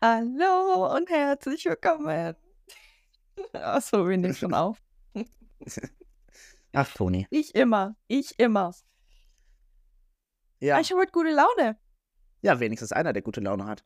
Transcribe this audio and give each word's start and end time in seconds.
Hallo 0.00 0.94
und 0.94 1.10
herzlich 1.10 1.64
willkommen. 1.64 2.36
Achso, 3.52 4.08
wir 4.08 4.16
nehmen 4.16 4.32
schon 4.32 4.54
auf. 4.54 4.80
Ach, 6.72 6.94
Toni. 6.94 7.26
Ich 7.30 7.52
immer, 7.56 7.96
ich 8.06 8.38
immer. 8.38 8.72
Ja. 10.60 10.78
Ich 10.78 10.92
habe 10.92 11.00
heute 11.00 11.10
gute 11.10 11.32
Laune. 11.32 11.80
ja, 12.42 12.60
wenigstens 12.60 12.92
einer, 12.92 13.12
der 13.12 13.22
gute 13.22 13.40
Laune 13.40 13.66
hat. 13.66 13.84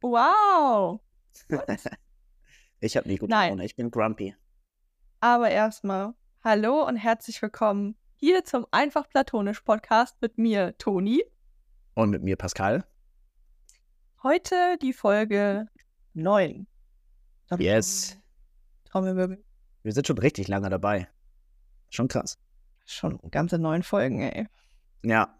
Wow. 0.00 1.02
ich 2.80 2.96
habe 2.96 3.06
nie 3.06 3.16
gute 3.18 3.30
Nein. 3.30 3.50
Laune. 3.50 3.66
Ich 3.66 3.76
bin 3.76 3.90
grumpy. 3.90 4.34
Aber 5.20 5.50
erstmal, 5.50 6.14
hallo 6.42 6.86
und 6.86 6.96
herzlich 6.96 7.42
willkommen 7.42 7.98
hier 8.16 8.46
zum 8.46 8.66
Einfach 8.70 9.06
Platonisch 9.10 9.60
Podcast 9.60 10.16
mit 10.22 10.38
mir, 10.38 10.78
Toni. 10.78 11.22
Und 11.92 12.08
mit 12.08 12.22
mir 12.22 12.36
Pascal. 12.36 12.86
Heute 14.24 14.76
die 14.82 14.92
Folge 14.92 15.68
9. 16.14 16.66
Yes. 17.56 18.18
Trommelwirbel. 18.86 19.44
Wir 19.84 19.92
sind 19.92 20.08
schon 20.08 20.18
richtig 20.18 20.48
lange 20.48 20.68
dabei. 20.68 21.08
Schon 21.88 22.08
krass. 22.08 22.36
Schon 22.84 23.20
ganze 23.30 23.60
neun 23.60 23.84
Folgen, 23.84 24.20
ey. 24.22 24.48
Ja. 25.04 25.38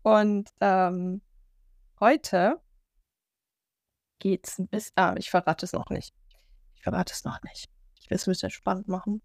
Und 0.00 0.48
ähm, 0.60 1.20
heute 2.00 2.62
geht's 4.18 4.58
ein 4.58 4.68
bisschen. 4.68 4.94
Ah, 4.96 5.14
ich 5.18 5.28
verrate 5.28 5.66
es 5.66 5.74
noch 5.74 5.90
nicht. 5.90 6.14
Ich 6.76 6.82
verrate 6.82 7.12
es 7.12 7.24
noch 7.24 7.42
nicht. 7.42 7.68
Ich 8.00 8.08
will 8.08 8.16
es 8.16 8.26
ein 8.26 8.30
bisschen 8.30 8.48
spannend 8.48 8.88
machen. 8.88 9.20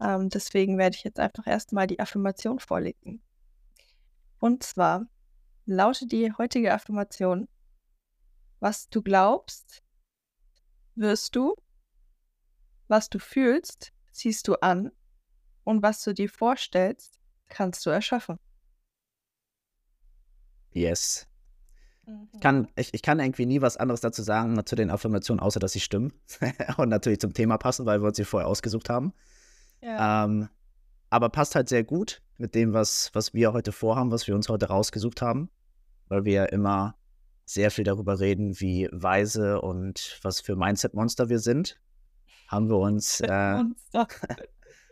Ähm, 0.00 0.28
deswegen 0.28 0.78
werde 0.78 0.94
ich 0.94 1.02
jetzt 1.02 1.18
einfach 1.18 1.48
erstmal 1.48 1.88
die 1.88 1.98
Affirmation 1.98 2.60
vorlegen. 2.60 3.24
Und 4.38 4.62
zwar 4.62 5.08
lautet 5.66 6.12
die 6.12 6.32
heutige 6.32 6.72
Affirmation: 6.72 7.48
Was 8.60 8.88
du 8.88 9.02
glaubst, 9.02 9.82
wirst 10.94 11.34
du. 11.36 11.54
Was 12.88 13.08
du 13.08 13.18
fühlst, 13.18 13.92
ziehst 14.12 14.46
du 14.48 14.54
an. 14.56 14.90
Und 15.64 15.82
was 15.82 16.02
du 16.02 16.12
dir 16.12 16.28
vorstellst, 16.28 17.18
kannst 17.48 17.84
du 17.86 17.90
erschaffen. 17.90 18.38
Yes. 20.72 21.26
Kann, 22.40 22.68
ich, 22.76 22.92
ich 22.92 23.00
kann 23.00 23.18
irgendwie 23.18 23.46
nie 23.46 23.62
was 23.62 23.78
anderes 23.78 24.02
dazu 24.02 24.22
sagen 24.22 24.60
zu 24.66 24.76
den 24.76 24.90
Affirmationen, 24.90 25.40
außer 25.40 25.58
dass 25.58 25.72
sie 25.72 25.80
stimmen. 25.80 26.12
Und 26.76 26.90
natürlich 26.90 27.20
zum 27.20 27.32
Thema 27.32 27.56
passen, 27.56 27.86
weil 27.86 28.02
wir 28.02 28.08
uns 28.08 28.18
sie 28.18 28.24
vorher 28.24 28.48
ausgesucht 28.48 28.90
haben. 28.90 29.14
Ja. 29.80 30.24
Ähm, 30.24 30.48
aber 31.14 31.28
passt 31.28 31.54
halt 31.54 31.68
sehr 31.68 31.84
gut 31.84 32.22
mit 32.38 32.56
dem, 32.56 32.72
was, 32.72 33.10
was 33.12 33.32
wir 33.34 33.52
heute 33.52 33.70
vorhaben, 33.70 34.10
was 34.10 34.26
wir 34.26 34.34
uns 34.34 34.48
heute 34.48 34.66
rausgesucht 34.66 35.22
haben. 35.22 35.48
Weil 36.08 36.24
wir 36.24 36.32
ja 36.32 36.44
immer 36.46 36.96
sehr 37.44 37.70
viel 37.70 37.84
darüber 37.84 38.18
reden, 38.18 38.58
wie 38.58 38.88
weise 38.90 39.60
und 39.60 40.18
was 40.22 40.40
für 40.40 40.56
Mindset-Monster 40.56 41.28
wir 41.28 41.38
sind. 41.38 41.78
Haben 42.48 42.68
wir 42.68 42.78
uns, 42.78 43.20
äh, 43.20 43.28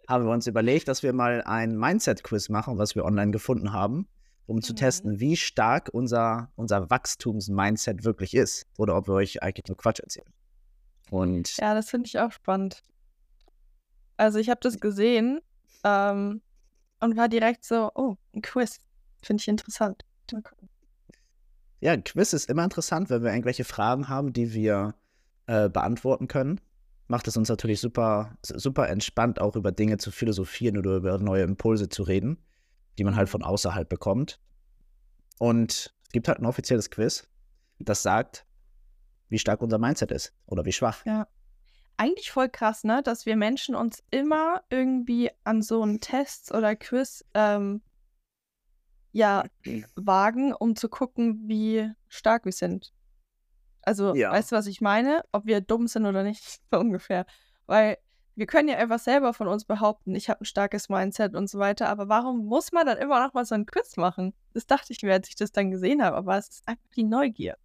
haben 0.09 0.25
wir 0.25 0.31
uns 0.31 0.47
überlegt, 0.47 0.87
dass 0.87 1.03
wir 1.03 1.13
mal 1.13 1.43
ein 1.43 1.77
Mindset-Quiz 1.77 2.51
machen, 2.51 2.79
was 2.79 2.95
wir 2.95 3.05
online 3.05 3.33
gefunden 3.33 3.73
haben, 3.73 4.07
um 4.47 4.63
zu 4.63 4.75
Mhm. 4.75 4.77
testen, 4.77 5.19
wie 5.19 5.37
stark 5.37 5.89
unser, 5.93 6.53
unser 6.55 6.89
Wachstums-Mindset 6.89 8.05
wirklich 8.05 8.35
ist. 8.35 8.69
Oder 8.79 8.97
ob 8.97 9.09
wir 9.09 9.15
euch 9.15 9.43
eigentlich 9.43 9.67
nur 9.67 9.77
Quatsch 9.77 9.99
erzählen. 9.99 10.33
Und 11.11 11.57
Ja, 11.57 11.75
das 11.75 11.91
finde 11.91 12.07
ich 12.07 12.21
auch 12.21 12.31
spannend. 12.31 12.85
Also 14.17 14.39
ich 14.39 14.51
habe 14.51 14.61
das 14.63 14.79
gesehen 14.79 15.41
ähm, 15.85 16.43
und 17.01 17.17
war 17.17 17.29
direkt 17.29 17.65
so, 17.65 17.91
oh, 17.95 18.17
ein 18.35 18.43
Quiz. 18.43 18.79
Finde 19.23 19.41
ich 19.41 19.49
interessant. 19.49 20.05
Mal 20.33 20.43
gucken. 20.43 20.69
Ja, 21.81 21.93
ein 21.93 22.05
Quiz 22.05 22.33
ist 22.33 22.49
immer 22.49 22.65
interessant, 22.65 23.11
wenn 23.11 23.23
wir 23.23 23.33
irgendwelche 23.33 23.65
Fragen 23.65 24.09
haben, 24.09 24.33
die 24.33 24.55
wir 24.55 24.95
äh, 25.47 25.69
beantworten 25.69 26.29
können. 26.29 26.61
Macht 27.09 27.27
es 27.29 27.37
uns 27.37 27.49
natürlich 27.49 27.81
super, 27.81 28.39
super 28.43 28.89
entspannt, 28.89 29.41
auch 29.41 29.57
über 29.57 29.73
Dinge 29.73 29.99
zu 29.99 30.11
philosophieren 30.11 30.79
oder 30.79 30.97
über 30.97 31.19
neue 31.19 31.43
Impulse 31.43 31.89
zu 31.89 32.05
reden, 32.05 32.39
die 32.99 33.05
man 33.05 33.17
halt 33.17 33.29
von 33.29 33.43
außerhalb 33.43 33.89
bekommt. 33.89 34.41
Und 35.39 35.93
es 36.05 36.13
gibt 36.13 36.29
halt 36.29 36.39
ein 36.39 36.47
offizielles 36.47 36.91
Quiz, 36.91 37.29
das 37.81 38.03
sagt, 38.03 38.47
wie 39.29 39.39
stark 39.39 39.61
unser 39.61 39.79
Mindset 39.79 40.13
ist 40.13 40.33
oder 40.47 40.65
wie 40.65 40.73
schwach. 40.73 41.05
Eigentlich 42.03 42.33
voll 42.33 42.49
krass, 42.49 42.83
ne, 42.83 43.01
dass 43.01 43.27
wir 43.27 43.37
Menschen 43.37 43.77
uns 43.77 44.03
immer 44.11 44.65
irgendwie 44.71 45.31
an 45.45 45.63
so 45.63 45.83
einen 45.83 46.01
Test 46.01 46.53
oder 46.53 46.75
Quiz 46.75 47.25
ähm, 47.33 47.81
ja, 49.13 49.45
wagen, 49.95 50.53
um 50.53 50.75
zu 50.75 50.89
gucken, 50.89 51.45
wie 51.47 51.93
stark 52.09 52.45
wir 52.45 52.51
sind. 52.51 52.93
Also, 53.83 54.17
Ja. 54.17 54.33
weißt 54.33 54.51
du, 54.51 54.57
was 54.57 54.67
ich 54.67 54.81
meine? 54.81 55.23
Ob 55.31 55.47
wir 55.47 55.61
dumm 55.61 55.87
sind 55.87 56.05
oder 56.05 56.25
nicht, 56.25 56.61
so 56.73 56.81
ungefähr. 56.81 57.25
Weil 57.67 57.99
wir 58.35 58.47
können 58.47 58.69
ja 58.69 58.79
einfach 58.79 58.99
selber 58.99 59.33
von 59.33 59.47
uns 59.47 59.65
behaupten, 59.65 60.17
ich 60.17 60.29
habe 60.29 60.41
ein 60.41 60.47
starkes 60.47 60.89
Mindset 60.89 61.37
und 61.37 61.49
so 61.49 61.61
weiter, 61.61 61.89
aber 61.89 62.09
warum 62.09 62.47
muss 62.47 62.73
man 62.73 62.85
dann 62.85 62.99
immer 62.99 63.25
noch 63.25 63.33
mal 63.33 63.45
so 63.45 63.55
einen 63.55 63.67
Quiz 63.67 63.97
machen? 63.97 64.35
Das 64.55 64.67
dachte 64.67 64.93
ich 64.93 65.05
mir, 65.05 65.13
als 65.13 65.29
ich 65.29 65.37
das 65.37 65.53
dann 65.53 65.71
gesehen 65.71 66.03
habe, 66.03 66.17
aber 66.17 66.37
es 66.37 66.49
ist 66.49 66.63
einfach 66.67 66.91
die 66.97 67.05
Neugier. 67.05 67.57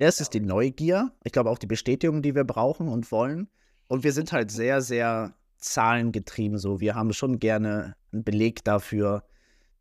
Ja, 0.00 0.06
es 0.06 0.20
ist 0.20 0.34
die 0.34 0.40
Neugier. 0.40 1.12
Ich 1.24 1.32
glaube 1.32 1.50
auch 1.50 1.58
die 1.58 1.66
Bestätigung, 1.66 2.22
die 2.22 2.34
wir 2.34 2.44
brauchen 2.44 2.88
und 2.88 3.10
wollen. 3.10 3.48
Und 3.88 4.04
wir 4.04 4.12
sind 4.12 4.32
halt 4.32 4.50
sehr, 4.50 4.80
sehr 4.80 5.34
zahlengetrieben. 5.56 6.58
So, 6.58 6.80
wir 6.80 6.94
haben 6.94 7.12
schon 7.12 7.38
gerne 7.40 7.96
einen 8.12 8.22
Beleg 8.22 8.62
dafür, 8.64 9.24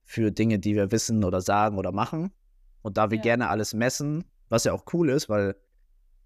für 0.04 0.32
Dinge, 0.32 0.58
die 0.58 0.74
wir 0.74 0.92
wissen 0.92 1.26
oder 1.26 1.42
sagen 1.42 1.78
oder 1.78 1.92
machen. 1.92 2.32
Und 2.82 2.98
da 2.98 3.12
wir 3.12 3.18
Ja. 3.18 3.24
gerne 3.24 3.50
alles 3.50 3.74
messen, 3.74 4.24
was 4.48 4.64
ja 4.64 4.72
auch 4.72 4.86
cool 4.94 5.10
ist, 5.10 5.28
weil, 5.28 5.56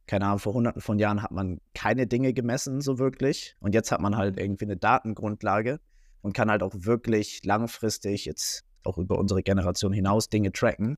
keine 0.06 0.25
Ahnung, 0.28 0.38
vor 0.38 0.53
hunderten 0.53 0.81
von 0.81 1.00
Jahren 1.00 1.23
hat 1.23 1.31
man 1.31 1.59
keine 1.73 2.06
Dinge 2.06 2.31
gemessen, 2.31 2.81
so 2.81 3.00
wirklich. 3.00 3.56
Und 3.59 3.73
jetzt 3.73 3.91
hat 3.91 4.00
man 4.00 4.16
halt 4.16 4.40
irgendwie 4.40 4.66
eine 4.66 4.78
Datengrundlage 4.78 5.79
und 6.22 6.34
kann 6.34 6.52
halt 6.52 6.62
auch 6.62 6.73
wirklich 6.75 7.44
langfristig, 7.44 8.25
jetzt 8.25 8.63
auch 8.84 9.00
über 9.00 9.18
unsere 9.18 9.41
Generation 9.41 9.94
hinaus, 9.94 10.29
Dinge 10.29 10.52
tracken, 10.52 10.96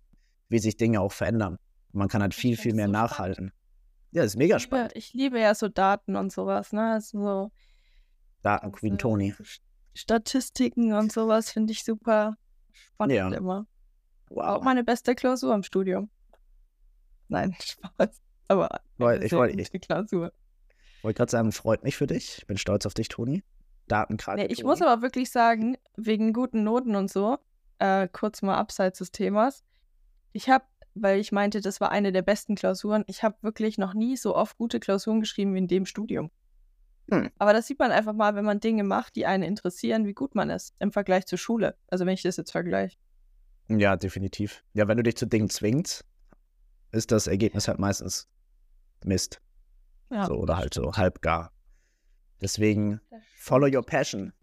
wie 0.50 0.60
sich 0.60 0.76
Dinge 0.76 1.00
auch 1.00 1.14
verändern. 1.14 1.58
Man 1.94 2.08
kann 2.10 2.22
halt 2.22 2.34
Ich 2.34 2.40
viel, 2.40 2.58
viel 2.58 2.74
mehr 2.74 2.88
so 2.88 2.94
spannend. 2.94 3.12
nachhalten. 3.12 3.54
Ja, 4.12 4.24
ist 4.24 4.36
mega 4.36 4.58
Ich 4.58 4.64
liebe, 4.64 4.76
spannend. 4.76 4.92
ich 4.96 5.14
liebe 5.14 5.40
ja 5.40 5.56
so 5.56 5.70
Daten 5.70 6.16
und 6.16 6.32
sowas, 6.32 6.72
ne? 6.74 6.94
Also 6.94 7.20
so 7.22 7.52
Daten 8.42 8.72
Queen 8.72 8.94
ganze 8.94 9.02
Tony. 9.04 9.34
Statistiken 9.94 10.94
und 10.94 11.12
sowas 11.12 11.52
finde 11.52 11.72
ich 11.72 11.84
super 11.84 12.36
spannend 12.72 13.16
Ja. 13.16 13.32
immer. 13.32 13.66
Auch 14.32 14.58
Wow. 14.58 14.64
meine 14.64 14.84
beste 14.84 15.16
Klausur 15.16 15.54
im 15.54 15.64
Studium. 15.64 16.10
Nein, 17.28 17.56
Spaß. 17.62 18.22
Aber 18.48 18.82
eine 19.00 19.24
ich 19.26 19.32
wollte- 19.32 19.56
gute 19.58 19.80
Klausur. 19.80 20.34
Wollte 21.02 21.18
gerade 21.18 21.32
sagen, 21.32 21.52
freut 21.52 21.84
mich 21.84 21.96
für 21.98 22.08
dich. 22.08 22.40
Ich 22.40 22.48
bin 22.48 22.58
stolz 22.58 22.86
auf 22.86 22.94
dich, 22.94 23.08
Toni. 23.10 23.44
Datenkrake. 23.88 24.42
Nee, 24.42 24.48
ich 24.48 24.58
Toni. 24.60 24.68
muss 24.68 24.82
aber 24.82 25.02
wirklich 25.02 25.32
sagen, 25.32 25.78
wegen 25.98 26.34
guten 26.34 26.64
Noten 26.64 26.96
und 26.96 27.10
so, 27.12 27.38
äh, 27.80 28.08
kurz 28.08 28.42
mal 28.42 28.56
abseits 28.58 29.00
des 29.00 29.12
Themas, 29.12 29.64
ich 30.32 30.50
habe, 30.50 30.66
weil 30.96 31.20
ich 31.20 31.32
meinte, 31.32 31.62
das 31.62 31.82
war 31.82 31.92
eine 31.92 32.12
der 32.12 32.22
besten 32.22 32.56
Klausuren, 32.56 33.04
ich 33.08 33.24
habe 33.24 33.38
wirklich 33.42 33.78
noch 33.78 33.94
nie 33.94 34.18
so 34.18 34.36
oft 34.36 34.58
gute 34.58 34.80
Klausuren 34.80 35.20
geschrieben 35.20 35.54
wie 35.54 35.60
in 35.60 35.68
dem 35.68 35.86
Studium. 35.86 36.32
Hm. 37.10 37.30
Aber 37.38 37.54
das 37.54 37.68
sieht 37.68 37.80
man 37.80 37.92
einfach 37.92 38.14
mal, 38.14 38.36
wenn 38.36 38.46
man 38.46 38.60
Dinge 38.60 38.84
macht, 38.84 39.16
die 39.16 39.26
einen 39.26 39.44
interessieren, 39.44 40.06
wie 40.06 40.14
gut 40.14 40.36
man 40.36 40.50
ist 40.50 40.74
im 40.80 40.92
Vergleich 40.92 41.26
zur 41.26 41.38
Schule. 41.38 41.76
Also 41.88 42.06
wenn 42.06 42.14
ich 42.14 42.22
das 42.22 42.38
jetzt 42.38 42.52
vergleiche. 42.52 42.98
Ja, 43.68 43.96
definitiv. 43.96 44.64
Ja, 44.74 44.88
wenn 44.88 44.98
du 44.98 45.04
dich 45.04 45.18
zu 45.18 45.26
Dingen 45.26 45.50
zwingst, 45.50 46.06
ist 46.92 47.12
das 47.12 47.28
Ergebnis 47.28 47.68
halt 47.68 47.80
meistens 47.80 48.28
Mist. 49.04 49.42
Ja. 50.12 50.26
So, 50.28 50.36
oder 50.36 50.58
halt 50.58 50.74
so 50.74 50.94
halbgar. 50.94 51.52
Deswegen, 52.42 53.02
follow 53.38 53.68
your 53.74 53.84
passion. 53.84 54.34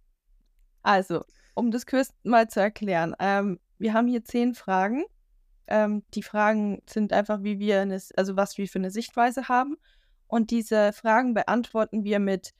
Also, 0.83 1.25
um 1.55 1.71
das 1.71 1.87
Quiz 1.87 2.13
mal 2.23 2.49
zu 2.49 2.61
erklären. 2.61 3.15
Ähm, 3.19 3.61
wir 3.79 3.95
haben 3.95 4.09
hier 4.09 4.25
zehn 4.25 4.55
Fragen. 4.55 5.05
Ähm, 5.71 6.03
die 6.15 6.23
Fragen 6.23 6.83
sind 6.89 7.13
einfach, 7.13 7.43
wie 7.43 7.59
wir 7.59 7.81
eine, 7.81 8.01
also 8.17 8.37
was 8.37 8.59
wir 8.59 8.69
für 8.69 8.79
eine 8.79 8.91
Sichtweise 8.91 9.49
haben. 9.49 9.77
Und 10.27 10.51
diese 10.51 10.93
Fragen 10.93 11.35
beantworten 11.35 12.05
wir 12.05 12.19
mit 12.19 12.53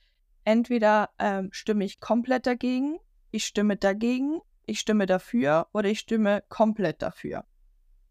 entweder 0.43 1.09
ähm, 1.19 1.49
stimme 1.51 1.85
ich 1.85 1.99
komplett 1.99 2.47
dagegen, 2.47 2.97
ich 3.31 3.45
stimme 3.45 3.77
dagegen, 3.77 4.41
ich 4.65 4.79
stimme 4.79 5.05
dafür 5.05 5.67
oder 5.73 5.89
ich 5.89 5.99
stimme 5.99 6.43
komplett 6.49 7.01
dafür. 7.01 7.45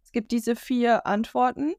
Es 0.05 0.13
gibt 0.13 0.33
diese 0.33 0.57
vier 0.57 1.07
Antworten 1.07 1.75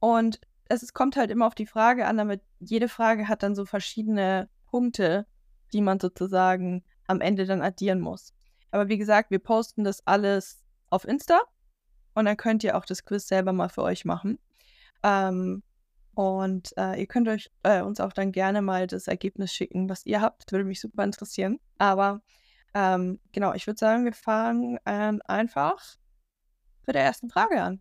und 0.00 0.40
es 0.68 0.82
ist, 0.82 0.94
kommt 0.94 1.16
halt 1.16 1.30
immer 1.30 1.46
auf 1.46 1.54
die 1.54 1.66
Frage 1.66 2.06
an, 2.06 2.16
damit 2.16 2.42
jede 2.58 2.88
Frage 2.88 3.28
hat 3.28 3.42
dann 3.42 3.54
so 3.54 3.64
verschiedene 3.64 4.48
Punkte, 4.66 5.26
die 5.72 5.80
man 5.80 6.00
sozusagen 6.00 6.84
am 7.06 7.20
Ende 7.20 7.46
dann 7.46 7.62
addieren 7.62 8.00
muss. 8.00 8.34
Aber 8.70 8.88
wie 8.88 8.98
gesagt, 8.98 9.30
wir 9.30 9.38
posten 9.38 9.84
das 9.84 10.06
alles 10.06 10.62
auf 10.90 11.06
Insta 11.06 11.40
und 12.14 12.24
dann 12.24 12.36
könnt 12.36 12.64
ihr 12.64 12.76
auch 12.76 12.84
das 12.84 13.04
Quiz 13.04 13.26
selber 13.26 13.52
mal 13.52 13.68
für 13.68 13.82
euch 13.82 14.04
machen. 14.04 14.38
Ähm, 15.02 15.62
und 16.14 16.72
äh, 16.76 17.00
ihr 17.00 17.06
könnt 17.06 17.28
euch 17.28 17.50
äh, 17.64 17.82
uns 17.82 18.00
auch 18.00 18.12
dann 18.12 18.30
gerne 18.30 18.62
mal 18.62 18.86
das 18.86 19.08
Ergebnis 19.08 19.52
schicken, 19.52 19.88
was 19.88 20.06
ihr 20.06 20.20
habt. 20.20 20.44
Das 20.46 20.52
würde 20.52 20.64
mich 20.64 20.80
super 20.80 21.02
interessieren. 21.02 21.58
Aber 21.78 22.22
ähm, 22.72 23.18
genau, 23.32 23.52
ich 23.52 23.66
würde 23.66 23.78
sagen, 23.78 24.04
wir 24.04 24.12
fangen 24.12 24.78
ähm, 24.86 25.20
einfach 25.26 25.80
mit 26.86 26.94
der 26.94 27.02
ersten 27.02 27.30
Frage 27.30 27.60
an. 27.60 27.80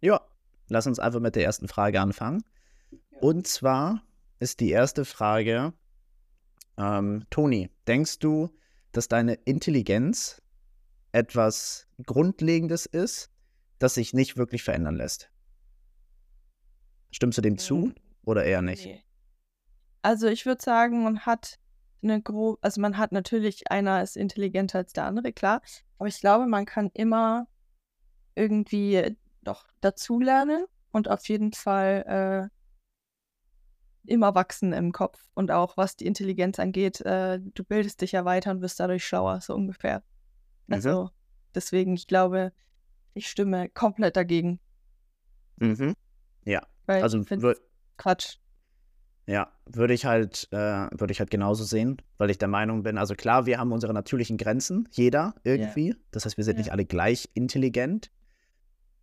Ja, 0.00 0.20
lass 0.68 0.86
uns 0.86 0.98
einfach 0.98 1.20
mit 1.20 1.36
der 1.36 1.44
ersten 1.44 1.68
Frage 1.68 2.00
anfangen. 2.00 2.42
Und 3.20 3.46
zwar 3.46 4.02
ist 4.38 4.60
die 4.60 4.70
erste 4.70 5.04
Frage, 5.04 5.72
ähm, 6.78 7.24
Toni, 7.30 7.70
denkst 7.86 8.18
du, 8.20 8.50
dass 8.92 9.08
deine 9.08 9.34
Intelligenz 9.34 10.40
etwas 11.12 11.86
Grundlegendes 12.06 12.86
ist, 12.86 13.30
das 13.78 13.94
sich 13.94 14.12
nicht 14.12 14.36
wirklich 14.36 14.62
verändern 14.62 14.96
lässt? 14.96 15.30
Stimmst 17.10 17.38
du 17.38 17.42
dem 17.42 17.58
zu 17.58 17.76
Mhm. 17.76 17.94
oder 18.24 18.44
eher 18.44 18.62
nicht? 18.62 18.84
Nee. 18.86 19.04
Also 20.02 20.28
ich 20.28 20.46
würde 20.46 20.62
sagen, 20.62 21.02
man 21.02 21.20
hat 21.20 21.58
eine 22.02 22.22
grobe, 22.22 22.58
also 22.62 22.80
man 22.80 22.96
hat 22.98 23.12
natürlich, 23.12 23.70
einer 23.70 24.02
ist 24.02 24.16
intelligenter 24.16 24.78
als 24.78 24.92
der 24.92 25.04
andere, 25.04 25.32
klar. 25.32 25.62
Aber 25.98 26.08
ich 26.08 26.20
glaube, 26.20 26.46
man 26.46 26.64
kann 26.64 26.90
immer 26.94 27.48
irgendwie 28.34 29.16
doch 29.42 29.66
dazulernen 29.80 30.66
und 30.92 31.08
auf 31.08 31.28
jeden 31.28 31.52
Fall 31.52 32.50
äh, 34.06 34.10
immer 34.10 34.34
wachsen 34.34 34.72
im 34.72 34.92
Kopf. 34.92 35.28
Und 35.34 35.50
auch 35.50 35.76
was 35.76 35.96
die 35.96 36.06
Intelligenz 36.06 36.58
angeht, 36.58 37.00
äh, 37.00 37.40
du 37.40 37.64
bildest 37.64 38.00
dich 38.00 38.12
ja 38.12 38.24
weiter 38.24 38.52
und 38.52 38.60
wirst 38.60 38.80
dadurch 38.80 39.04
schlauer, 39.04 39.40
so 39.40 39.54
ungefähr. 39.54 40.02
Mhm. 40.66 40.74
Also 40.74 41.10
deswegen, 41.54 41.94
ich 41.94 42.06
glaube, 42.06 42.52
ich 43.18 43.28
stimme 43.28 43.68
komplett 43.68 44.16
dagegen. 44.16 44.60
Mhm. 45.56 45.94
Ja, 46.44 46.62
Weil 46.86 47.02
also 47.02 47.24
Quatsch. 47.96 48.36
Ja, 49.26 49.52
würde 49.66 49.92
ich 49.92 50.06
halt, 50.06 50.48
äh, 50.52 50.56
würde 50.56 51.12
ich 51.12 51.20
halt 51.20 51.30
genauso 51.30 51.62
sehen, 51.64 52.00
weil 52.16 52.30
ich 52.30 52.38
der 52.38 52.48
Meinung 52.48 52.82
bin, 52.82 52.96
also 52.96 53.14
klar, 53.14 53.44
wir 53.44 53.58
haben 53.58 53.72
unsere 53.72 53.92
natürlichen 53.92 54.38
Grenzen, 54.38 54.88
jeder 54.92 55.34
irgendwie. 55.44 55.94
Das 56.12 56.24
heißt, 56.24 56.38
wir 56.38 56.44
sind 56.44 56.54
Ja. 56.56 56.60
nicht 56.60 56.72
alle 56.72 56.86
gleich 56.86 57.28
intelligent, 57.34 58.10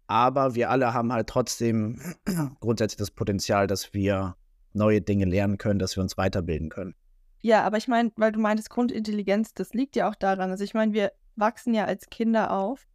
aber 0.08 0.56
wir 0.56 0.72
alle 0.72 0.94
haben 0.94 1.14
halt 1.14 1.28
trotzdem 1.28 2.00
grundsätzlich 2.60 2.98
das 2.98 3.12
Potenzial, 3.12 3.68
dass 3.68 3.94
wir 3.94 4.36
neue 4.74 5.02
Dinge 5.02 5.26
lernen 5.26 5.58
können, 5.60 5.78
dass 5.80 5.96
wir 5.96 6.02
uns 6.02 6.18
weiterbilden 6.18 6.70
können. 6.70 6.96
Ja, 7.42 7.64
aber 7.64 7.78
ich 7.78 7.88
meine, 7.88 8.12
weil 8.16 8.32
du 8.32 8.40
meintest 8.40 8.72
Grundintelligenz, 8.72 9.54
das 9.54 9.74
liegt 9.74 9.96
ja 9.96 10.10
auch 10.10 10.16
daran. 10.16 10.50
Also 10.50 10.64
ich 10.64 10.74
meine, 10.74 10.94
wir 10.94 11.12
wachsen 11.36 11.76
ja 11.76 11.86
als 11.86 12.10
Kinder 12.10 12.52
auf 12.52 12.88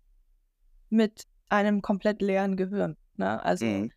mit 0.90 1.26
einem 1.48 1.82
komplett 1.82 2.20
leeren 2.20 2.56
Gehirn. 2.56 2.96
Ne? 3.16 3.42
Also 3.42 3.64
Mhm. 3.64 3.92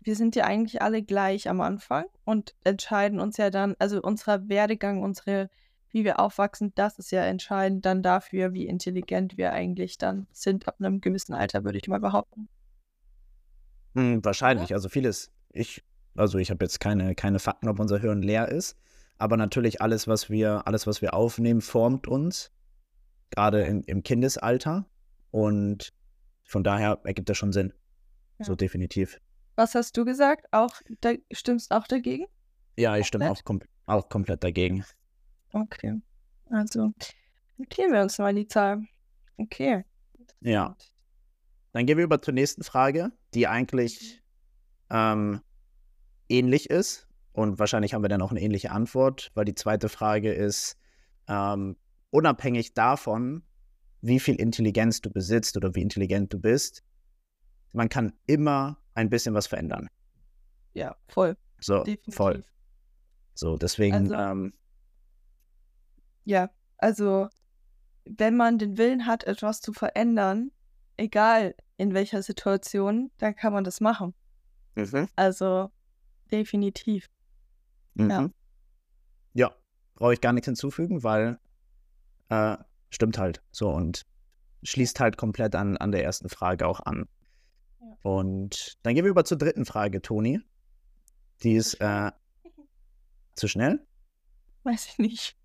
wir 0.00 0.16
sind 0.16 0.36
ja 0.36 0.44
eigentlich 0.44 0.82
alle 0.82 1.02
gleich 1.02 1.48
am 1.48 1.60
Anfang 1.60 2.04
und 2.24 2.54
entscheiden 2.64 3.20
uns 3.20 3.36
ja 3.36 3.50
dann, 3.50 3.74
also 3.78 4.00
unser 4.02 4.48
Werdegang, 4.48 5.02
unsere, 5.02 5.48
wie 5.90 6.04
wir 6.04 6.20
aufwachsen, 6.20 6.72
das 6.74 6.98
ist 6.98 7.10
ja 7.12 7.22
entscheidend 7.22 7.86
dann 7.86 8.02
dafür, 8.02 8.52
wie 8.52 8.66
intelligent 8.66 9.36
wir 9.36 9.52
eigentlich 9.52 9.96
dann 9.96 10.26
sind 10.32 10.66
ab 10.68 10.76
einem 10.78 11.00
gewissen 11.00 11.34
Alter, 11.34 11.64
würde 11.64 11.78
ich 11.78 11.88
mal 11.88 12.00
behaupten. 12.00 12.48
Hm, 13.94 14.24
wahrscheinlich, 14.24 14.74
also 14.74 14.88
vieles. 14.88 15.30
Ich, 15.52 15.84
also 16.16 16.38
ich 16.38 16.50
habe 16.50 16.64
jetzt 16.64 16.80
keine, 16.80 17.14
keine 17.14 17.38
Fakten, 17.38 17.68
ob 17.68 17.78
unser 17.78 17.98
Hirn 18.00 18.22
leer 18.22 18.48
ist, 18.48 18.76
aber 19.18 19.36
natürlich 19.36 19.80
alles, 19.80 20.08
was 20.08 20.28
wir, 20.28 20.66
alles, 20.66 20.86
was 20.86 21.00
wir 21.00 21.14
aufnehmen, 21.14 21.60
formt 21.60 22.08
uns, 22.08 22.50
gerade 23.30 23.62
in, 23.62 23.82
im 23.84 24.02
Kindesalter. 24.02 24.86
Und 25.30 25.92
von 26.44 26.64
daher 26.64 27.00
ergibt 27.04 27.28
das 27.28 27.38
schon 27.38 27.52
Sinn. 27.52 27.72
Ja. 28.38 28.44
So 28.46 28.54
definitiv. 28.54 29.20
Was 29.56 29.74
hast 29.74 29.96
du 29.96 30.04
gesagt? 30.04 30.46
Auch, 30.52 30.80
da, 31.00 31.12
stimmst 31.32 31.70
auch 31.70 31.86
dagegen? 31.86 32.26
Ja, 32.76 32.96
ich 32.96 33.06
stimme 33.06 33.30
auch, 33.30 33.42
kom 33.44 33.60
auch 33.86 34.08
komplett 34.08 34.42
dagegen. 34.42 34.84
Okay. 35.52 36.00
Also, 36.50 36.92
notieren 37.56 37.92
wir 37.92 38.02
uns 38.02 38.18
mal 38.18 38.34
die 38.34 38.46
Zahl. 38.46 38.82
Okay. 39.36 39.84
Ja. 40.40 40.76
Dann 41.72 41.86
gehen 41.86 41.96
wir 41.98 42.04
über 42.04 42.20
zur 42.20 42.34
nächsten 42.34 42.64
Frage, 42.64 43.10
die 43.34 43.46
eigentlich 43.46 44.22
ähm, 44.90 45.40
ähnlich 46.28 46.70
ist. 46.70 47.08
Und 47.32 47.58
wahrscheinlich 47.58 47.94
haben 47.94 48.02
wir 48.02 48.08
dann 48.08 48.22
auch 48.22 48.30
eine 48.30 48.40
ähnliche 48.40 48.70
Antwort, 48.70 49.32
weil 49.34 49.44
die 49.44 49.54
zweite 49.54 49.88
Frage 49.88 50.32
ist, 50.32 50.78
ähm, 51.28 51.76
unabhängig 52.10 52.74
davon, 52.74 53.42
wie 54.06 54.20
viel 54.20 54.34
Intelligenz 54.36 55.00
du 55.00 55.10
besitzt 55.10 55.56
oder 55.56 55.74
wie 55.74 55.80
intelligent 55.80 56.32
du 56.32 56.38
bist, 56.38 56.84
man 57.72 57.88
kann 57.88 58.12
immer 58.26 58.78
ein 58.94 59.08
bisschen 59.08 59.34
was 59.34 59.46
verändern. 59.46 59.88
Ja, 60.74 60.94
voll. 61.08 61.36
So, 61.60 61.84
Definitiv. 61.84 62.14
voll. 62.14 62.44
So, 63.34 63.56
deswegen, 63.56 63.94
Also- 63.94 64.14
ähm, 64.14 64.52
Ja, 66.24 66.50
also 66.78 67.28
wenn 68.04 68.36
man 68.36 68.58
den 68.58 68.76
Willen 68.78 69.06
hat, 69.06 69.24
etwas 69.24 69.60
zu 69.60 69.72
verändern, 69.72 70.52
egal 70.96 71.54
in 71.76 71.94
welcher 71.94 72.22
Situation, 72.22 73.10
dann 73.18 73.34
kann 73.34 73.52
man 73.52 73.64
das 73.64 73.80
machen. 73.80 74.14
mhm, 74.76 75.08
Also 75.16 75.70
definitiv. 76.30 77.08
mhm. 77.94 78.10
Ja. 78.10 78.30
Ja, 79.34 79.54
brauche 79.94 80.12
ich 80.14 80.20
gar 80.20 80.32
nichts 80.32 80.46
hinzufügen, 80.46 81.02
weil 81.02 81.38
äh, 82.28 82.56
stimmt 82.94 83.18
halt 83.18 83.42
so 83.50 83.70
und 83.70 84.02
schließt 84.62 85.00
halt 85.00 85.16
komplett 85.16 85.54
an, 85.54 85.76
an 85.76 85.92
der 85.92 86.04
ersten 86.04 86.28
Frage 86.28 86.66
auch 86.66 86.80
an. 86.80 87.06
Ja. 87.80 87.86
Und 88.02 88.78
dann 88.82 88.94
gehen 88.94 89.04
wir 89.04 89.10
über 89.10 89.24
zur 89.24 89.36
dritten 89.38 89.64
Frage, 89.66 90.00
Toni. 90.00 90.40
Die 91.42 91.54
ist 91.54 91.74
äh, 91.80 92.10
zu 93.34 93.48
schnell? 93.48 93.84
Weiß 94.62 94.86
ich 94.86 94.98
nicht. 94.98 95.36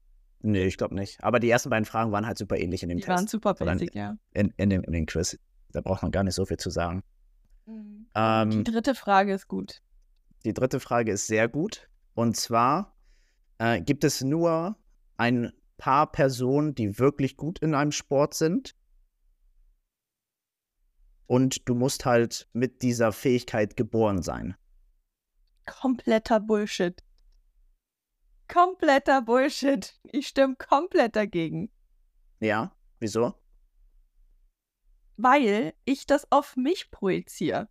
Nee, 0.42 0.66
ich 0.66 0.78
glaube 0.78 0.96
nicht. 0.96 1.22
Aber 1.22 1.40
die 1.42 1.50
ersten 1.50 1.70
beiden 1.70 1.84
Fragen 1.86 2.14
waren 2.14 2.26
halt 2.26 2.38
super 2.38 2.58
ähnlich 2.58 2.82
in 2.84 2.90
dem 2.90 3.00
Die 3.00 3.08
waren 3.08 3.18
Test. 3.26 3.30
super 3.32 3.52
Oder 3.60 3.74
in- 3.74 3.80
basic, 3.80 3.96
ja. 3.96 4.16
In, 4.34 4.54
in, 4.56 4.70
dem, 4.70 4.84
in 4.84 4.94
dem 4.94 5.06
Quiz. 5.06 5.38
Da 5.72 5.82
braucht 5.82 6.02
man 6.02 6.12
gar 6.12 6.24
nicht 6.24 6.36
so 6.36 6.46
viel 6.46 6.58
zu 6.58 6.70
sagen. 6.70 7.04
Die 7.68 8.06
Ähm, 8.16 8.64
dritte 8.64 8.96
Frage 8.96 9.34
ist 9.34 9.48
gut. 9.48 9.82
Die 10.46 10.54
dritte 10.54 10.80
Frage 10.80 11.12
ist 11.12 11.28
sehr 11.28 11.50
gut. 11.50 11.90
Und 12.16 12.38
zwar 12.38 12.96
äh, 13.58 13.82
gibt 13.82 14.06
es 14.06 14.24
nur 14.24 14.78
ein 15.18 15.52
paar 15.80 16.12
Personen, 16.12 16.76
die 16.76 17.00
wirklich 17.00 17.38
gut 17.38 17.58
in 17.58 17.74
einem 17.74 17.92
Sport 17.92 18.36
sind. 18.36 18.76
Und 21.26 21.68
du 21.68 21.74
musst 21.74 22.06
halt 22.06 22.48
mit 22.54 22.84
dieser 22.84 23.12
Fähigkeit 23.12 23.76
geboren 23.76 24.22
sein. 24.22 24.56
Kompletter 25.66 26.40
Bullshit. 26.40 27.04
Kompletter 28.48 29.24
Bullshit. 29.24 30.00
Ich 30.04 30.28
stimme 30.28 30.56
komplett 30.56 31.16
dagegen. 31.16 31.72
Ja, 32.40 32.76
wieso? 33.00 33.34
weil 35.22 35.74
ich 35.84 36.06
das 36.06 36.32
auf 36.32 36.56
mich 36.56 36.92
projiziere. 36.92 37.68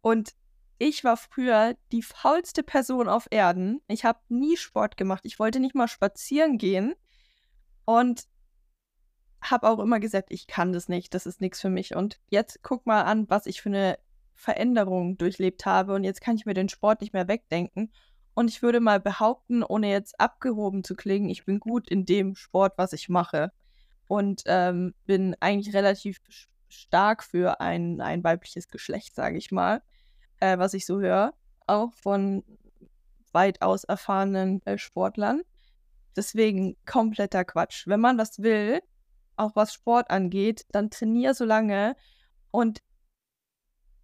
Und 0.00 0.34
ich 0.78 1.04
war 1.04 1.16
früher 1.16 1.76
die 1.92 2.02
faulste 2.02 2.62
Person 2.62 3.08
auf 3.08 3.26
Erden. 3.30 3.82
Ich 3.88 4.04
habe 4.04 4.20
nie 4.28 4.56
Sport 4.56 4.96
gemacht. 4.96 5.20
Ich 5.24 5.38
wollte 5.38 5.60
nicht 5.60 5.74
mal 5.74 5.88
spazieren 5.88 6.56
gehen 6.56 6.94
und 7.88 8.28
habe 9.40 9.66
auch 9.66 9.78
immer 9.78 9.98
gesagt, 9.98 10.30
ich 10.30 10.46
kann 10.46 10.74
das 10.74 10.90
nicht, 10.90 11.14
das 11.14 11.24
ist 11.24 11.40
nichts 11.40 11.58
für 11.58 11.70
mich. 11.70 11.96
Und 11.96 12.20
jetzt 12.28 12.62
guck 12.62 12.84
mal 12.84 13.00
an, 13.04 13.30
was 13.30 13.46
ich 13.46 13.62
für 13.62 13.70
eine 13.70 13.98
Veränderung 14.34 15.16
durchlebt 15.16 15.64
habe. 15.64 15.94
Und 15.94 16.04
jetzt 16.04 16.20
kann 16.20 16.36
ich 16.36 16.44
mir 16.44 16.52
den 16.52 16.68
Sport 16.68 17.00
nicht 17.00 17.14
mehr 17.14 17.28
wegdenken. 17.28 17.90
Und 18.34 18.50
ich 18.50 18.60
würde 18.60 18.80
mal 18.80 19.00
behaupten, 19.00 19.62
ohne 19.62 19.90
jetzt 19.90 20.20
abgehoben 20.20 20.84
zu 20.84 20.96
klingen, 20.96 21.30
ich 21.30 21.46
bin 21.46 21.60
gut 21.60 21.88
in 21.88 22.04
dem 22.04 22.34
Sport, 22.34 22.74
was 22.76 22.92
ich 22.92 23.08
mache. 23.08 23.52
Und 24.06 24.42
ähm, 24.44 24.92
bin 25.06 25.34
eigentlich 25.40 25.74
relativ 25.74 26.18
stark 26.68 27.24
für 27.24 27.62
ein, 27.62 28.02
ein 28.02 28.22
weibliches 28.22 28.68
Geschlecht, 28.68 29.14
sage 29.14 29.38
ich 29.38 29.50
mal, 29.50 29.80
äh, 30.40 30.58
was 30.58 30.74
ich 30.74 30.84
so 30.84 31.00
höre, 31.00 31.32
auch 31.66 31.94
von 31.94 32.44
weitaus 33.32 33.84
erfahrenen 33.84 34.60
äh, 34.66 34.76
Sportlern. 34.76 35.40
Deswegen 36.16 36.76
kompletter 36.86 37.44
Quatsch. 37.44 37.86
Wenn 37.86 38.00
man 38.00 38.18
das 38.18 38.40
will, 38.40 38.80
auch 39.36 39.54
was 39.54 39.72
Sport 39.72 40.10
angeht, 40.10 40.66
dann 40.72 40.90
trainier 40.90 41.34
so 41.34 41.44
lange 41.44 41.94
und, 42.50 42.80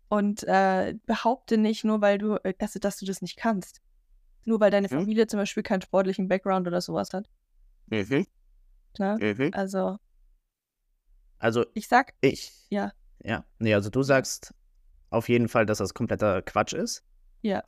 und 0.09 0.45
äh, 0.45 0.95
behaupte 1.07 1.59
nicht, 1.59 1.85
nur 1.85 2.01
weil 2.01 2.19
du, 2.19 2.37
äh, 2.45 2.55
dass, 2.57 2.75
dass 2.75 2.99
du 2.99 3.07
das 3.07 3.21
nicht 3.23 3.37
kannst. 3.37 3.81
Nur 4.45 4.61
weil 4.61 4.71
deine 4.71 4.89
Mhm. 4.89 5.01
Familie 5.01 5.27
zum 5.27 5.39
Beispiel 5.39 5.63
keinen 5.63 5.83
sportlichen 5.83 6.29
Background 6.29 6.67
oder 6.69 6.81
sowas 6.81 7.13
hat. 7.13 7.29
Mhm. 7.87 8.27
Ne? 8.99 9.19
Mhm. 9.21 9.51
Also, 9.55 9.99
Also 11.39 11.67
ich 11.75 11.89
sag, 11.89 12.15
ich. 12.21 12.53
Ja. 12.71 12.93
Ja. 13.23 13.45
Nee, 13.59 13.75
also 13.75 13.91
du 13.91 14.03
sagst 14.03 14.55
auf 15.11 15.29
jeden 15.29 15.49
Fall, 15.49 15.67
dass 15.67 15.79
das 15.79 15.95
kompletter 15.95 16.43
Quatsch 16.43 16.75
ist. 16.75 17.05
Ja. 17.43 17.65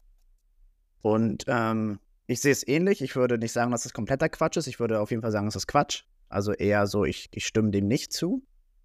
Und 1.03 1.45
ähm, 1.49 1.99
ich 2.27 2.41
sehe 2.41 2.53
es 2.53 2.67
ähnlich. 2.67 3.03
Ich 3.03 3.17
würde 3.17 3.39
nicht 3.39 3.53
sagen, 3.53 3.71
dass 3.71 3.85
es 3.87 3.93
kompletter 3.93 4.29
Quatsch 4.29 4.57
ist. 4.57 4.67
Ich 4.67 4.81
würde 4.81 5.01
auf 5.01 5.11
jeden 5.11 5.23
Fall 5.23 5.33
sagen, 5.33 5.47
es 5.49 5.57
ist 5.57 5.67
Quatsch. 5.67 6.05
Also 6.29 6.53
eher 6.53 6.87
so, 6.87 7.05
ich, 7.05 7.29
ich 7.33 7.47
stimme 7.47 7.71
dem 7.71 7.87
nicht 7.87 8.13
zu. 8.13 8.43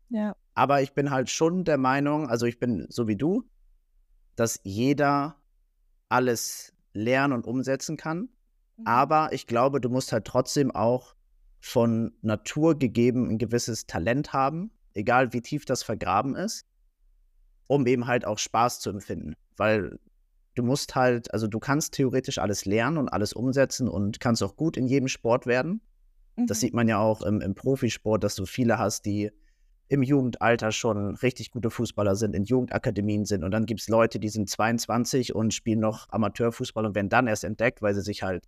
ja, 0.10 0.36
Aber 0.54 0.82
ich 0.82 0.94
bin 0.94 1.10
halt 1.12 1.30
schon 1.30 1.64
der 1.64 1.78
Meinung, 1.78 2.30
also 2.30 2.46
ich 2.46 2.60
bin 2.60 2.86
so 2.90 3.08
wie 3.08 3.16
du, 3.16 3.44
dass 4.36 4.60
jeder 4.64 5.38
alles 6.10 6.74
lernen 6.94 7.34
und 7.34 7.48
umsetzen 7.48 7.98
kann. 7.98 8.30
Mhm. 8.78 8.86
Aber 8.86 9.34
ich 9.34 9.48
glaube, 9.48 9.82
du 9.82 9.90
musst 9.90 10.12
halt 10.12 10.26
trotzdem 10.26 10.72
auch 10.72 11.16
von 11.60 12.14
Natur 12.22 12.78
gegeben 12.78 13.30
ein 13.30 13.38
gewisses 13.38 13.86
Talent 13.88 14.34
haben, 14.34 14.72
egal 14.94 15.34
wie 15.34 15.42
tief 15.42 15.66
das 15.66 15.84
vergraben 15.84 16.36
ist. 16.36 16.66
um 17.68 17.88
eben 17.88 18.06
halt 18.08 18.26
auch 18.26 18.38
Spaß 18.38 18.82
zu 18.82 18.90
empfinden. 18.90 19.36
Weil 19.58 19.98
du 20.56 20.64
musst 20.64 20.96
halt, 20.96 21.34
also 21.34 21.48
du 21.48 21.60
kannst 21.60 21.94
theoretisch 21.94 22.38
alles 22.38 22.66
lernen 22.66 22.98
und 22.98 23.10
alles 23.10 23.34
umsetzen 23.34 23.88
und 23.88 24.20
kannst 24.20 24.44
auch 24.44 24.56
gut 24.56 24.78
in 24.78 24.88
jedem 24.88 25.08
Sport 25.08 25.46
werden. 25.46 25.82
Mhm. 26.36 26.48
Das 26.48 26.60
sieht 26.60 26.74
man 26.74 26.88
ja 26.88 27.00
auch 27.00 27.22
im, 27.22 27.42
im 27.42 27.56
Profisport, 27.56 28.24
dass 28.24 28.36
du 28.36 28.46
viele 28.46 28.78
hast, 28.78 29.06
die 29.06 29.32
im 29.88 30.04
Jugendalter 30.04 30.72
schon 30.72 31.16
richtig 31.16 31.52
gute 31.52 31.70
Fußballer 31.70 32.16
sind, 32.16 32.34
in 32.34 32.46
Jugendakademien 32.46 33.26
sind. 33.26 33.44
Und 33.44 33.52
dann 33.52 33.66
gibt 33.66 33.82
es 33.82 33.90
Leute, 33.90 34.20
die 34.20 34.30
sind 34.30 34.50
22 34.50 35.36
und 35.36 35.54
spielen 35.54 35.82
noch 35.82 36.08
Amateurfußball 36.10 36.86
und 36.86 36.96
werden 36.96 37.10
dann 37.10 37.28
erst 37.28 37.44
entdeckt, 37.44 37.82
weil 37.82 37.94
sie 37.94 38.02
sich 38.02 38.24
halt 38.24 38.48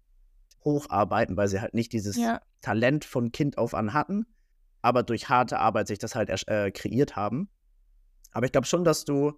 hocharbeiten, 0.64 1.36
weil 1.36 1.50
sie 1.50 1.60
halt 1.60 1.74
nicht 1.74 1.92
dieses 1.92 2.16
ja. 2.16 2.40
Talent 2.62 3.04
von 3.04 3.34
Kind 3.34 3.58
auf 3.58 3.74
an 3.74 3.94
hatten, 3.94 4.26
aber 4.82 5.04
durch 5.04 5.28
harte 5.28 5.60
Arbeit 5.60 5.88
sich 5.88 6.00
das 6.00 6.16
halt 6.16 6.30
äh, 6.48 6.72
kreiert 6.72 7.18
haben. 7.18 7.50
Aber 8.32 8.46
ich 8.46 8.54
glaube 8.54 8.68
schon, 8.68 8.86
dass 8.86 9.04
du 9.04 9.34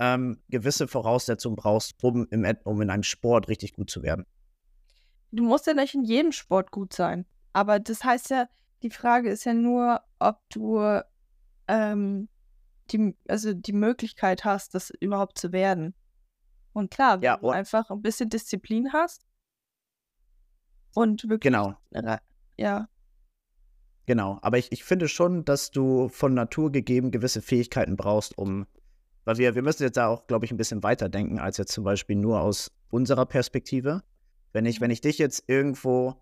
ähm, 0.00 0.42
gewisse 0.48 0.88
Voraussetzungen 0.88 1.56
brauchst, 1.56 2.02
um, 2.02 2.26
im, 2.30 2.46
um 2.64 2.80
in 2.80 2.90
einem 2.90 3.02
Sport 3.02 3.48
richtig 3.48 3.74
gut 3.74 3.90
zu 3.90 4.02
werden. 4.02 4.26
Du 5.30 5.44
musst 5.44 5.66
ja 5.66 5.74
nicht 5.74 5.94
in 5.94 6.02
jedem 6.02 6.32
Sport 6.32 6.72
gut 6.72 6.92
sein. 6.92 7.26
Aber 7.52 7.78
das 7.78 8.02
heißt 8.02 8.30
ja, 8.30 8.48
die 8.82 8.90
Frage 8.90 9.30
ist 9.30 9.44
ja 9.44 9.52
nur, 9.52 10.00
ob 10.18 10.40
du 10.48 11.00
ähm, 11.68 12.28
die, 12.90 13.14
also 13.28 13.52
die 13.52 13.74
Möglichkeit 13.74 14.44
hast, 14.44 14.74
das 14.74 14.90
überhaupt 14.90 15.38
zu 15.38 15.52
werden. 15.52 15.94
Und 16.72 16.90
klar, 16.90 17.16
wenn 17.16 17.24
ja, 17.24 17.36
du 17.36 17.50
einfach 17.50 17.90
ein 17.90 18.00
bisschen 18.00 18.30
Disziplin 18.30 18.92
hast 18.92 19.26
und 20.94 21.28
wirklich. 21.28 21.52
Genau. 21.52 21.74
Ja. 22.56 22.88
Genau, 24.06 24.38
aber 24.42 24.58
ich, 24.58 24.72
ich 24.72 24.82
finde 24.82 25.08
schon, 25.08 25.44
dass 25.44 25.70
du 25.70 26.08
von 26.08 26.34
Natur 26.34 26.72
gegeben 26.72 27.10
gewisse 27.10 27.42
Fähigkeiten 27.42 27.96
brauchst, 27.96 28.36
um 28.38 28.66
weil 29.24 29.38
wir, 29.38 29.54
wir 29.54 29.62
müssen 29.62 29.82
jetzt 29.82 29.96
da 29.96 30.08
auch, 30.08 30.26
glaube 30.26 30.44
ich, 30.44 30.50
ein 30.50 30.56
bisschen 30.56 30.82
weiterdenken, 30.82 31.38
als 31.38 31.56
jetzt 31.58 31.72
zum 31.72 31.84
Beispiel 31.84 32.16
nur 32.16 32.40
aus 32.40 32.70
unserer 32.90 33.26
Perspektive. 33.26 34.02
Wenn 34.52 34.66
ich, 34.66 34.80
wenn 34.80 34.90
ich 34.90 35.00
dich 35.00 35.18
jetzt 35.18 35.44
irgendwo 35.46 36.16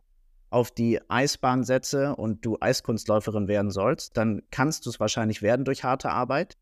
auf 0.51 0.71
die 0.71 1.01
Eisbahn 1.09 1.65
setze 1.65 2.17
und 2.17 2.45
du 2.45 2.57
Eiskunstläuferin 2.61 3.49
werden 3.49 3.71
sollst, 3.71 4.17
dann 4.17 4.43
kannst 4.51 4.87
du 4.87 4.91
es 4.91 5.01
wahrscheinlich 5.01 5.43
werden 5.43 5.65
durch 5.65 5.85
harte 5.85 6.11
Arbeit. 6.11 6.57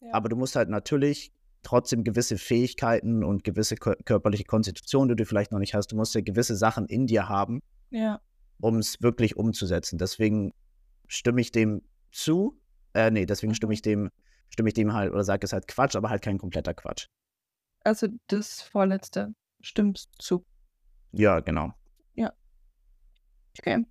Ja. 0.00 0.08
Aber 0.12 0.28
du 0.28 0.36
musst 0.36 0.56
halt 0.56 0.68
natürlich 0.68 1.32
trotzdem 1.62 2.04
gewisse 2.04 2.38
Fähigkeiten 2.38 3.24
und 3.24 3.44
gewisse 3.44 3.76
körperliche 3.76 4.44
Konstitution, 4.44 5.08
die 5.08 5.16
du 5.16 5.26
vielleicht 5.26 5.52
noch 5.52 5.58
nicht 5.58 5.74
hast. 5.74 5.92
Du 5.92 5.96
musst 5.96 6.14
ja 6.14 6.20
gewisse 6.20 6.56
Sachen 6.56 6.86
in 6.86 7.06
dir 7.06 7.28
haben, 7.28 7.60
ja. 7.90 8.20
um 8.60 8.78
es 8.78 9.02
wirklich 9.02 9.36
umzusetzen. 9.36 9.98
Deswegen 9.98 10.52
stimme 11.06 11.40
ich 11.40 11.52
dem 11.52 11.82
zu. 12.12 12.58
Äh, 12.94 13.10
nee, 13.10 13.26
deswegen 13.26 13.54
stimme 13.54 13.74
ich 13.74 13.82
dem 13.82 14.10
stimme 14.50 14.68
ich 14.68 14.74
dem 14.74 14.92
halt 14.92 15.12
oder 15.12 15.24
sage 15.24 15.44
es 15.44 15.52
halt 15.52 15.68
Quatsch, 15.68 15.96
aber 15.96 16.10
halt 16.10 16.22
kein 16.22 16.38
kompletter 16.38 16.74
Quatsch. 16.74 17.08
Also 17.84 18.08
das 18.26 18.62
vorletzte 18.62 19.34
stimmst 19.60 20.10
zu. 20.18 20.44
Ja, 21.12 21.40
genau. 21.40 21.72
Ja. 22.14 22.32
Okay. 23.58 23.84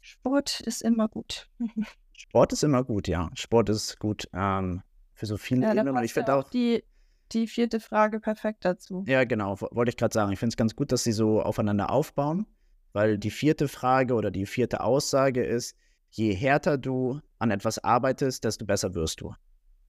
Sport 0.00 0.60
ist 0.60 0.82
immer 0.82 1.08
gut. 1.08 1.48
Sport 2.12 2.52
ist 2.52 2.62
immer 2.62 2.84
gut, 2.84 3.08
ja. 3.08 3.30
Sport 3.34 3.68
ist 3.68 3.98
gut 3.98 4.28
ähm, 4.32 4.82
für 5.14 5.26
so 5.26 5.36
viele 5.36 5.62
ja, 5.62 5.72
Ebenen. 5.72 5.96
Und 5.96 6.04
ich 6.04 6.14
finde 6.14 6.34
auch 6.34 6.48
die, 6.50 6.84
die 7.32 7.46
vierte 7.46 7.80
Frage 7.80 8.20
perfekt 8.20 8.64
dazu. 8.64 9.04
Ja, 9.06 9.24
genau. 9.24 9.60
Wollte 9.60 9.90
ich 9.90 9.96
gerade 9.96 10.12
sagen. 10.12 10.32
Ich 10.32 10.38
finde 10.38 10.52
es 10.52 10.56
ganz 10.56 10.76
gut, 10.76 10.92
dass 10.92 11.04
sie 11.04 11.12
so 11.12 11.42
aufeinander 11.42 11.90
aufbauen, 11.90 12.46
weil 12.92 13.18
die 13.18 13.30
vierte 13.30 13.68
Frage 13.68 14.14
oder 14.14 14.30
die 14.30 14.46
vierte 14.46 14.82
Aussage 14.82 15.44
ist, 15.44 15.76
je 16.10 16.32
härter 16.32 16.78
du 16.78 17.20
an 17.38 17.50
etwas 17.50 17.82
arbeitest, 17.82 18.44
desto 18.44 18.64
besser 18.64 18.94
wirst 18.94 19.20
du. 19.20 19.34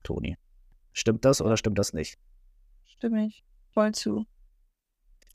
Toni. 0.06 0.38
Stimmt 0.92 1.24
das 1.24 1.42
oder 1.42 1.56
stimmt 1.56 1.78
das 1.78 1.92
nicht? 1.92 2.18
Stimme 2.84 3.26
ich 3.26 3.44
voll 3.72 3.92
zu. 3.92 4.24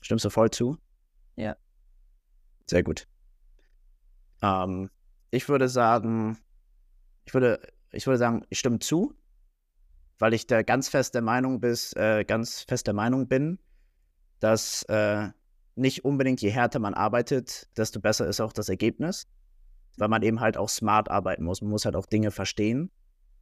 Stimmst 0.00 0.24
du 0.24 0.30
voll 0.30 0.50
zu? 0.50 0.78
Ja. 1.36 1.56
Sehr 2.66 2.82
gut. 2.82 3.06
Ähm, 4.40 4.90
ich 5.30 5.48
würde 5.48 5.68
sagen, 5.68 6.38
ich 7.26 7.34
würde, 7.34 7.60
ich 7.92 8.06
würde 8.06 8.18
sagen, 8.18 8.44
ich 8.48 8.58
stimme 8.58 8.78
zu, 8.78 9.14
weil 10.18 10.32
ich 10.32 10.46
da 10.46 10.62
ganz 10.62 10.88
fest 10.88 11.14
der 11.14 11.22
Meinung 11.22 11.60
bis, 11.60 11.92
äh, 11.92 12.24
ganz 12.24 12.62
fest 12.62 12.86
der 12.86 12.94
Meinung 12.94 13.28
bin, 13.28 13.58
dass 14.40 14.84
äh, 14.84 15.28
nicht 15.74 16.04
unbedingt 16.04 16.40
je 16.40 16.50
härter 16.50 16.78
man 16.78 16.94
arbeitet, 16.94 17.68
desto 17.76 18.00
besser 18.00 18.26
ist 18.26 18.40
auch 18.40 18.52
das 18.52 18.70
Ergebnis, 18.70 19.28
weil 19.98 20.08
man 20.08 20.22
eben 20.22 20.40
halt 20.40 20.56
auch 20.56 20.70
smart 20.70 21.10
arbeiten 21.10 21.44
muss. 21.44 21.60
Man 21.60 21.70
muss 21.70 21.84
halt 21.84 21.94
auch 21.94 22.06
Dinge 22.06 22.30
verstehen 22.30 22.90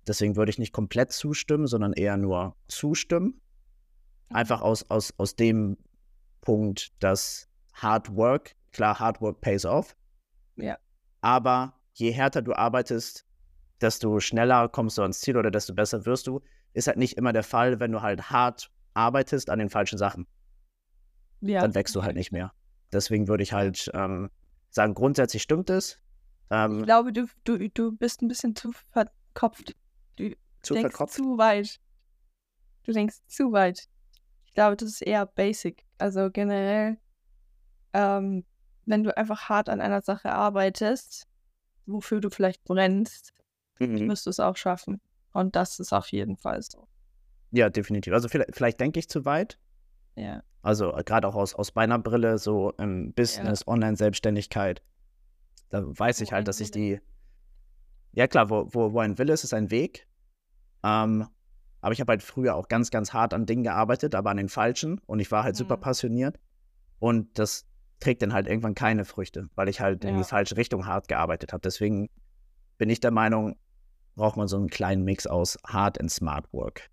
Deswegen 0.06 0.36
würde 0.36 0.50
ich 0.50 0.58
nicht 0.58 0.72
komplett 0.72 1.12
zustimmen, 1.12 1.66
sondern 1.66 1.92
eher 1.92 2.16
nur 2.16 2.56
zustimmen. 2.68 3.40
Einfach 4.30 4.62
aus, 4.62 4.88
aus, 4.90 5.14
aus 5.18 5.36
dem 5.36 5.76
Punkt, 6.40 6.92
dass 7.02 7.48
Hard 7.74 8.14
Work, 8.16 8.54
klar, 8.72 8.98
Hard 8.98 9.20
Work 9.20 9.40
pays 9.40 9.64
off. 9.64 9.96
Ja. 10.56 10.78
Aber 11.20 11.74
je 11.94 12.10
härter 12.10 12.42
du 12.42 12.54
arbeitest, 12.54 13.26
desto 13.80 14.20
schneller 14.20 14.68
kommst 14.68 14.98
du 14.98 15.02
ans 15.02 15.20
Ziel 15.20 15.36
oder 15.36 15.50
desto 15.50 15.74
besser 15.74 16.06
wirst 16.06 16.26
du. 16.26 16.40
Ist 16.72 16.86
halt 16.86 16.98
nicht 16.98 17.16
immer 17.16 17.32
der 17.32 17.42
Fall, 17.42 17.80
wenn 17.80 17.92
du 17.92 18.02
halt 18.02 18.30
hart 18.30 18.70
arbeitest 18.94 19.50
an 19.50 19.58
den 19.58 19.70
falschen 19.70 19.98
Sachen. 19.98 20.26
Ja. 21.40 21.62
Dann 21.62 21.74
wächst 21.74 21.94
du 21.94 22.02
halt 22.02 22.16
nicht 22.16 22.32
mehr. 22.32 22.52
Deswegen 22.92 23.28
würde 23.28 23.42
ich 23.42 23.52
halt 23.52 23.90
ähm, 23.94 24.30
sagen, 24.70 24.94
grundsätzlich 24.94 25.42
stimmt 25.42 25.70
es. 25.70 25.98
Ähm, 26.50 26.80
ich 26.80 26.84
glaube, 26.84 27.12
du, 27.12 27.26
du, 27.44 27.68
du 27.70 27.92
bist 27.92 28.22
ein 28.22 28.28
bisschen 28.28 28.54
zu 28.54 28.72
verkopft. 28.92 29.74
Du 30.28 30.36
zu 30.62 30.74
denkst 30.74 30.90
verkopft? 30.90 31.14
zu 31.14 31.38
weit. 31.38 31.80
Du 32.84 32.92
denkst 32.92 33.16
zu 33.26 33.52
weit. 33.52 33.88
Ich 34.46 34.54
glaube, 34.54 34.76
das 34.76 34.88
ist 34.88 35.02
eher 35.02 35.26
basic. 35.26 35.84
Also 35.98 36.30
generell, 36.30 36.98
ähm, 37.92 38.44
wenn 38.86 39.04
du 39.04 39.16
einfach 39.16 39.48
hart 39.48 39.68
an 39.68 39.80
einer 39.80 40.02
Sache 40.02 40.32
arbeitest, 40.32 41.26
wofür 41.86 42.20
du 42.20 42.30
vielleicht 42.30 42.64
brennst, 42.64 43.32
mhm. 43.78 44.08
wirst 44.08 44.26
du 44.26 44.30
es 44.30 44.40
auch 44.40 44.56
schaffen. 44.56 45.00
Und 45.32 45.56
das 45.56 45.78
ist 45.78 45.92
auf 45.92 46.08
jeden 46.08 46.36
Fall 46.36 46.62
so. 46.62 46.88
Ja, 47.52 47.70
definitiv. 47.70 48.12
Also 48.12 48.28
vielleicht, 48.28 48.54
vielleicht 48.54 48.80
denke 48.80 48.98
ich 48.98 49.08
zu 49.08 49.24
weit. 49.24 49.58
Ja. 50.16 50.42
Also 50.62 50.94
äh, 50.94 51.02
gerade 51.04 51.26
auch 51.26 51.34
aus, 51.34 51.54
aus 51.54 51.74
meiner 51.74 51.98
Brille, 51.98 52.38
so 52.38 52.72
im 52.72 53.12
Business, 53.12 53.60
ja. 53.60 53.68
Online-Selbstständigkeit. 53.68 54.82
Da 55.68 55.82
weiß 55.86 56.20
wo 56.20 56.24
ich 56.24 56.32
halt, 56.32 56.48
dass 56.48 56.60
ich 56.60 56.70
die. 56.70 57.00
Ja, 58.12 58.26
klar, 58.26 58.50
wo, 58.50 58.68
wo, 58.72 58.92
wo 58.92 58.98
ein 58.98 59.18
Wille 59.18 59.32
ist, 59.32 59.44
ist 59.44 59.54
ein 59.54 59.70
Weg. 59.70 60.08
Ähm, 60.82 61.26
aber 61.80 61.92
ich 61.92 62.00
habe 62.00 62.10
halt 62.10 62.22
früher 62.22 62.54
auch 62.54 62.68
ganz, 62.68 62.90
ganz 62.90 63.12
hart 63.12 63.32
an 63.32 63.46
Dingen 63.46 63.62
gearbeitet, 63.62 64.14
aber 64.14 64.30
an 64.30 64.36
den 64.36 64.48
falschen. 64.48 65.00
Und 65.06 65.20
ich 65.20 65.30
war 65.30 65.44
halt 65.44 65.54
mhm. 65.54 65.58
super 65.58 65.76
passioniert. 65.76 66.38
Und 66.98 67.38
das 67.38 67.66
trägt 68.00 68.22
dann 68.22 68.32
halt 68.32 68.46
irgendwann 68.46 68.74
keine 68.74 69.04
Früchte, 69.04 69.48
weil 69.54 69.68
ich 69.68 69.80
halt 69.80 70.04
ja. 70.04 70.10
in 70.10 70.18
die 70.18 70.24
falsche 70.24 70.56
Richtung 70.56 70.86
hart 70.86 71.08
gearbeitet 71.08 71.52
habe. 71.52 71.62
Deswegen 71.62 72.10
bin 72.78 72.90
ich 72.90 73.00
der 73.00 73.10
Meinung, 73.10 73.56
braucht 74.14 74.36
man 74.36 74.48
so 74.48 74.56
einen 74.56 74.68
kleinen 74.68 75.04
Mix 75.04 75.26
aus 75.26 75.58
Hard 75.66 75.98
und 76.00 76.10
Smart 76.10 76.52
Work. 76.52 76.90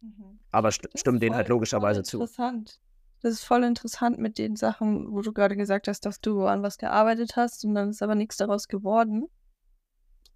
Mhm. 0.00 0.38
Aber 0.50 0.70
st 0.70 0.88
stimmt 0.94 1.22
denen 1.22 1.34
halt 1.34 1.48
logischerweise 1.48 2.02
zu. 2.02 2.18
Interessant. 2.18 2.80
Das 3.22 3.32
ist 3.34 3.44
voll 3.44 3.62
interessant 3.62 4.18
mit 4.18 4.36
den 4.36 4.56
Sachen, 4.56 5.12
wo 5.12 5.22
du 5.22 5.32
gerade 5.32 5.56
gesagt 5.56 5.86
hast, 5.86 6.04
dass 6.04 6.20
du 6.20 6.44
an 6.44 6.62
was 6.62 6.76
gearbeitet 6.76 7.36
hast 7.36 7.64
und 7.64 7.74
dann 7.74 7.90
ist 7.90 8.02
aber 8.02 8.14
nichts 8.14 8.36
daraus 8.36 8.68
geworden. 8.68 9.28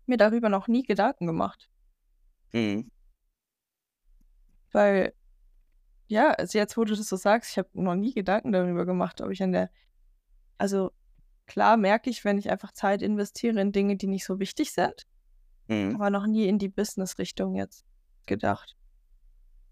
Mir 0.06 0.16
darüber 0.16 0.48
noch 0.48 0.68
nie 0.68 0.84
Gedanken 0.84 1.26
gemacht. 1.26 1.68
Mhm. 2.56 2.90
Weil, 4.72 5.12
ja, 6.06 6.30
also 6.30 6.58
jetzt, 6.58 6.76
wo 6.76 6.84
du 6.84 6.94
das 6.94 7.06
so 7.06 7.16
sagst, 7.16 7.50
ich 7.50 7.58
habe 7.58 7.68
noch 7.74 7.94
nie 7.94 8.14
Gedanken 8.14 8.52
darüber 8.52 8.86
gemacht, 8.86 9.20
ob 9.20 9.30
ich 9.30 9.42
an 9.42 9.52
der. 9.52 9.70
Also, 10.56 10.90
klar 11.46 11.76
merke 11.76 12.08
ich, 12.08 12.24
wenn 12.24 12.38
ich 12.38 12.50
einfach 12.50 12.72
Zeit 12.72 13.02
investiere 13.02 13.60
in 13.60 13.72
Dinge, 13.72 13.96
die 13.96 14.06
nicht 14.06 14.24
so 14.24 14.38
wichtig 14.38 14.72
sind, 14.72 15.06
mhm. 15.68 15.96
aber 15.96 16.08
noch 16.08 16.26
nie 16.26 16.48
in 16.48 16.58
die 16.58 16.70
Business-Richtung 16.70 17.56
jetzt 17.56 17.84
gedacht. 18.24 18.74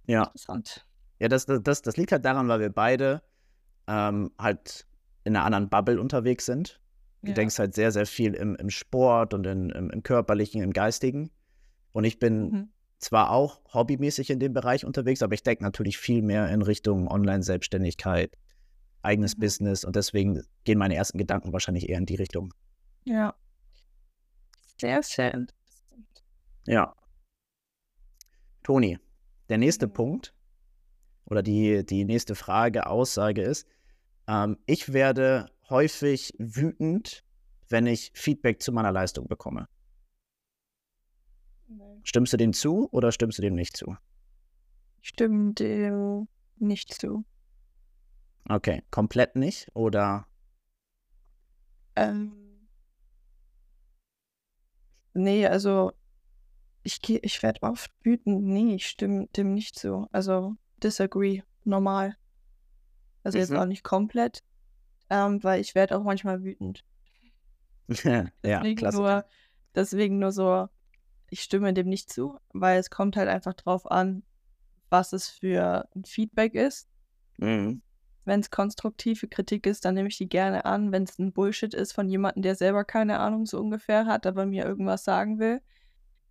Ja. 0.07 0.25
Interessant. 0.25 0.87
Ja, 1.21 1.29
das, 1.29 1.47
das, 1.47 1.81
das 1.81 1.97
liegt 1.97 2.13
halt 2.13 2.25
daran, 2.25 2.49
weil 2.49 2.61
wir 2.61 2.71
beide 2.71 3.23
ähm, 3.87 4.31
halt 4.39 4.87
in 5.25 5.35
einer 5.35 5.47
anderen 5.47 5.71
Bubble 5.71 5.99
unterwegs 5.99 6.45
sind. 6.45 6.81
Du 7.23 7.29
ja. 7.29 7.35
denkst 7.35 7.59
halt 7.59 7.75
sehr, 7.75 7.93
sehr 7.93 8.05
viel 8.05 8.35
im, 8.35 8.57
im 8.57 8.69
Sport 8.69 9.33
und 9.33 9.47
in, 9.47 9.71
im, 9.71 9.89
im 9.89 10.03
Körperlichen, 10.03 10.61
im 10.61 10.73
Geistigen. 10.73 11.31
Und 11.93 12.05
ich 12.05 12.19
bin 12.19 12.51
mhm. 12.51 12.74
Zwar 13.05 13.31
auch 13.31 13.61
hobbymäßig 13.73 14.31
in 14.31 14.41
dem 14.41 14.53
Bereich 14.53 14.85
unterwegs, 14.85 15.23
aber 15.23 15.35
ich 15.35 15.43
denke 15.43 15.63
natürlich 15.63 15.99
viel 15.99 16.23
mehr 16.23 16.49
in 16.49 16.63
Richtung 16.63 17.07
Online-Selbstständigkeit, 17.09 18.37
eigenes 19.03 19.37
mhm. 19.37 19.41
Business 19.41 19.85
und 19.85 19.95
deswegen 19.95 20.43
gehen 20.65 20.79
meine 20.79 20.97
ersten 20.97 21.19
Gedanken 21.19 21.53
wahrscheinlich 21.53 21.89
eher 21.89 21.99
in 21.99 22.07
die 22.07 22.17
Richtung. 22.17 22.53
Ja. 23.05 23.35
Sehr 24.81 25.03
schön. 25.03 25.47
Ja. 26.67 26.95
Toni, 28.63 28.99
der 29.51 29.59
nächste 29.59 29.87
mhm. 29.87 29.93
Punkt 29.93 30.35
oder 31.27 31.43
die, 31.43 31.85
die 31.85 32.05
nächste 32.05 32.35
Frage, 32.35 32.87
Aussage 32.87 33.43
ist, 33.43 33.69
ähm, 34.27 34.57
ich 34.67 34.93
werde 34.93 35.51
häufig 35.69 36.35
wütend, 36.39 37.23
wenn 37.69 37.87
ich 37.87 38.11
Feedback 38.15 38.63
zu 38.63 38.73
meiner 38.73 38.93
Leistung 38.93 39.29
bekomme. 39.29 39.69
Stimmst 42.03 42.33
du 42.33 42.37
dem 42.37 42.53
zu 42.53 42.89
oder 42.93 43.13
stimmst 43.13 43.39
du 43.39 43.43
dem 43.43 43.55
nicht 43.55 43.77
zu? 43.77 43.97
Ich 45.03 45.09
stimme 45.11 45.53
dem 45.55 46.29
nicht 46.57 46.93
zu. 46.95 47.25
Okay, 48.49 48.83
komplett 48.91 49.37
nicht 49.37 49.69
oder? 49.75 50.27
Ähm, 51.97 52.67
nee, 55.15 55.47
also 55.47 55.93
ich 56.83 57.01
ich 57.09 57.43
werde 57.43 57.63
oft 57.63 57.91
wütend. 58.03 58.43
Nee, 58.45 58.75
ich 58.75 58.87
stimme 58.87 59.29
dem 59.29 59.55
nicht 59.55 59.79
zu. 59.79 60.07
Also 60.13 60.57
disagree, 60.83 61.43
normal. 61.65 62.17
Also 63.23 63.39
jetzt 63.39 63.51
Mhm. 63.51 63.57
auch 63.57 63.65
nicht 63.65 63.85
komplett, 63.85 64.43
ähm, 65.09 65.43
weil 65.43 65.61
ich 65.61 65.75
werde 65.75 65.97
auch 65.97 66.03
manchmal 66.03 66.43
wütend. 66.45 66.85
ja, 68.05 68.31
Deswegen 68.43 68.91
nur, 68.91 69.25
deswegen 69.75 70.19
nur 70.19 70.33
so, 70.33 70.69
ich 71.35 71.43
stimme 71.43 71.75
dem 71.75 71.89
nicht 71.89 72.13
zu, 72.13 72.39
weil 72.53 72.79
es 72.79 72.91
kommt 72.91 73.17
halt 73.17 73.29
einfach 73.29 73.55
drauf 73.55 73.91
an, 73.91 74.23
was 74.89 75.13
es 75.13 75.29
für 75.29 75.89
ein 75.97 76.05
Feedback 76.05 76.55
ist. 76.55 76.89
Mhm. 77.39 77.83
Wenn 78.25 78.39
es 78.39 78.53
konstruktive 78.53 79.27
Kritik 79.27 79.67
ist, 79.67 79.85
dann 79.85 79.95
nehme 79.95 80.09
ich 80.09 80.17
die 80.17 80.29
gerne 80.29 80.65
an. 80.65 80.93
Wenn 80.93 81.03
es 81.03 81.19
ein 81.19 81.33
Bullshit 81.33 81.75
ist 81.75 81.93
von 81.93 82.09
jemandem, 82.09 82.43
der 82.45 82.55
selber 82.55 82.85
keine 82.85 83.19
Ahnung 83.19 83.47
so 83.47 83.59
ungefähr 83.59 84.07
hat, 84.07 84.27
aber 84.27 84.47
mir 84.47 84.65
irgendwas 84.65 85.03
sagen 85.03 85.41
will, 85.41 85.61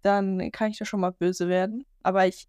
dann 0.04 0.50
kann 0.54 0.72
ich 0.72 0.78
da 0.78 0.86
schon 0.86 1.02
mal 1.02 1.12
böse 1.12 1.50
werden. 1.50 1.86
Aber 2.02 2.26
ich, 2.26 2.48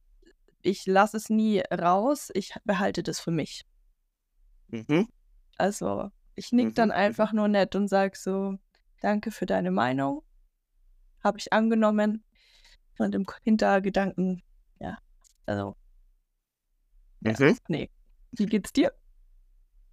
ich 0.63 0.87
lasse 0.87 1.17
es 1.17 1.31
nie 1.31 1.61
raus. 1.73 2.31
Ich 2.35 2.55
behalte 2.65 3.03
das 3.03 3.19
für 3.19 3.33
mich. 3.33 3.67
Mhm. 4.69 5.09
Also 5.59 6.13
ich 6.37 6.53
nick 6.53 6.77
dann 6.77 6.91
Mhm, 6.91 6.95
einfach 6.95 7.33
nur 7.33 7.49
nett 7.49 7.75
und 7.75 7.89
sage 7.89 8.17
so, 8.17 8.59
danke 9.01 9.33
für 9.33 9.45
deine 9.45 9.73
Meinung. 9.73 10.23
Habe 11.25 11.39
ich 11.39 11.53
angenommen. 11.53 12.23
Und 12.99 13.15
im 13.15 13.27
Hintergedanken, 13.43 14.43
ja, 14.81 14.99
also, 15.47 15.77
Ja. 17.21 17.35
Mhm. 17.39 17.59
nee. 17.69 17.91
Wie 18.33 18.47
geht's 18.47 18.73
dir? 18.73 18.93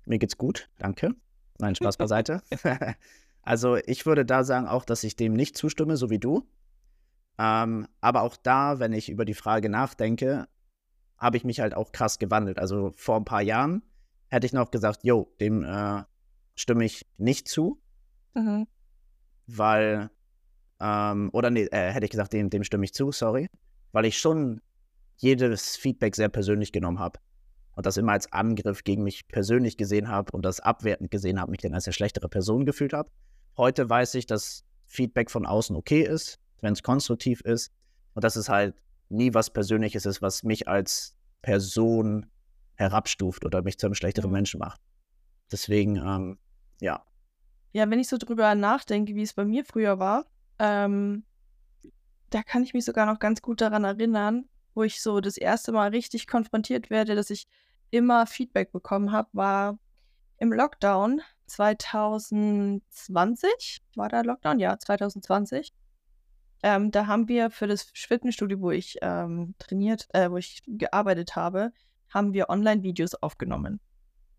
Mir 0.05 0.20
geht's 0.20 0.38
gut, 0.38 0.70
danke. 0.79 1.15
Nein, 1.60 1.75
Spaß 1.75 1.98
beiseite. 1.98 2.41
also 3.43 3.75
ich 3.77 4.05
würde 4.05 4.25
da 4.25 4.43
sagen 4.43 4.67
auch, 4.67 4.84
dass 4.86 5.03
ich 5.03 5.15
dem 5.15 5.34
nicht 5.34 5.58
zustimme, 5.58 5.96
so 5.98 6.10
wie 6.10 6.20
du. 6.20 6.48
Ähm, 7.38 7.88
aber 8.01 8.22
auch 8.24 8.36
da, 8.36 8.79
wenn 8.79 8.93
ich 8.93 9.10
über 9.10 9.25
die 9.25 9.34
Frage 9.34 9.70
nachdenke, 9.70 10.48
habe 11.17 11.38
ich 11.38 11.43
mich 11.43 11.60
halt 11.60 11.74
auch 11.75 11.91
krass 11.91 12.20
gewandelt. 12.20 12.60
Also 12.60 12.91
vor 12.96 13.15
ein 13.17 13.25
paar 13.25 13.41
Jahren 13.41 13.84
hätte 14.29 14.46
ich 14.46 14.53
noch 14.53 14.72
gesagt, 14.72 15.03
yo, 15.03 15.34
dem 15.39 15.63
äh, 15.63 16.03
stimme 16.55 16.84
ich 16.86 17.08
nicht 17.17 17.48
zu, 17.48 17.81
Mhm. 18.34 18.67
weil, 19.48 20.10
ähm, 20.81 21.29
oder 21.33 21.50
nee, 21.50 21.65
äh, 21.65 21.91
hätte 21.91 22.05
ich 22.05 22.11
gesagt, 22.11 22.33
dem, 22.33 22.50
dem 22.50 22.63
stimme 22.63 22.85
ich 22.85 22.93
zu, 22.93 23.11
sorry, 23.11 23.50
weil 23.91 24.05
ich 24.05 24.17
schon 24.17 24.61
jedes 25.17 25.75
Feedback 25.77 26.15
sehr 26.15 26.29
persönlich 26.29 26.71
genommen 26.71 27.00
habe 27.00 27.19
und 27.75 27.85
das 27.85 27.97
immer 27.97 28.13
als 28.13 28.31
Angriff 28.31 28.83
gegen 28.83 29.03
mich 29.03 29.27
persönlich 29.27 29.77
gesehen 29.77 30.07
habe 30.07 30.31
und 30.31 30.43
das 30.43 30.59
abwertend 30.59 31.11
gesehen 31.11 31.39
habe, 31.39 31.51
mich 31.51 31.61
dann 31.61 31.73
als 31.73 31.85
eine 31.85 31.93
schlechtere 31.93 32.27
Person 32.27 32.65
gefühlt 32.65 32.93
habe. 32.93 33.09
Heute 33.57 33.89
weiß 33.89 34.15
ich, 34.15 34.25
dass 34.25 34.63
Feedback 34.88 35.29
von 35.29 35.45
außen 35.45 35.75
okay 35.75 36.01
ist, 36.01 36.39
wenn 36.61 36.73
es 36.73 36.83
konstruktiv 36.83 37.41
ist 37.41 37.71
und 38.13 38.23
dass 38.23 38.35
es 38.35 38.50
halt 38.50 38.75
nie 39.09 39.33
was 39.33 39.51
Persönliches 39.51 40.05
ist, 40.05 40.21
was 40.21 40.43
mich 40.43 40.67
als 40.67 41.15
Person 41.41 42.25
herabstuft 42.75 43.45
oder 43.45 43.61
mich 43.61 43.77
zu 43.77 43.88
einem 43.88 43.93
schlechteren 43.93 44.29
Mhm. 44.29 44.33
Menschen 44.33 44.59
macht. 44.59 44.81
Deswegen, 45.51 45.97
ähm, 45.97 46.39
ja. 46.79 47.05
Ja, 47.73 47.89
wenn 47.89 48.00
ich 48.00 48.07
so 48.07 48.17
drüber 48.17 48.55
nachdenke, 48.55 49.15
wie 49.15 49.21
es 49.21 49.33
bei 49.33 49.45
mir 49.45 49.63
früher 49.65 50.00
war, 50.00 50.25
ähm, 50.62 51.25
da 52.30 52.44
kann 52.44 52.63
ich 52.63 52.75
mich 52.75 52.86
sogar 52.86 53.08
noch 53.08 53.20
ganz 53.20 53.41
gut 53.41 53.62
daran 53.62 53.84
erinnern, 53.84 54.48
wo 54.75 54.84
ich 54.84 55.01
so 55.01 55.20
das 55.20 55.38
erste 55.38 55.72
Mal 55.72 55.89
richtig 55.89 56.27
konfrontiert 56.27 56.91
werde, 56.91 57.15
dass 57.15 57.32
ich 57.32 57.48
immer 57.89 58.27
Feedback 58.27 58.72
bekommen 58.72 59.12
habe, 59.12 59.27
war 59.34 59.80
im 60.38 60.53
Lockdown 60.53 61.22
2020. 61.48 63.81
War 63.96 64.07
da 64.07 64.22
Lockdown? 64.22 64.59
Ja, 64.59 64.77
2020. 64.77 65.74
Ähm, 66.62 66.92
da 66.92 67.07
haben 67.07 67.27
wir 67.27 67.50
für 67.50 67.66
das 67.66 67.81
Fitnessstudio, 67.81 68.62
wo 68.62 68.70
ich 68.70 68.98
ähm, 69.01 69.55
trainiert, 69.57 70.07
äh, 70.14 70.29
wo 70.29 70.38
ich 70.38 70.62
gearbeitet 70.68 71.35
habe, 71.35 71.72
haben 72.09 72.33
wir 72.33 72.50
Online-Videos 72.50 73.16
aufgenommen. 73.16 73.79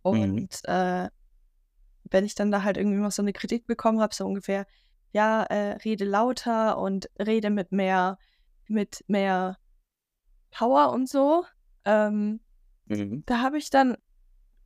Und 0.03 0.61
äh, 0.65 1.09
wenn 2.05 2.25
ich 2.25 2.37
dann 2.37 2.53
da 2.53 2.63
halt 2.63 2.77
irgendwie 2.77 2.99
mal 2.99 3.11
so 3.11 3.23
eine 3.23 3.33
Kritik 3.33 3.67
bekommen 3.67 4.01
habe, 4.01 4.15
so 4.15 4.25
ungefähr, 4.25 4.69
ja, 5.13 5.43
äh, 5.45 5.73
rede 5.85 6.05
lauter 6.05 6.79
und 6.79 7.09
rede 7.19 7.51
mit 7.51 7.73
mehr, 7.73 8.19
mit 8.69 9.05
mehr 9.09 9.59
Power 10.51 10.93
und 10.93 11.09
so, 11.09 11.45
ähm, 11.85 12.41
Mhm. 12.87 13.23
da 13.27 13.41
habe 13.41 13.59
ich 13.59 13.71
dann, 13.71 13.97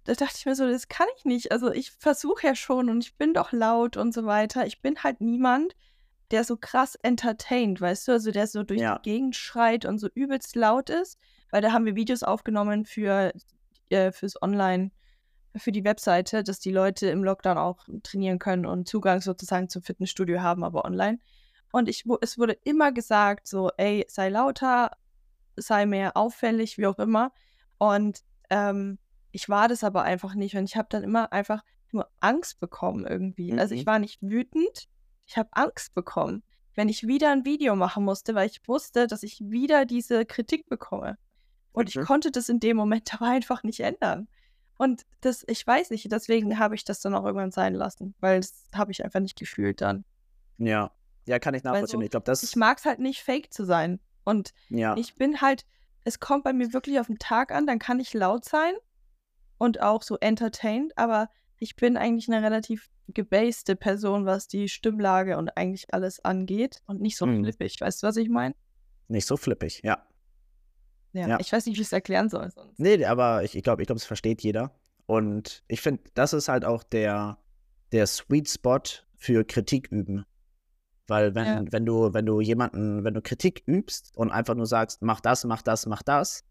da 0.04 0.14
dachte 0.14 0.34
ich 0.38 0.46
mir 0.46 0.54
so, 0.56 0.66
das 0.68 0.88
kann 0.88 1.06
ich 1.16 1.24
nicht. 1.24 1.52
Also 1.52 1.70
ich 1.70 1.90
versuche 1.92 2.46
ja 2.46 2.54
schon 2.54 2.88
und 2.90 3.04
ich 3.04 3.16
bin 3.16 3.34
doch 3.34 3.52
laut 3.52 3.96
und 3.96 4.12
so 4.12 4.24
weiter. 4.24 4.66
Ich 4.66 4.80
bin 4.82 5.02
halt 5.02 5.20
niemand, 5.20 5.74
der 6.32 6.42
so 6.44 6.56
krass 6.56 6.96
entertaint, 6.96 7.80
weißt 7.80 8.08
du, 8.08 8.12
also 8.12 8.30
der 8.32 8.46
so 8.48 8.62
durch 8.64 8.80
Ja. 8.80 8.98
die 8.98 9.10
Gegend 9.10 9.36
schreit 9.36 9.84
und 9.84 9.98
so 9.98 10.08
übelst 10.14 10.56
laut 10.56 10.90
ist, 10.90 11.18
weil 11.50 11.62
da 11.62 11.72
haben 11.72 11.84
wir 11.84 11.94
Videos 11.94 12.22
aufgenommen 12.24 12.84
für 12.84 13.32
äh, 13.90 14.10
fürs 14.10 14.40
Online, 14.42 14.90
für 15.58 15.72
die 15.72 15.84
Webseite, 15.84 16.42
dass 16.42 16.58
die 16.60 16.70
Leute 16.72 17.08
im 17.08 17.24
Lockdown 17.24 17.58
auch 17.58 17.84
trainieren 18.02 18.38
können 18.38 18.66
und 18.66 18.88
Zugang 18.88 19.20
sozusagen 19.20 19.68
zum 19.68 19.82
Fitnessstudio 19.82 20.40
haben, 20.40 20.64
aber 20.64 20.84
online. 20.84 21.18
Und 21.72 21.88
ich, 21.88 22.04
es 22.20 22.38
wurde 22.38 22.54
immer 22.64 22.92
gesagt, 22.92 23.46
so, 23.48 23.70
ey, 23.76 24.04
sei 24.08 24.28
lauter, 24.28 24.92
sei 25.56 25.86
mehr 25.86 26.16
auffällig, 26.16 26.78
wie 26.78 26.86
auch 26.86 26.98
immer. 26.98 27.32
Und 27.78 28.20
ähm, 28.50 28.98
ich 29.32 29.48
war 29.48 29.68
das 29.68 29.84
aber 29.84 30.02
einfach 30.02 30.34
nicht. 30.34 30.56
Und 30.56 30.64
ich 30.64 30.76
habe 30.76 30.88
dann 30.90 31.02
immer 31.02 31.32
einfach 31.32 31.62
nur 31.92 32.08
Angst 32.20 32.60
bekommen 32.60 33.06
irgendwie. 33.06 33.52
Also 33.58 33.74
ich 33.74 33.82
Mhm. 33.82 33.86
war 33.86 33.98
nicht 33.98 34.22
wütend, 34.22 34.88
ich 35.26 35.36
habe 35.36 35.48
Angst 35.52 35.94
bekommen, 35.94 36.42
wenn 36.74 36.88
ich 36.88 37.06
wieder 37.06 37.30
ein 37.32 37.44
Video 37.44 37.74
machen 37.76 38.04
musste, 38.04 38.34
weil 38.34 38.48
ich 38.48 38.60
wusste, 38.66 39.06
dass 39.06 39.22
ich 39.22 39.40
wieder 39.40 39.86
diese 39.86 40.24
Kritik 40.24 40.68
bekomme. 40.68 41.18
Und 41.72 41.88
ich 41.88 41.96
Mhm. 41.96 42.04
konnte 42.04 42.30
das 42.30 42.48
in 42.48 42.60
dem 42.60 42.76
Moment 42.76 43.12
aber 43.14 43.26
einfach 43.28 43.62
nicht 43.62 43.80
ändern. 43.80 44.28
Und 44.78 45.02
das, 45.20 45.44
ich 45.48 45.66
weiß 45.66 45.90
nicht, 45.90 46.10
deswegen 46.12 46.58
habe 46.58 46.74
ich 46.74 46.84
das 46.84 47.00
dann 47.00 47.14
auch 47.14 47.24
irgendwann 47.24 47.50
sein 47.50 47.74
lassen, 47.74 48.14
weil 48.20 48.40
das 48.40 48.68
habe 48.74 48.92
ich 48.92 49.04
einfach 49.04 49.20
nicht 49.20 49.38
gefühlt 49.38 49.80
dann. 49.80 50.04
Ja. 50.58 50.92
Ja, 51.26 51.38
kann 51.40 51.54
ich 51.54 51.64
nachvollziehen. 51.64 52.00
so, 52.00 52.04
ich 52.04 52.10
glaube, 52.10 52.24
das, 52.24 52.42
ich 52.42 52.54
mag 52.56 52.78
es 52.78 52.84
halt 52.84 53.00
nicht, 53.00 53.22
fake 53.22 53.52
zu 53.52 53.64
sein. 53.64 53.98
Und 54.24 54.52
ja. 54.68 54.96
ich 54.96 55.16
bin 55.16 55.40
halt, 55.40 55.64
es 56.04 56.20
kommt 56.20 56.44
bei 56.44 56.52
mir 56.52 56.72
wirklich 56.72 57.00
auf 57.00 57.08
den 57.08 57.18
Tag 57.18 57.50
an, 57.52 57.66
dann 57.66 57.78
kann 57.80 57.98
ich 57.98 58.14
laut 58.14 58.44
sein 58.44 58.74
und 59.58 59.80
auch 59.80 60.02
so 60.02 60.18
entertained, 60.18 60.96
aber 60.96 61.28
ich 61.58 61.74
bin 61.74 61.96
eigentlich 61.96 62.28
eine 62.28 62.44
relativ 62.44 62.88
gebaste 63.08 63.76
Person, 63.76 64.26
was 64.26 64.46
die 64.46 64.68
Stimmlage 64.68 65.36
und 65.38 65.56
eigentlich 65.56 65.92
alles 65.94 66.24
angeht 66.24 66.82
und 66.86 67.00
nicht 67.00 67.16
so 67.16 67.26
Mhm. 67.26 67.42
flippig. 67.44 67.80
Weißt 67.80 68.02
du, 68.02 68.06
was 68.06 68.16
ich 68.16 68.28
meine? 68.28 68.54
Nicht 69.08 69.26
so 69.26 69.36
flippig, 69.36 69.80
ja. 69.84 70.06
Ja, 71.16 71.28
Ja. 71.28 71.38
ich 71.40 71.52
weiß 71.52 71.66
nicht, 71.66 71.76
wie 71.76 71.80
ich 71.80 71.86
es 71.86 71.92
erklären 71.92 72.28
soll 72.28 72.50
sonst. 72.50 72.78
Nee, 72.78 73.04
aber 73.04 73.42
ich, 73.44 73.56
ich 73.56 73.62
glaube, 73.62 73.82
ich 73.82 73.86
glaube, 73.86 73.98
es 73.98 74.04
versteht 74.04 74.42
jeder. 74.42 74.72
Und 75.06 75.62
ich 75.68 75.80
finde, 75.80 76.02
das 76.14 76.32
ist 76.32 76.48
halt 76.48 76.64
auch 76.64 76.82
der, 76.82 77.38
der 77.92 78.06
Sweet 78.06 78.48
Spot 78.48 78.80
für 79.16 79.44
Kritik 79.44 79.88
üben. 79.90 80.24
Weil 81.06 81.34
wenn, 81.34 81.46
Ja. 81.46 81.64
wenn 81.70 81.86
du, 81.86 82.12
wenn 82.12 82.26
du 82.26 82.40
jemanden, 82.40 83.04
wenn 83.04 83.14
du 83.14 83.22
Kritik 83.22 83.62
übst 83.66 84.16
und 84.16 84.30
einfach 84.30 84.54
nur 84.56 84.66
sagst, 84.66 85.02
mach 85.02 85.20
das, 85.20 85.44
mach 85.44 85.62
das, 85.62 85.86
mach 85.86 86.02
das, 86.02 86.42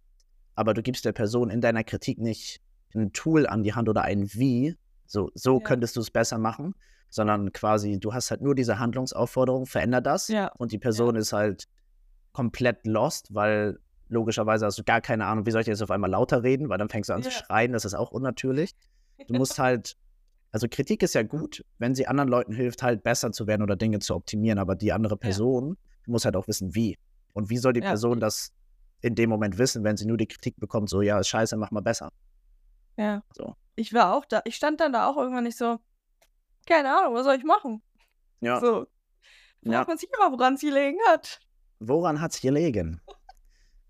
aber 0.55 0.73
du 0.73 0.81
gibst 0.81 1.03
der 1.03 1.11
Person 1.11 1.49
in 1.49 1.59
deiner 1.59 1.83
Kritik 1.83 2.17
nicht 2.19 2.61
ein 2.95 3.11
Tool 3.11 3.45
an 3.45 3.63
die 3.63 3.73
Hand 3.73 3.89
oder 3.89 4.03
ein 4.03 4.31
Wie, 4.33 4.77
so, 5.05 5.29
so 5.35 5.59
Ja. 5.59 5.63
könntest 5.65 5.97
du 5.97 5.99
es 5.99 6.09
besser 6.09 6.37
machen, 6.37 6.73
sondern 7.09 7.51
quasi, 7.51 7.99
du 7.99 8.13
hast 8.13 8.31
halt 8.31 8.39
nur 8.41 8.55
diese 8.55 8.79
Handlungsaufforderung, 8.79 9.65
veränder 9.65 9.99
das 9.99 10.29
Ja. 10.29 10.47
und 10.57 10.71
die 10.71 10.79
Person 10.79 11.17
ist 11.17 11.33
halt 11.33 11.67
komplett 12.31 12.85
lost, 12.87 13.33
weil 13.33 13.79
logischerweise 14.09 14.65
hast 14.65 14.77
du 14.77 14.83
gar 14.83 15.01
keine 15.01 15.25
Ahnung, 15.25 15.45
wie 15.45 15.51
soll 15.51 15.61
ich 15.61 15.67
jetzt 15.67 15.81
auf 15.81 15.91
einmal 15.91 16.09
lauter 16.09 16.43
reden, 16.43 16.69
weil 16.69 16.77
dann 16.77 16.89
fängst 16.89 17.09
du 17.09 17.13
an 17.13 17.23
zu 17.23 17.29
Ja. 17.29 17.35
schreien, 17.35 17.71
das 17.73 17.85
ist 17.85 17.93
auch 17.93 18.11
unnatürlich. 18.11 18.75
Du 19.27 19.33
musst 19.35 19.57
halt, 19.59 19.95
also 20.51 20.67
Kritik 20.69 21.01
ist 21.03 21.15
ja 21.15 21.23
gut, 21.23 21.63
wenn 21.79 21.95
sie 21.95 22.07
anderen 22.07 22.29
Leuten 22.29 22.53
hilft, 22.53 22.83
halt 22.83 23.03
besser 23.03 23.31
zu 23.31 23.47
werden 23.47 23.61
oder 23.63 23.75
Dinge 23.75 23.99
zu 23.99 24.13
optimieren, 24.15 24.59
aber 24.59 24.75
die 24.75 24.91
andere 24.93 25.17
Person 25.17 25.77
muss 26.05 26.25
halt 26.25 26.35
auch 26.35 26.47
wissen, 26.47 26.75
wie. 26.75 26.97
Und 27.33 27.49
wie 27.49 27.57
soll 27.57 27.73
die 27.73 27.81
Ja. 27.81 27.87
Person 27.89 28.19
das 28.19 28.51
in 29.01 29.15
dem 29.15 29.29
Moment 29.29 29.57
wissen, 29.57 29.83
wenn 29.83 29.97
sie 29.97 30.05
nur 30.05 30.17
die 30.17 30.27
Kritik 30.27 30.55
bekommt, 30.57 30.89
so, 30.89 31.01
ja, 31.01 31.19
ist 31.19 31.27
scheiße, 31.27 31.57
mach 31.57 31.71
mal 31.71 31.81
besser. 31.81 32.11
Ja. 32.97 33.23
So. 33.35 33.55
Ich 33.75 33.93
war 33.93 34.13
auch 34.15 34.25
da, 34.25 34.41
ich 34.45 34.55
stand 34.55 34.79
dann 34.79 34.93
da 34.93 35.07
auch 35.07 35.17
irgendwann 35.17 35.43
nicht 35.43 35.57
so, 35.57 35.79
keine 36.67 36.97
Ahnung, 36.97 37.13
was 37.13 37.25
soll 37.25 37.35
ich 37.35 37.43
machen? 37.43 37.81
Ja. 38.41 38.59
So. 38.59 38.87
Ja. 39.61 39.71
Fragt 39.79 39.87
man 39.89 39.97
sich 39.97 40.09
immer, 40.17 40.31
woran 40.31 40.53
es 40.55 40.61
gelegen 40.61 40.99
hat. 41.07 41.39
Woran 41.79 42.21
hat 42.21 42.31
es 42.33 42.41
gelegen? 42.41 43.01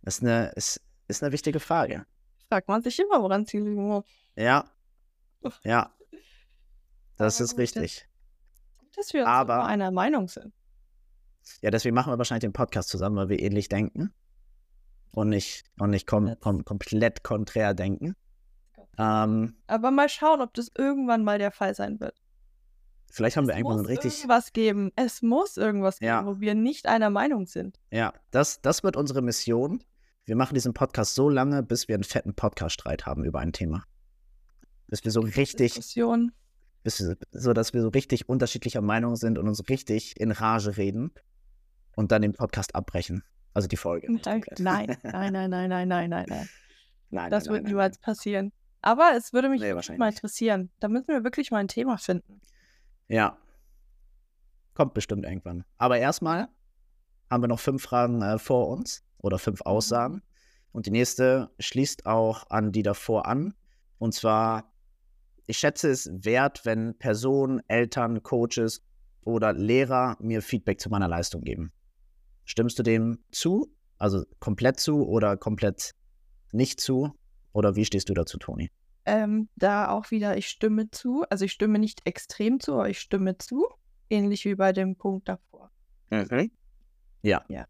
Das 0.05 0.17
ist 0.17 0.23
eine, 0.23 0.49
ist, 0.55 0.81
ist 1.07 1.21
eine 1.23 1.31
wichtige 1.33 1.59
Frage. 1.59 2.05
Fragt 2.47 2.67
man 2.67 2.81
sich 2.81 2.97
immer, 2.99 3.21
woran 3.21 3.41
es 3.43 3.51
gelegen 3.51 3.91
hat. 3.93 4.05
Ja. 4.35 4.65
Ja. 5.63 5.91
Das 7.17 7.37
Aber 7.39 7.45
ist 7.45 7.57
richtig. 7.57 8.07
Gut, 8.79 8.97
dass 8.97 9.13
wir 9.13 9.21
uns 9.21 9.29
Aber- 9.29 9.65
einer 9.65 9.91
Meinung 9.91 10.27
sind. 10.27 10.53
Ja, 11.61 11.69
deswegen 11.69 11.93
machen 11.93 12.11
wir 12.11 12.17
wahrscheinlich 12.17 12.41
den 12.41 12.53
Podcast 12.53 12.89
zusammen, 12.89 13.15
weil 13.17 13.29
wir 13.29 13.39
ähnlich 13.39 13.69
denken. 13.69 14.11
und 15.11 15.29
nicht, 15.29 15.63
und 15.79 15.91
nicht 15.91 16.07
kom 16.07 16.35
kom 16.39 16.65
komplett 16.65 17.23
konträr 17.23 17.73
denken. 17.75 18.15
Ähm, 18.97 19.55
Aber 19.67 19.91
mal 19.91 20.09
schauen, 20.09 20.41
ob 20.41 20.53
das 20.55 20.71
irgendwann 20.77 21.23
mal 21.23 21.37
der 21.37 21.51
Fall 21.51 21.75
sein 21.75 21.99
wird. 21.99 22.21
Vielleicht 23.11 23.37
haben 23.37 23.43
es 23.45 23.49
wir 23.49 23.55
irgendwann 23.57 23.77
muss 23.81 23.87
richtig. 23.87 24.15
irgendwas 24.17 24.51
geben. 24.51 24.91
Es 24.95 25.21
muss 25.21 25.55
irgendwas 25.57 25.99
Ja. 25.99 26.21
geben, 26.21 26.35
wo 26.35 26.39
wir 26.41 26.55
nicht 26.55 26.87
einer 26.87 27.09
Meinung 27.11 27.45
sind. 27.45 27.79
Ja, 27.91 28.13
das, 28.31 28.61
das 28.61 28.83
wird 28.83 28.97
unsere 28.97 29.21
Mission. 29.21 29.83
Wir 30.25 30.35
machen 30.35 30.55
diesen 30.55 30.73
Podcast 30.73 31.13
so 31.13 31.29
lange, 31.29 31.61
bis 31.61 31.87
wir 31.87 31.93
einen 31.93 32.03
fetten 32.03 32.33
Podcast-Streit 32.33 33.05
haben 33.05 33.23
über 33.25 33.39
ein 33.41 33.53
Thema. 33.53 33.85
Bis 34.87 35.03
wir 35.03 35.11
so 35.11 35.19
richtig, 35.19 35.73
Diskussion. 35.73 36.31
bis 36.81 36.99
wir, 36.99 37.15
so 37.31 37.53
dass 37.53 37.75
wir 37.75 37.83
so 37.83 37.89
richtig 37.89 38.27
unterschiedlicher 38.27 38.81
Meinung 38.81 39.17
sind 39.17 39.37
und 39.37 39.47
uns 39.47 39.69
richtig 39.69 40.19
in 40.19 40.31
Rage 40.31 40.77
reden 40.77 41.11
und 41.95 42.11
dann 42.11 42.23
den 42.23 42.33
Podcast 42.33 42.73
abbrechen. 42.73 43.23
Also 43.53 43.67
die 43.67 43.77
Folge. 43.77 44.11
Nein, 44.11 44.43
nein, 44.57 44.87
nein, 45.03 45.31
nein, 45.31 45.49
nein, 45.51 45.69
nein, 45.69 45.87
nein, 45.87 46.09
nein, 46.09 46.25
nein. 47.11 47.29
Das 47.29 47.45
nein, 47.45 47.53
wird 47.53 47.63
nein, 47.63 47.71
niemals 47.71 47.99
passieren. 47.99 48.51
Aber 48.81 49.11
es 49.15 49.31
würde 49.31 49.47
mich 49.47 49.61
Nee, 49.61 49.73
mal 49.73 50.09
interessieren. 50.09 50.71
Da 50.79 50.87
müssen 50.87 51.09
wir 51.09 51.23
wirklich 51.23 51.51
mal 51.51 51.59
ein 51.59 51.67
Thema 51.67 51.97
finden. 51.99 52.41
Ja. 53.07 53.37
Kommt 54.73 54.95
bestimmt 54.95 55.23
irgendwann. 55.25 55.65
Aber 55.77 55.99
erstmal 55.99 56.49
haben 57.29 57.43
wir 57.43 57.47
noch 57.47 57.59
fünf 57.59 57.83
Fragen 57.83 58.23
äh, 58.23 58.39
vor 58.39 58.69
uns 58.69 59.05
oder 59.25 59.39
fünf 59.39 59.61
Aussagen. 59.61 60.21
Und 60.71 60.85
die 60.85 60.91
nächste 60.91 61.49
schließt 61.59 62.05
auch 62.05 62.49
an 62.49 62.71
die 62.71 62.83
davor 62.83 63.27
an. 63.27 63.53
Und 63.97 64.13
zwar, 64.13 64.71
ich 65.47 65.57
schätze 65.57 65.89
es 65.89 66.09
wert, 66.11 66.65
wenn 66.65 66.97
Personen, 66.97 67.61
Eltern, 67.67 68.23
Coaches 68.23 68.83
oder 69.21 69.53
Lehrer 69.53 70.17
mir 70.19 70.41
Feedback 70.41 70.79
zu 70.79 70.89
meiner 70.89 71.07
Leistung 71.07 71.41
geben. 71.41 71.71
Stimmst 72.43 72.77
du 72.77 72.83
dem 72.83 73.19
zu? 73.31 73.71
Also 73.97 74.25
komplett 74.39 74.79
zu 74.79 75.07
oder 75.07 75.37
komplett 75.37 75.95
nicht 76.51 76.79
zu? 76.79 77.13
Oder 77.53 77.75
wie 77.75 77.85
stehst 77.85 78.09
du 78.09 78.13
dazu, 78.13 78.37
Toni? 78.37 78.69
Ähm, 79.05 79.49
da 79.55 79.89
auch 79.89 80.11
wieder, 80.11 80.37
ich 80.37 80.47
stimme 80.47 80.91
zu. 80.91 81.23
Also 81.29 81.45
ich 81.45 81.53
stimme 81.53 81.79
nicht 81.79 82.05
extrem 82.05 82.59
zu, 82.59 82.73
aber 82.73 82.89
ich 82.89 82.99
stimme 82.99 83.37
zu. 83.37 83.67
Ähnlich 84.09 84.45
wie 84.45 84.55
bei 84.55 84.73
dem 84.73 84.95
Punkt 84.95 85.29
davor. 85.29 85.71
Ja. 87.21 87.43
Ja. 87.47 87.65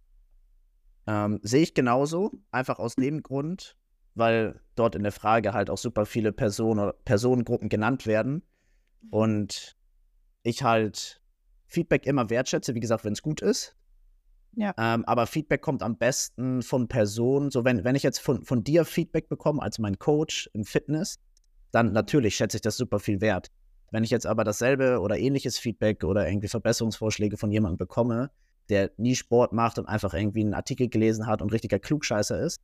Ähm, 1.08 1.39
sehe 1.44 1.62
ich 1.62 1.74
genauso, 1.74 2.32
einfach 2.52 2.80
aus 2.80 2.96
dem 2.96 3.22
Grund, 3.22 3.78
weil 4.15 4.60
dort 4.76 4.96
in 4.96 5.04
der 5.04 5.12
Frage 5.12 5.54
halt 5.54 5.70
auch 5.70 5.78
super 5.78 6.06
viele 6.06 6.32
Personen, 6.32 6.91
Personengruppen 7.04 7.70
genannt 7.70 8.08
werden 8.08 8.44
und 9.12 9.76
ich 10.44 10.63
halt 10.63 11.22
Feedback 11.68 12.06
immer 12.06 12.30
wertschätze, 12.30 12.76
wie 12.76 12.80
gesagt, 12.80 13.04
wenn 13.06 13.13
es 13.13 13.22
gut 13.22 13.41
ist. 13.41 13.76
Ja. 14.56 14.74
Ähm, 14.78 15.04
aber 15.06 15.28
Feedback 15.28 15.62
kommt 15.62 15.84
am 15.84 15.98
besten 15.98 16.62
von 16.62 16.88
Personen, 16.88 17.52
so 17.52 17.65
wenn, 17.65 17.84
wenn 17.84 17.96
ich 17.96 18.04
jetzt 18.04 18.20
von, 18.20 18.44
von 18.44 18.63
dir 18.63 18.86
Feedback 18.86 19.28
bekomme 19.28 19.62
als 19.62 19.80
mein 19.80 20.00
Coach 20.00 20.50
im 20.54 20.63
Fitness, 20.63 21.20
dann 21.72 21.91
natürlich 21.91 22.36
schätze 22.36 22.58
ich 22.58 22.62
das 22.62 22.78
super 22.78 23.00
viel 23.00 23.20
wert. 23.20 23.52
Wenn 23.91 24.04
ich 24.04 24.12
jetzt 24.12 24.26
aber 24.26 24.44
dasselbe 24.44 25.00
oder 25.00 25.18
ähnliches 25.18 25.60
Feedback 25.60 26.04
oder 26.04 26.28
irgendwie 26.28 26.48
Verbesserungsvorschläge 26.48 27.38
von 27.38 27.52
jemandem 27.52 27.78
bekomme, 27.78 28.32
der 28.69 28.91
nie 28.97 29.15
Sport 29.15 29.54
macht 29.54 29.78
und 29.80 29.86
einfach 29.88 30.13
irgendwie 30.13 30.41
einen 30.41 30.54
Artikel 30.54 30.88
gelesen 30.89 31.28
hat 31.28 31.41
und 31.41 31.51
richtiger 31.51 31.80
Klugscheißer 31.80 32.39
ist, 32.39 32.60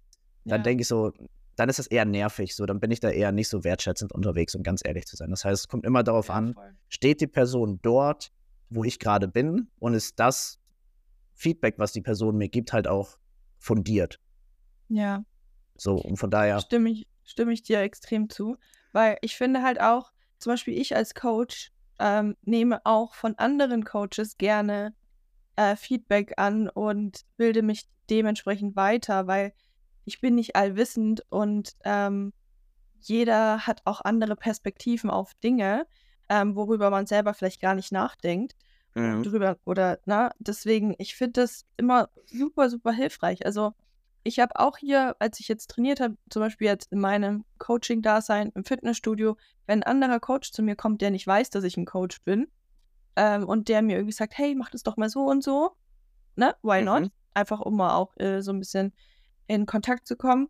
dann 0.45 0.59
Ja. 0.59 0.63
denke 0.63 0.81
ich 0.81 0.87
so, 0.87 1.11
dann 1.55 1.69
ist 1.69 1.79
das 1.79 1.87
eher 1.87 2.05
nervig. 2.05 2.55
So, 2.55 2.65
dann 2.65 2.79
bin 2.79 2.91
ich 2.91 2.99
da 2.99 3.09
eher 3.09 3.31
nicht 3.31 3.49
so 3.49 3.63
wertschätzend 3.63 4.11
unterwegs, 4.11 4.55
um 4.55 4.63
ganz 4.63 4.81
ehrlich 4.83 5.05
zu 5.05 5.15
sein. 5.15 5.29
Das 5.29 5.45
heißt, 5.45 5.61
es 5.63 5.67
kommt 5.67 5.85
immer 5.85 6.03
darauf 6.03 6.29
Ja, 6.29 6.35
an, 6.35 6.53
voll. 6.53 6.73
steht 6.89 7.21
die 7.21 7.27
Person 7.27 7.79
dort, 7.81 8.31
wo 8.69 8.83
ich 8.83 8.99
gerade 8.99 9.27
bin 9.27 9.69
und 9.79 9.93
ist 9.93 10.19
das 10.19 10.59
Feedback, 11.35 11.75
was 11.77 11.91
die 11.91 12.01
Person 12.01 12.37
mir 12.37 12.49
gibt, 12.49 12.73
halt 12.73 12.87
auch 12.87 13.17
fundiert. 13.59 14.19
Ja. 14.87 15.23
So, 15.75 15.95
und 15.95 16.17
von 16.17 16.29
daher, 16.31 16.59
Stimme 16.59 16.89
ich, 16.89 17.07
stimme 17.23 17.53
ich 17.53 17.63
dir 17.63 17.79
extrem 17.81 18.29
zu, 18.29 18.57
weil 18.91 19.17
ich 19.21 19.35
finde 19.35 19.61
halt 19.61 19.81
auch, 19.81 20.11
zum 20.37 20.53
Beispiel 20.53 20.79
ich 20.79 20.95
als 20.95 21.13
Coach 21.13 21.71
ähm, 21.99 22.35
nehme 22.43 22.81
auch 22.85 23.13
von 23.13 23.35
anderen 23.37 23.83
Coaches 23.83 24.37
gerne 24.37 24.93
äh, 25.55 25.75
Feedback 25.75 26.33
an 26.37 26.69
und 26.69 27.21
bilde 27.37 27.61
mich 27.61 27.87
dementsprechend 28.09 28.75
weiter, 28.75 29.27
weil 29.27 29.53
ich 30.05 30.19
bin 30.21 30.35
nicht 30.35 30.55
allwissend 30.55 31.23
und 31.29 31.75
ähm, 31.83 32.33
jeder 32.99 33.65
hat 33.67 33.81
auch 33.85 34.01
andere 34.01 34.35
Perspektiven 34.35 35.09
auf 35.09 35.33
Dinge, 35.35 35.87
ähm, 36.29 36.55
worüber 36.55 36.89
man 36.89 37.05
selber 37.07 37.33
vielleicht 37.33 37.61
gar 37.61 37.75
nicht 37.75 37.91
nachdenkt 37.91 38.55
Mhm. 38.93 39.23
drüber 39.23 39.57
oder 39.63 39.99
na, 40.05 40.31
deswegen, 40.39 40.95
ich 40.97 41.15
finde 41.15 41.41
das 41.41 41.65
immer 41.77 42.09
super, 42.25 42.69
super 42.69 42.91
hilfreich. 42.91 43.45
Also 43.45 43.73
ich 44.23 44.39
habe 44.39 44.59
auch 44.59 44.77
hier, 44.77 45.15
als 45.19 45.39
ich 45.39 45.47
jetzt 45.47 45.69
trainiert 45.69 46.01
habe, 46.01 46.17
zum 46.29 46.41
Beispiel 46.41 46.67
jetzt 46.67 46.91
in 46.91 46.99
meinem 46.99 47.45
Coaching-Dasein 47.57 48.51
im 48.53 48.65
Fitnessstudio, 48.65 49.37
wenn 49.65 49.81
ein 49.81 50.03
anderer 50.03 50.19
Coach 50.19 50.51
zu 50.51 50.61
mir 50.61 50.75
kommt, 50.75 51.01
der 51.01 51.11
nicht 51.11 51.25
weiß, 51.25 51.49
dass 51.51 51.63
ich 51.63 51.77
ein 51.77 51.85
Coach 51.85 52.21
bin, 52.23 52.47
ähm, 53.15 53.47
und 53.47 53.67
der 53.67 53.82
mir 53.82 53.97
irgendwie 53.97 54.13
sagt, 54.13 54.38
hey, 54.38 54.56
mach 54.56 54.69
das 54.69 54.84
doch 54.84 54.97
mal 54.97 55.10
so 55.10 55.26
und 55.26 55.43
so, 55.43 55.76
ne, 56.36 56.56
why 56.63 56.82
not? 56.82 57.02
Mhm. 57.02 57.12
Einfach 57.34 57.60
um 57.62 57.78
mal 57.78 57.95
auch 57.95 58.15
äh, 58.17 58.41
so 58.41 58.52
ein 58.52 58.60
bisschen 58.60 58.93
in 59.47 59.65
Kontakt 59.65 60.08
zu 60.08 60.15
kommen. 60.15 60.50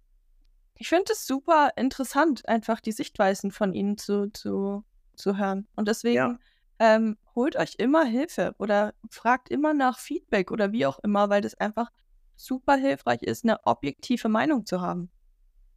Ich 0.76 0.90
finde 0.90 1.14
es 1.14 1.28
super 1.28 1.72
interessant, 1.76 2.48
einfach 2.48 2.80
die 2.80 2.92
Sichtweisen 2.92 3.52
von 3.52 3.74
ihnen 3.74 3.98
zu, 3.98 4.32
zu, 4.32 4.84
zu 5.16 5.38
hören. 5.38 5.68
Und 5.76 5.88
deswegen 5.88 6.40
ähm, 6.80 7.18
holt 7.36 7.56
euch 7.56 7.76
immer 7.78 8.04
Hilfe 8.04 8.56
oder 8.58 8.96
fragt 9.10 9.50
immer 9.50 9.76
nach 9.76 10.00
Feedback 10.00 10.50
oder 10.50 10.72
wie 10.72 10.88
auch 10.88 10.98
immer, 11.00 11.30
weil 11.30 11.42
das 11.42 11.54
einfach 11.56 11.92
super 12.36 12.76
hilfreich 12.76 13.22
ist, 13.22 13.44
eine 13.44 13.64
objektive 13.66 14.30
Meinung 14.30 14.66
zu 14.66 14.82
haben. 14.82 15.12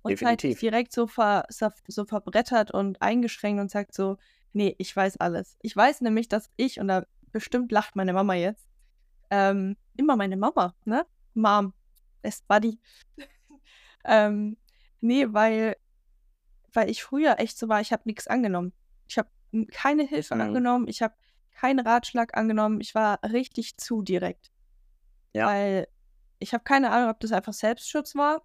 Und 0.01 0.19
seid 0.19 0.43
Definitiv. 0.43 0.49
nicht 0.49 0.63
direkt 0.63 0.93
so, 0.93 1.07
ver, 1.07 1.45
so 1.51 2.05
verbrettert 2.05 2.71
und 2.71 3.01
eingeschränkt 3.03 3.61
und 3.61 3.71
sagt 3.71 3.95
so, 3.95 4.17
nee, 4.55 4.75
ich 4.79 4.95
weiß 4.95 5.19
alles. 5.19 5.57
Ich 5.63 5.77
weiß 5.77 6.01
nämlich, 6.01 6.29
dass 6.29 6.51
ich, 6.57 6.81
und 6.81 6.89
da 6.89 7.07
bestimmt 7.33 7.73
lacht 7.73 7.97
meine 7.97 8.13
Mama 8.13 8.35
jetzt, 8.35 8.67
ähm, 9.31 9.77
immer 9.97 10.17
meine 10.17 10.37
Mama, 10.37 10.75
ne? 10.85 11.07
Mom, 11.35 11.75
best 12.23 12.47
buddy. 12.49 12.79
ähm, 14.05 14.57
nee, 15.01 15.27
weil, 15.29 15.77
weil 16.73 16.89
ich 16.91 17.03
früher 17.03 17.39
echt 17.39 17.59
so 17.59 17.69
war, 17.69 17.81
ich 17.81 17.93
habe 17.93 18.03
nichts 18.07 18.29
angenommen. 18.29 18.73
Ich 19.09 19.19
habe 19.19 19.29
keine 19.73 20.05
Hilfe 20.05 20.35
Mhm. 20.35 20.41
angenommen, 20.41 20.89
ich 20.89 21.03
habe 21.03 21.15
keinen 21.53 21.81
Ratschlag 21.81 22.37
angenommen, 22.37 22.81
ich 22.81 22.95
war 22.95 23.21
richtig 23.23 23.77
zu 23.77 24.03
direkt. 24.03 24.53
Ja. 25.33 25.47
Weil 25.47 25.89
ich 26.39 26.53
habe 26.55 26.65
keine 26.65 26.91
Ahnung, 26.91 27.11
ob 27.11 27.21
das 27.21 27.33
einfach 27.33 27.53
Selbstschutz 27.53 28.15
war, 28.15 28.43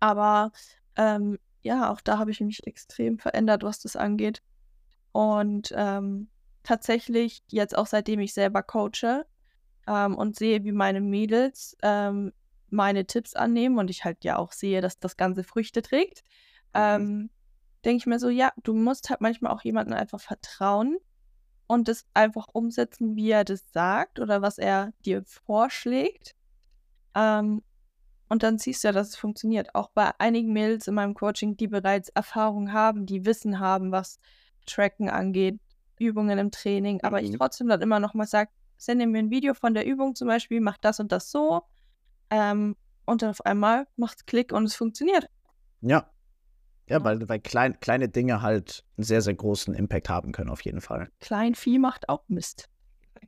aber 0.00 0.52
ähm, 0.96 1.38
ja, 1.62 1.90
auch 1.90 2.00
da 2.00 2.18
habe 2.18 2.30
ich 2.30 2.40
mich 2.40 2.66
extrem 2.66 3.18
verändert, 3.18 3.62
was 3.62 3.80
das 3.80 3.96
angeht. 3.96 4.42
Und 5.14 5.72
ähm, 5.76 6.30
tatsächlich 6.64 7.44
jetzt 7.50 7.78
auch 7.78 7.86
seitdem 7.86 8.20
ich 8.20 8.34
selber 8.34 8.62
coache 8.64 9.26
ähm, 9.88 10.16
und 10.16 10.36
sehe, 10.36 10.64
wie 10.64 10.72
meine 10.72 11.00
Mädels 11.02 11.76
ähm, 11.82 12.32
meine 12.70 13.06
Tipps 13.06 13.34
annehmen 13.36 13.78
und 13.78 13.90
ich 13.90 14.04
halt 14.04 14.24
ja 14.24 14.38
auch 14.38 14.52
sehe, 14.52 14.80
dass 14.82 14.98
das 15.00 15.16
Ganze 15.16 15.44
Früchte 15.44 15.82
trägt, 15.82 16.24
Mhm. 16.76 16.80
ähm, 16.82 17.30
denke 17.84 17.98
ich 17.98 18.06
mir 18.06 18.18
so, 18.20 18.30
ja, 18.30 18.52
du 18.64 18.74
musst 18.74 19.10
halt 19.10 19.20
manchmal 19.22 19.52
auch 19.52 19.62
jemandem 19.64 19.94
einfach 19.96 20.20
vertrauen 20.20 20.98
und 21.68 21.88
das 21.88 22.06
einfach 22.14 22.48
umsetzen, 22.52 23.16
wie 23.16 23.30
er 23.30 23.44
das 23.44 23.64
sagt 23.72 24.20
oder 24.20 24.42
was 24.42 24.58
er 24.58 24.92
dir 25.06 25.24
vorschlägt. 25.26 26.36
Ähm, 27.14 27.62
und 28.28 28.42
dann 28.42 28.58
siehst 28.58 28.84
du 28.84 28.88
ja, 28.88 28.92
dass 28.92 29.10
es 29.10 29.16
funktioniert. 29.16 29.74
Auch 29.74 29.90
bei 29.90 30.12
einigen 30.20 30.52
Mädels 30.52 30.88
in 30.88 30.94
meinem 30.94 31.14
Coaching, 31.14 31.56
die 31.56 31.68
bereits 31.68 32.10
Erfahrung 32.10 32.72
haben, 32.72 33.06
die 33.06 33.26
Wissen 33.26 33.60
haben, 33.60 33.92
was 33.92 34.18
Tracken 34.66 35.08
angeht, 35.08 35.58
Übungen 35.98 36.38
im 36.38 36.50
Training, 36.50 37.00
aber 37.02 37.22
ich 37.22 37.30
Mhm. 37.30 37.36
trotzdem 37.38 37.68
dann 37.68 37.80
immer 37.82 38.00
noch 38.00 38.14
mal 38.14 38.26
sage, 38.26 38.50
sende 38.76 39.06
mir 39.06 39.18
ein 39.18 39.30
Video 39.30 39.54
von 39.54 39.74
der 39.74 39.86
Übung 39.86 40.14
zum 40.14 40.28
Beispiel, 40.28 40.60
mach 40.60 40.78
das 40.78 41.00
und 41.00 41.12
das 41.12 41.30
so. 41.30 41.62
Ähm, 42.30 42.76
und 43.06 43.22
dann 43.22 43.30
auf 43.30 43.44
einmal 43.44 43.86
macht's 43.96 44.26
Klick 44.26 44.52
und 44.52 44.64
es 44.64 44.74
funktioniert. 44.74 45.28
Ja. 45.80 46.10
Ja, 46.88 47.02
weil, 47.02 47.26
weil 47.28 47.40
klein, 47.40 47.80
kleine 47.80 48.10
Dinge 48.10 48.42
halt 48.42 48.84
einen 48.98 49.04
sehr, 49.04 49.22
sehr 49.22 49.34
großen 49.34 49.72
Impact 49.74 50.10
haben 50.10 50.32
können, 50.32 50.50
auf 50.50 50.60
jeden 50.62 50.82
Fall. 50.82 51.10
Kleinvieh 51.20 51.78
macht 51.78 52.10
auch 52.10 52.24
Mist. 52.28 52.68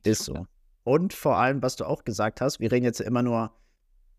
Ist 0.03 0.25
so. 0.25 0.46
Und 0.85 1.14
vor 1.14 1.38
allem, 1.38 1.62
was 1.62 1.77
du 1.77 1.87
auch 1.87 2.05
gesagt 2.05 2.42
hast, 2.42 2.61
wir 2.61 2.70
reden 2.70 2.85
jetzt 2.85 3.01
immer 3.01 3.22
nur 3.22 3.53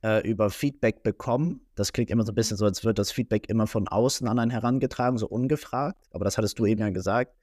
äh, 0.04 0.28
über 0.28 0.50
Feedback 0.50 1.04
bekommen. 1.04 1.62
Das 1.76 1.94
klingt 1.94 2.10
immer 2.10 2.24
so 2.24 2.32
ein 2.32 2.36
bisschen 2.36 2.58
so, 2.58 2.66
als 2.66 2.84
würde 2.84 2.96
das 2.96 3.12
Feedback 3.12 3.50
immer 3.50 3.68
von 3.68 3.88
außen 3.88 4.28
an 4.28 4.40
einen 4.40 4.52
herangetragen, 4.52 5.18
so 5.18 5.28
ungefragt. 5.28 5.98
Aber 6.12 6.26
das 6.26 6.38
hattest 6.38 6.60
du 6.60 6.66
eben 6.66 6.82
ja 6.82 6.90
gesagt, 6.90 7.34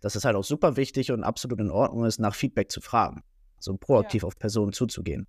dass 0.00 0.14
es 0.14 0.24
halt 0.24 0.36
auch 0.36 0.44
super 0.44 0.76
wichtig 0.76 1.10
und 1.10 1.24
absolut 1.24 1.60
in 1.60 1.70
Ordnung 1.70 2.04
ist, 2.04 2.20
nach 2.20 2.34
Feedback 2.34 2.70
zu 2.70 2.80
fragen. 2.80 3.22
So 3.58 3.76
proaktiv 3.76 4.24
auf 4.24 4.38
Personen 4.38 4.72
zuzugehen. 4.72 5.26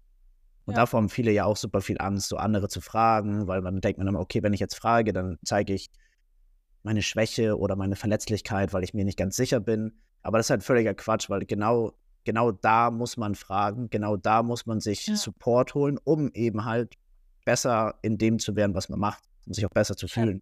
Und 0.65 0.73
Ja. 0.73 0.81
davor 0.81 0.97
haben 0.97 1.09
viele 1.09 1.31
ja 1.31 1.45
auch 1.45 1.57
super 1.57 1.81
viel 1.81 1.97
Angst, 1.99 2.27
so 2.27 2.37
andere 2.37 2.67
zu 2.67 2.81
fragen, 2.81 3.47
weil 3.47 3.61
man 3.61 3.81
denkt 3.81 3.97
man 3.97 4.07
immer, 4.07 4.19
okay, 4.19 4.43
wenn 4.43 4.53
ich 4.53 4.59
jetzt 4.59 4.75
frage, 4.75 5.13
dann 5.13 5.37
zeige 5.45 5.73
ich 5.73 5.89
meine 6.83 7.01
Schwäche 7.01 7.57
oder 7.57 7.75
meine 7.75 7.95
Verletzlichkeit, 7.95 8.73
weil 8.73 8.83
ich 8.83 8.93
mir 8.93 9.05
nicht 9.05 9.17
ganz 9.17 9.35
sicher 9.35 9.59
bin. 9.59 9.93
Aber 10.21 10.37
das 10.37 10.47
ist 10.47 10.49
halt 10.51 10.63
völliger 10.63 10.93
Quatsch, 10.93 11.29
weil 11.29 11.45
genau, 11.45 11.93
genau 12.25 12.51
da 12.51 12.91
muss 12.91 13.15
man 13.17 13.35
fragen, 13.35 13.89
genau 13.89 14.17
da 14.17 14.43
muss 14.43 14.65
man 14.65 14.79
sich 14.81 15.07
Ja. 15.07 15.15
Support 15.15 15.73
holen, 15.73 15.97
um 16.03 16.31
eben 16.33 16.65
halt 16.65 16.95
besser 17.45 17.97
in 18.01 18.17
dem 18.17 18.39
zu 18.39 18.55
werden, 18.55 18.75
was 18.75 18.89
man 18.89 18.99
macht 18.99 19.23
und 19.45 19.53
sich 19.53 19.65
auch 19.65 19.69
besser 19.71 19.95
zu 19.95 20.07
fühlen. 20.07 20.41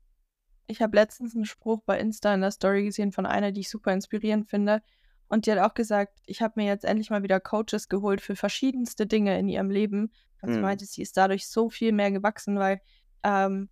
Ich 0.67 0.81
habe 0.81 0.95
letztens 0.95 1.35
einen 1.35 1.45
Spruch 1.45 1.81
bei 1.85 1.99
Insta 1.99 2.33
in 2.33 2.41
der 2.41 2.51
Story 2.51 2.85
gesehen 2.85 3.11
von 3.11 3.25
einer, 3.25 3.51
die 3.51 3.61
ich 3.61 3.69
super 3.69 3.91
inspirierend 3.91 4.49
finde. 4.49 4.81
Und 5.27 5.45
die 5.45 5.51
hat 5.51 5.59
auch 5.59 5.73
gesagt, 5.73 6.19
ich 6.25 6.41
habe 6.41 6.53
mir 6.57 6.65
jetzt 6.65 6.85
endlich 6.85 7.09
mal 7.09 7.21
wieder 7.23 7.39
Coaches 7.39 7.89
geholt 7.89 8.21
für 8.21 8.35
verschiedenste 8.35 9.05
Dinge 9.05 9.37
in 9.37 9.49
ihrem 9.49 9.69
Leben. 9.69 10.11
Und 10.41 10.51
sie 10.51 10.57
Mhm. 10.57 10.61
meinte, 10.61 10.85
sie 10.85 11.01
ist 11.01 11.17
dadurch 11.17 11.47
so 11.47 11.69
viel 11.69 11.91
mehr 11.91 12.11
gewachsen, 12.11 12.57
weil 12.57 12.81
ähm, 13.23 13.69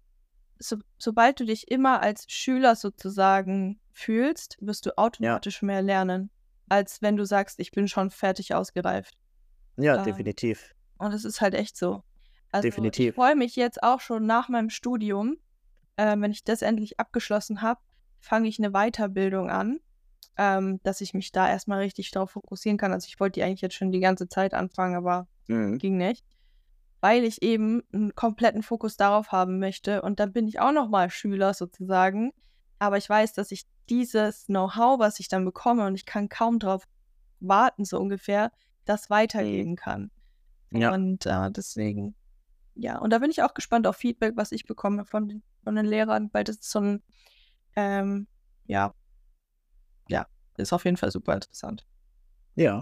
so, 0.59 0.77
sobald 0.97 1.39
du 1.39 1.45
dich 1.45 1.71
immer 1.71 2.01
als 2.01 2.25
Schüler 2.29 2.75
sozusagen 2.75 3.79
fühlst, 3.93 4.57
wirst 4.59 4.85
du 4.85 4.97
automatisch 4.97 5.61
mehr 5.61 5.81
lernen, 5.81 6.29
als 6.71 7.01
wenn 7.01 7.17
du 7.17 7.25
sagst, 7.25 7.59
ich 7.59 7.71
bin 7.71 7.87
schon 7.87 8.09
fertig 8.09 8.53
ausgereift. 8.55 9.15
Ja, 9.77 9.97
Ähm, 9.97 10.03
definitiv. 10.03 10.73
Und 10.97 11.13
es 11.13 11.25
ist 11.25 11.41
halt 11.41 11.53
echt 11.55 11.77
so. 11.77 12.03
Also 12.51 12.67
ich 12.67 12.73
Definitiv. 12.73 13.15
freue 13.15 13.35
mich 13.35 13.55
jetzt 13.55 13.83
auch 13.83 13.99
schon 14.01 14.25
nach 14.25 14.49
meinem 14.49 14.69
Studium, 14.69 15.37
äh, 15.97 16.15
wenn 16.19 16.31
ich 16.31 16.43
das 16.43 16.61
endlich 16.61 16.99
abgeschlossen 16.99 17.61
habe, 17.61 17.81
fange 18.19 18.47
ich 18.47 18.59
eine 18.59 18.71
Weiterbildung 18.71 19.49
an, 19.49 19.79
ähm, 20.37 20.79
dass 20.83 21.01
ich 21.01 21.13
mich 21.13 21.31
da 21.31 21.49
erstmal 21.49 21.79
richtig 21.79 22.11
darauf 22.11 22.31
fokussieren 22.31 22.77
kann. 22.77 22.93
Also 22.93 23.07
ich 23.07 23.19
wollte 23.19 23.39
die 23.39 23.43
eigentlich 23.43 23.61
jetzt 23.61 23.75
schon 23.75 23.91
die 23.91 23.99
ganze 23.99 24.27
Zeit 24.29 24.53
anfangen, 24.53 24.95
aber 24.95 25.27
Mhm. 25.47 25.77
ging 25.79 25.97
nicht, 25.97 26.25
weil 27.01 27.23
ich 27.23 27.41
eben 27.41 27.83
einen 27.93 28.15
kompletten 28.15 28.63
Fokus 28.63 28.97
darauf 28.97 29.31
haben 29.31 29.59
möchte. 29.59 30.01
Und 30.03 30.19
dann 30.19 30.33
bin 30.33 30.47
ich 30.47 30.59
auch 30.59 30.71
nochmal 30.71 31.09
Schüler 31.09 31.53
sozusagen. 31.53 32.31
Aber 32.81 32.97
ich 32.97 33.07
weiß, 33.07 33.33
dass 33.33 33.51
ich 33.51 33.67
dieses 33.89 34.47
Know-how, 34.47 34.97
was 34.97 35.19
ich 35.19 35.27
dann 35.27 35.45
bekomme, 35.45 35.85
und 35.85 35.93
ich 35.93 36.07
kann 36.07 36.29
kaum 36.29 36.57
drauf 36.57 36.87
warten, 37.39 37.85
so 37.85 37.99
ungefähr, 37.99 38.51
das 38.85 39.11
weitergeben 39.11 39.75
kann. 39.75 40.09
Ja. 40.71 40.91
Und 40.91 41.27
äh, 41.27 41.51
deswegen, 41.51 42.15
ja, 42.73 42.97
und 42.97 43.11
da 43.11 43.19
bin 43.19 43.29
ich 43.29 43.43
auch 43.43 43.53
gespannt 43.53 43.85
auf 43.85 43.97
Feedback, 43.97 44.35
was 44.35 44.51
ich 44.51 44.65
bekomme 44.65 45.05
von 45.05 45.27
den, 45.27 45.43
von 45.63 45.75
den 45.75 45.85
Lehrern, 45.85 46.31
weil 46.33 46.43
das 46.43 46.55
ist 46.55 46.71
so 46.71 46.79
ein, 46.79 47.03
ähm, 47.75 48.27
ja, 48.65 48.95
ja, 50.07 50.25
ist 50.57 50.73
auf 50.73 50.83
jeden 50.85 50.97
Fall 50.97 51.11
super 51.11 51.35
interessant. 51.35 51.85
Ja. 52.55 52.81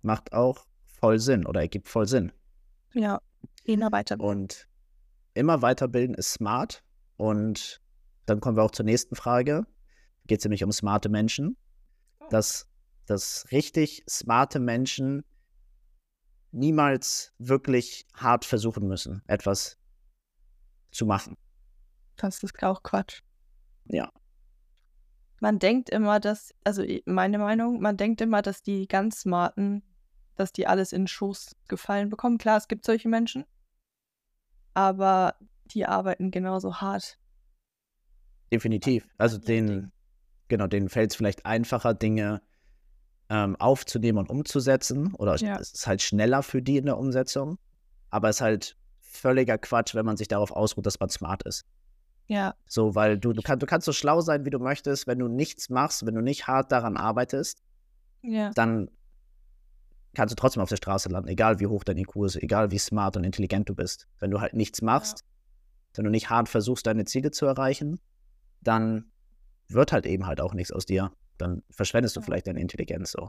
Macht 0.00 0.32
auch 0.32 0.64
voll 0.86 1.18
Sinn 1.18 1.44
oder 1.44 1.60
ergibt 1.60 1.88
voll 1.88 2.08
Sinn. 2.08 2.32
Ja, 2.94 3.20
Lena 3.66 3.92
weiter. 3.92 4.18
Und 4.18 4.68
immer 5.34 5.60
weiterbilden 5.60 6.14
ist 6.14 6.32
smart. 6.32 6.82
Und 7.18 7.82
dann 8.28 8.40
kommen 8.40 8.56
wir 8.56 8.62
auch 8.62 8.70
zur 8.70 8.84
nächsten 8.84 9.16
Frage. 9.16 9.66
Geht 10.26 10.40
es 10.40 10.44
nämlich 10.44 10.64
um 10.64 10.72
smarte 10.72 11.08
Menschen. 11.08 11.56
Dass, 12.30 12.68
dass 13.06 13.46
richtig 13.52 14.04
smarte 14.08 14.60
Menschen 14.60 15.24
niemals 16.50 17.32
wirklich 17.38 18.06
hart 18.14 18.44
versuchen 18.44 18.86
müssen, 18.86 19.22
etwas 19.26 19.78
zu 20.90 21.06
machen. 21.06 21.36
Das 22.16 22.42
ist 22.42 22.62
auch 22.62 22.82
Quatsch. 22.82 23.22
Ja. 23.86 24.10
Man 25.40 25.58
denkt 25.58 25.88
immer, 25.88 26.20
dass, 26.20 26.54
also 26.64 26.84
meine 27.06 27.38
Meinung, 27.38 27.80
man 27.80 27.96
denkt 27.96 28.20
immer, 28.20 28.42
dass 28.42 28.62
die 28.62 28.88
ganz 28.88 29.20
Smarten, 29.20 29.82
dass 30.34 30.52
die 30.52 30.66
alles 30.66 30.92
in 30.92 31.02
den 31.02 31.08
Schoß 31.08 31.54
gefallen 31.68 32.10
bekommen. 32.10 32.38
Klar, 32.38 32.58
es 32.58 32.68
gibt 32.68 32.84
solche 32.84 33.08
Menschen, 33.08 33.44
aber 34.74 35.36
die 35.66 35.86
arbeiten 35.86 36.30
genauso 36.30 36.80
hart. 36.80 37.18
Definitiv. 38.52 39.06
Also 39.18 39.38
den, 39.38 39.92
genau, 40.48 40.66
denen 40.66 40.88
fällt 40.88 41.10
es 41.10 41.16
vielleicht 41.16 41.44
einfacher, 41.46 41.94
Dinge 41.94 42.40
ähm, 43.30 43.56
aufzunehmen 43.56 44.18
und 44.18 44.30
umzusetzen. 44.30 45.14
Oder 45.14 45.36
Ja. 45.36 45.58
es 45.58 45.72
ist 45.72 45.86
halt 45.86 46.02
schneller 46.02 46.42
für 46.42 46.62
die 46.62 46.78
in 46.78 46.86
der 46.86 46.98
Umsetzung. 46.98 47.58
Aber 48.10 48.28
es 48.30 48.36
ist 48.36 48.40
halt 48.40 48.76
völliger 49.00 49.58
Quatsch, 49.58 49.94
wenn 49.94 50.06
man 50.06 50.16
sich 50.16 50.28
darauf 50.28 50.50
ausruht, 50.50 50.86
dass 50.86 50.98
man 51.00 51.08
smart 51.10 51.42
ist. 51.44 51.64
Ja, 52.26 52.54
So, 52.66 52.94
weil 52.94 53.18
du, 53.18 53.32
du, 53.32 53.40
kann, 53.40 53.58
du 53.58 53.64
kannst 53.64 53.86
so 53.86 53.92
schlau 53.92 54.20
sein, 54.20 54.44
wie 54.44 54.50
du 54.50 54.58
möchtest, 54.58 55.06
wenn 55.06 55.18
du 55.18 55.28
nichts 55.28 55.70
machst, 55.70 56.04
wenn 56.04 56.14
du 56.14 56.20
nicht 56.20 56.46
hart 56.46 56.70
daran 56.72 56.98
arbeitest, 56.98 57.62
ja, 58.20 58.50
dann 58.50 58.90
kannst 60.14 60.32
du 60.32 60.36
trotzdem 60.36 60.62
auf 60.62 60.68
der 60.68 60.76
Straße 60.76 61.08
landen, 61.08 61.28
egal 61.28 61.58
wie 61.60 61.66
hoch 61.66 61.84
dein 61.84 61.96
IQ 61.96 62.16
ist, 62.26 62.36
egal 62.36 62.70
wie 62.70 62.78
smart 62.78 63.16
und 63.16 63.24
intelligent 63.24 63.68
du 63.70 63.74
bist. 63.74 64.08
Wenn 64.18 64.30
du 64.30 64.40
halt 64.42 64.52
nichts 64.52 64.82
machst, 64.82 65.24
wenn 65.94 66.04
du 66.04 66.10
nicht 66.10 66.28
hart 66.28 66.50
versuchst, 66.50 66.86
deine 66.86 67.06
Ziele 67.06 67.30
zu 67.30 67.46
erreichen, 67.46 67.98
dann 68.60 69.10
wird 69.68 69.92
halt 69.92 70.06
eben 70.06 70.26
halt 70.26 70.40
auch 70.40 70.54
nichts 70.54 70.72
aus 70.72 70.86
dir. 70.86 71.12
Dann 71.36 71.62
verschwendest 71.70 72.16
du 72.16 72.20
vielleicht 72.20 72.46
deine 72.46 72.60
Intelligenz 72.60 73.12
so. 73.12 73.28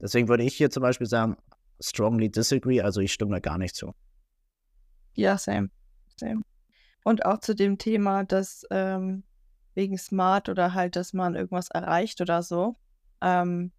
Deswegen 0.00 0.28
würde 0.28 0.44
ich 0.44 0.54
hier 0.54 0.70
zum 0.70 0.82
Beispiel 0.82 1.06
sagen, 1.06 1.36
strongly 1.80 2.30
disagree, 2.30 2.80
also 2.80 3.00
ich 3.00 3.12
stimme 3.12 3.32
da 3.32 3.40
gar 3.40 3.58
nicht 3.58 3.74
zu. 3.74 3.94
ja, 5.14 5.38
same, 5.38 5.70
same. 6.16 6.42
Und 7.04 7.24
auch 7.24 7.38
zu 7.38 7.54
dem 7.54 7.78
Thema, 7.78 8.24
dass 8.24 8.66
ähm, 8.70 9.22
wegen 9.74 9.96
Smart 9.96 10.48
oder 10.48 10.74
halt, 10.74 10.96
dass 10.96 11.12
man 11.12 11.34
irgendwas 11.34 11.68
erreicht 11.68 12.20
oder 12.20 12.42
so. 12.42 12.76
Ähm, 13.20 13.72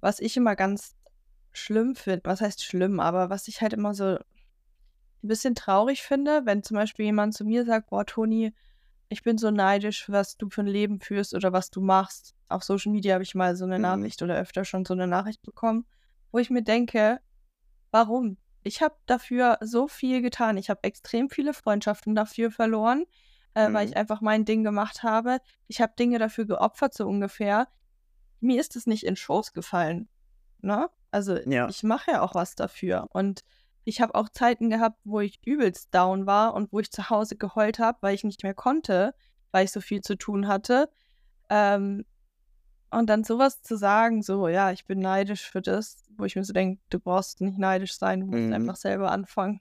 was 0.00 0.20
ich 0.20 0.36
immer 0.36 0.54
ganz 0.54 0.94
schlimm 1.52 1.94
finde, 1.94 2.20
was 2.24 2.40
heißt 2.40 2.62
schlimm, 2.62 3.00
aber 3.00 3.30
was 3.30 3.48
ich 3.48 3.62
halt 3.62 3.72
immer 3.72 3.94
so 3.94 4.16
ein 4.16 4.18
bisschen 5.22 5.54
traurig 5.54 6.02
finde, 6.02 6.42
wenn 6.44 6.62
zum 6.62 6.76
Beispiel 6.76 7.06
jemand 7.06 7.34
zu 7.34 7.44
mir 7.44 7.64
sagt, 7.64 7.88
boah, 7.90 8.04
Toni, 8.04 8.52
ich 9.08 9.22
bin 9.22 9.38
so 9.38 9.50
neidisch, 9.50 10.08
was 10.08 10.36
du 10.36 10.48
für 10.50 10.62
ein 10.62 10.66
Leben 10.66 11.00
führst 11.00 11.34
oder 11.34 11.52
was 11.52 11.70
du 11.70 11.80
machst. 11.80 12.34
Auf 12.48 12.64
Social 12.64 12.92
Media 12.92 13.14
habe 13.14 13.22
ich 13.24 13.34
mal 13.34 13.56
so 13.56 13.64
eine 13.64 13.76
Mhm. 13.76 13.82
Nachricht 13.82 14.22
oder 14.22 14.36
öfter 14.36 14.64
schon 14.64 14.84
so 14.84 14.94
eine 14.94 15.06
Nachricht 15.06 15.42
bekommen, 15.42 15.86
wo 16.32 16.38
ich 16.38 16.50
mir 16.50 16.62
denke, 16.62 17.20
warum? 17.90 18.36
Ich 18.62 18.80
habe 18.82 18.94
dafür 19.06 19.58
so 19.60 19.88
viel 19.88 20.22
getan. 20.22 20.56
Ich 20.56 20.70
habe 20.70 20.82
extrem 20.84 21.28
viele 21.28 21.52
Freundschaften 21.52 22.14
dafür 22.14 22.50
verloren, 22.50 23.04
äh, 23.54 23.72
weil 23.72 23.86
Mhm. 23.86 23.92
ich 23.92 23.96
einfach 23.96 24.20
mein 24.20 24.44
Ding 24.44 24.64
gemacht 24.64 25.02
habe. 25.02 25.38
Ich 25.68 25.80
habe 25.80 25.92
Dinge 25.98 26.18
dafür 26.18 26.46
geopfert, 26.46 26.94
so 26.94 27.06
ungefähr. 27.06 27.68
Mir 28.40 28.60
ist 28.60 28.74
es 28.76 28.86
nicht 28.86 29.04
in 29.04 29.16
Schoß 29.16 29.52
gefallen. 29.52 30.08
Ne? 30.60 30.88
Also 31.10 31.36
Ja. 31.36 31.68
ich 31.68 31.82
mache 31.82 32.10
ja 32.12 32.22
auch 32.22 32.34
was 32.34 32.54
dafür. 32.56 33.06
Und 33.12 33.44
ich 33.84 34.00
habe 34.00 34.14
auch 34.14 34.28
Zeiten 34.28 34.70
gehabt, 34.70 34.98
wo 35.04 35.20
ich 35.20 35.40
übelst 35.44 35.94
down 35.94 36.26
war 36.26 36.54
und 36.54 36.72
wo 36.72 36.80
ich 36.80 36.90
zu 36.90 37.10
Hause 37.10 37.36
geheult 37.36 37.78
habe, 37.78 37.98
weil 38.00 38.14
ich 38.14 38.24
nicht 38.24 38.42
mehr 38.42 38.54
konnte, 38.54 39.14
weil 39.52 39.64
ich 39.64 39.72
so 39.72 39.80
viel 39.80 40.00
zu 40.00 40.16
tun 40.16 40.48
hatte. 40.48 40.88
Ähm, 41.50 42.04
und 42.90 43.08
dann 43.10 43.24
sowas 43.24 43.62
zu 43.62 43.76
sagen, 43.76 44.22
so, 44.22 44.48
ja, 44.48 44.70
ich 44.70 44.86
bin 44.86 45.00
neidisch 45.00 45.50
für 45.50 45.60
das, 45.60 46.04
wo 46.16 46.24
ich 46.24 46.36
mir 46.36 46.44
so 46.44 46.52
denke, 46.52 46.80
du 46.90 47.00
brauchst 47.00 47.40
nicht 47.40 47.58
neidisch 47.58 47.96
sein, 47.98 48.20
du 48.20 48.26
musst 48.26 48.42
Mhm. 48.46 48.52
einfach 48.52 48.76
selber 48.76 49.10
anfangen. 49.10 49.60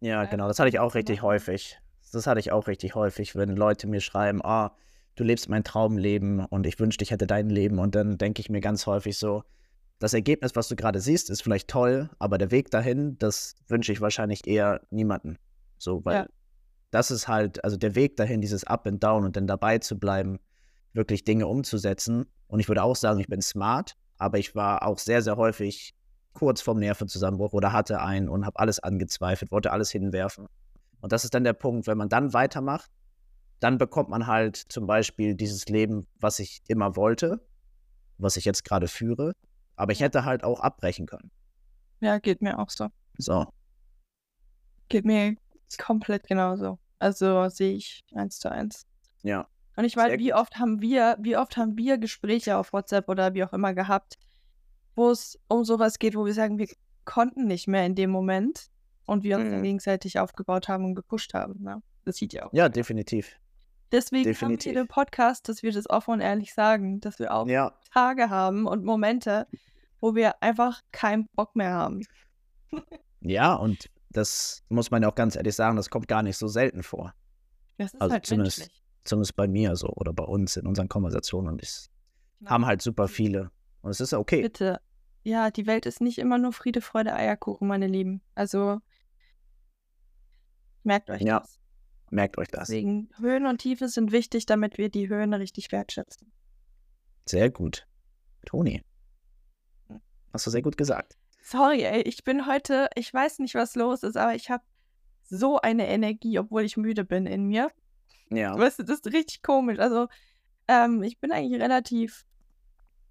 Ja, 0.00 0.20
Einfach 0.20 0.30
genau, 0.32 0.48
das 0.48 0.58
hatte 0.58 0.68
ich 0.68 0.78
auch 0.78 0.94
richtig 0.94 1.22
häufig. 1.22 1.78
Das 2.12 2.26
hatte 2.26 2.40
ich 2.40 2.52
auch 2.52 2.66
richtig 2.66 2.94
häufig, 2.94 3.36
wenn 3.36 3.50
Leute 3.56 3.86
mir 3.86 4.00
schreiben, 4.00 4.40
ah, 4.44 4.72
du 5.14 5.24
lebst 5.24 5.48
mein 5.48 5.64
Traumleben 5.64 6.44
und 6.46 6.66
ich 6.66 6.78
wünschte, 6.78 7.02
ich 7.04 7.10
hätte 7.10 7.26
dein 7.26 7.50
Leben. 7.50 7.78
Und 7.78 7.94
dann 7.94 8.18
denke 8.18 8.40
ich 8.40 8.50
mir 8.50 8.60
ganz 8.60 8.86
häufig 8.86 9.18
so, 9.18 9.44
das 9.98 10.14
Ergebnis, 10.14 10.54
was 10.54 10.68
du 10.68 10.76
gerade 10.76 11.00
siehst, 11.00 11.28
ist 11.30 11.42
vielleicht 11.42 11.68
toll, 11.68 12.08
aber 12.18 12.38
der 12.38 12.50
Weg 12.50 12.70
dahin, 12.70 13.18
das 13.18 13.56
wünsche 13.66 13.92
ich 13.92 14.00
wahrscheinlich 14.00 14.46
eher 14.46 14.80
niemanden. 14.90 15.38
So, 15.78 16.04
weil 16.04 16.14
Ja. 16.14 16.26
das 16.90 17.10
ist 17.10 17.28
halt, 17.28 17.62
also 17.64 17.76
der 17.76 17.94
Weg 17.94 18.16
dahin, 18.16 18.40
dieses 18.40 18.64
Up 18.64 18.86
and 18.86 19.02
Down 19.02 19.24
und 19.24 19.36
dann 19.36 19.46
dabei 19.46 19.78
zu 19.78 19.98
bleiben, 19.98 20.38
wirklich 20.92 21.24
Dinge 21.24 21.46
umzusetzen. 21.46 22.26
Und 22.46 22.60
ich 22.60 22.68
würde 22.68 22.82
auch 22.82 22.96
sagen, 22.96 23.18
ich 23.20 23.26
bin 23.26 23.42
smart, 23.42 23.94
aber 24.18 24.38
ich 24.38 24.54
war 24.54 24.84
auch 24.86 24.98
sehr, 24.98 25.22
sehr 25.22 25.36
häufig 25.36 25.94
kurz 26.32 26.60
vorm 26.60 26.78
Nervenzusammenbruch 26.78 27.52
oder 27.52 27.72
hatte 27.72 28.00
einen 28.00 28.28
und 28.28 28.46
habe 28.46 28.58
alles 28.58 28.78
angezweifelt, 28.78 29.50
wollte 29.50 29.72
alles 29.72 29.90
hinwerfen. 29.90 30.46
Und 31.00 31.12
das 31.12 31.24
ist 31.24 31.34
dann 31.34 31.44
der 31.44 31.52
Punkt, 31.52 31.86
wenn 31.86 31.98
man 31.98 32.08
dann 32.08 32.32
weitermacht, 32.32 32.90
dann 33.60 33.78
bekommt 33.78 34.08
man 34.08 34.28
halt 34.28 34.56
zum 34.56 34.86
Beispiel 34.86 35.34
dieses 35.34 35.66
Leben, 35.66 36.06
was 36.20 36.38
ich 36.38 36.60
immer 36.68 36.94
wollte, 36.94 37.40
was 38.18 38.36
ich 38.36 38.44
jetzt 38.44 38.64
gerade 38.64 38.86
führe. 38.86 39.32
Aber 39.78 39.92
ich 39.92 40.00
hätte 40.00 40.24
halt 40.24 40.42
auch 40.44 40.60
abbrechen 40.60 41.06
können. 41.06 41.30
Ja, 42.00 42.18
geht 42.18 42.42
mir 42.42 42.58
auch 42.58 42.68
so. 42.70 42.88
So. 43.16 43.46
Geht 44.88 45.04
mir 45.04 45.36
komplett 45.78 46.26
genauso. 46.26 46.78
Also 46.98 47.48
sehe 47.48 47.74
ich 47.74 48.04
eins 48.14 48.38
zu 48.40 48.50
eins. 48.50 48.86
Ja. 49.22 49.46
Und 49.76 49.84
ich 49.84 49.94
meine, 49.94 50.10
Sehr 50.10 50.18
wie 50.18 50.34
oft 50.34 50.58
haben 50.58 50.80
wir, 50.80 51.16
wie 51.20 51.36
oft 51.36 51.56
haben 51.56 51.76
wir 51.78 51.98
Gespräche 51.98 52.56
auf 52.56 52.72
WhatsApp 52.72 53.08
oder 53.08 53.34
wie 53.34 53.44
auch 53.44 53.52
immer 53.52 53.74
gehabt, 53.74 54.18
wo 54.96 55.10
es 55.10 55.38
um 55.48 55.64
sowas 55.64 56.00
geht, 56.00 56.16
wo 56.16 56.26
wir 56.26 56.34
sagen, 56.34 56.58
wir 56.58 56.68
konnten 57.04 57.46
nicht 57.46 57.68
mehr 57.68 57.86
in 57.86 57.94
dem 57.94 58.10
Moment 58.10 58.66
und 59.06 59.22
wir 59.22 59.36
uns 59.38 59.50
Mhm. 59.52 59.62
gegenseitig 59.62 60.18
aufgebaut 60.18 60.68
haben 60.68 60.84
und 60.84 60.94
gepusht 60.96 61.34
haben. 61.34 61.62
Ne? 61.62 61.80
Das 62.04 62.16
sieht 62.16 62.32
ja 62.32 62.46
auch. 62.46 62.52
Ja, 62.52 62.68
definitiv. 62.68 63.36
Deswegen 63.92 64.24
haben 64.24 64.32
definitiv. 64.32 64.74
wir 64.74 64.82
den 64.82 64.88
Podcast, 64.88 65.48
dass 65.48 65.62
wir 65.62 65.72
das 65.72 65.88
offen 65.88 66.14
und 66.14 66.20
ehrlich 66.20 66.52
sagen, 66.54 67.00
dass 67.00 67.18
wir 67.18 67.32
auch 67.32 67.46
Ja. 67.48 67.72
Tage 67.92 68.28
haben 68.30 68.66
und 68.66 68.84
Momente, 68.84 69.46
wo 70.00 70.14
wir 70.14 70.42
einfach 70.42 70.82
keinen 70.92 71.26
Bock 71.34 71.56
mehr 71.56 71.70
haben. 71.72 72.02
Ja, 73.20 73.54
und 73.54 73.88
das 74.10 74.62
muss 74.68 74.90
man 74.90 75.02
ja 75.02 75.08
auch 75.10 75.14
ganz 75.14 75.36
ehrlich 75.36 75.54
sagen, 75.54 75.76
das 75.76 75.90
kommt 75.90 76.06
gar 76.08 76.22
nicht 76.22 76.36
so 76.36 76.48
selten 76.48 76.82
vor. 76.82 77.14
Das 77.78 77.94
ist 77.94 78.00
Also 78.00 78.12
halt 78.12 78.26
zumindest- 78.26 78.58
menschlich. 78.58 78.84
Zumindest 79.04 79.36
bei 79.36 79.48
mir 79.48 79.74
so 79.76 79.88
oder 79.88 80.12
bei 80.12 80.24
uns 80.24 80.56
in 80.56 80.66
unseren 80.66 80.88
Konversationen. 80.90 81.48
Und 81.54 81.62
es 81.62 81.88
Ja. 82.40 82.50
haben 82.50 82.66
halt 82.66 82.82
super 82.82 83.08
viele. 83.08 83.50
Und 83.80 83.90
es 83.90 84.00
ist 84.00 84.12
okay. 84.12 84.42
Bitte. 84.42 84.80
Ja, 85.22 85.50
die 85.50 85.66
Welt 85.66 85.86
ist 85.86 86.00
nicht 86.02 86.18
immer 86.18 86.36
nur 86.36 86.52
Friede, 86.52 86.82
Freude, 86.82 87.14
Eierkuchen, 87.14 87.66
meine 87.68 87.86
Lieben. 87.86 88.20
Also 88.34 88.80
Merkt 90.84 91.10
euch 91.10 91.22
Ja. 91.22 91.40
das. 91.40 91.58
Merkt 92.10 92.38
euch 92.38 92.48
das. 92.48 92.68
Deswegen 92.68 93.10
Höhen 93.18 93.46
und 93.46 93.58
Tiefe 93.58 93.88
sind 93.88 94.12
wichtig, 94.12 94.46
damit 94.46 94.78
wir 94.78 94.88
die 94.88 95.08
Höhen 95.08 95.34
richtig 95.34 95.70
wertschätzen. 95.72 96.32
Sehr 97.26 97.50
gut. 97.50 97.86
Toni. 98.46 98.82
Hast 100.32 100.46
du 100.46 100.50
sehr 100.50 100.62
gut 100.62 100.76
gesagt. 100.76 101.16
Sorry, 101.42 101.82
ey, 101.82 102.02
ich 102.02 102.24
bin 102.24 102.46
heute, 102.46 102.88
ich 102.94 103.12
weiß 103.12 103.38
nicht, 103.40 103.54
was 103.54 103.74
los 103.74 104.02
ist, 104.02 104.16
aber 104.16 104.34
ich 104.34 104.50
habe 104.50 104.62
so 105.22 105.60
eine 105.60 105.86
Energie, 105.88 106.38
obwohl 106.38 106.62
ich 106.64 106.76
müde 106.76 107.04
bin 107.04 107.26
in 107.26 107.44
mir. 107.44 107.70
Ja. 108.30 108.56
Weißt 108.58 108.78
du, 108.78 108.82
das 108.84 109.00
ist 109.00 109.12
richtig 109.12 109.42
komisch. 109.42 109.78
Also, 109.78 110.08
ähm, 110.68 111.02
ich 111.02 111.18
bin 111.18 111.32
eigentlich 111.32 111.60
relativ 111.60 112.24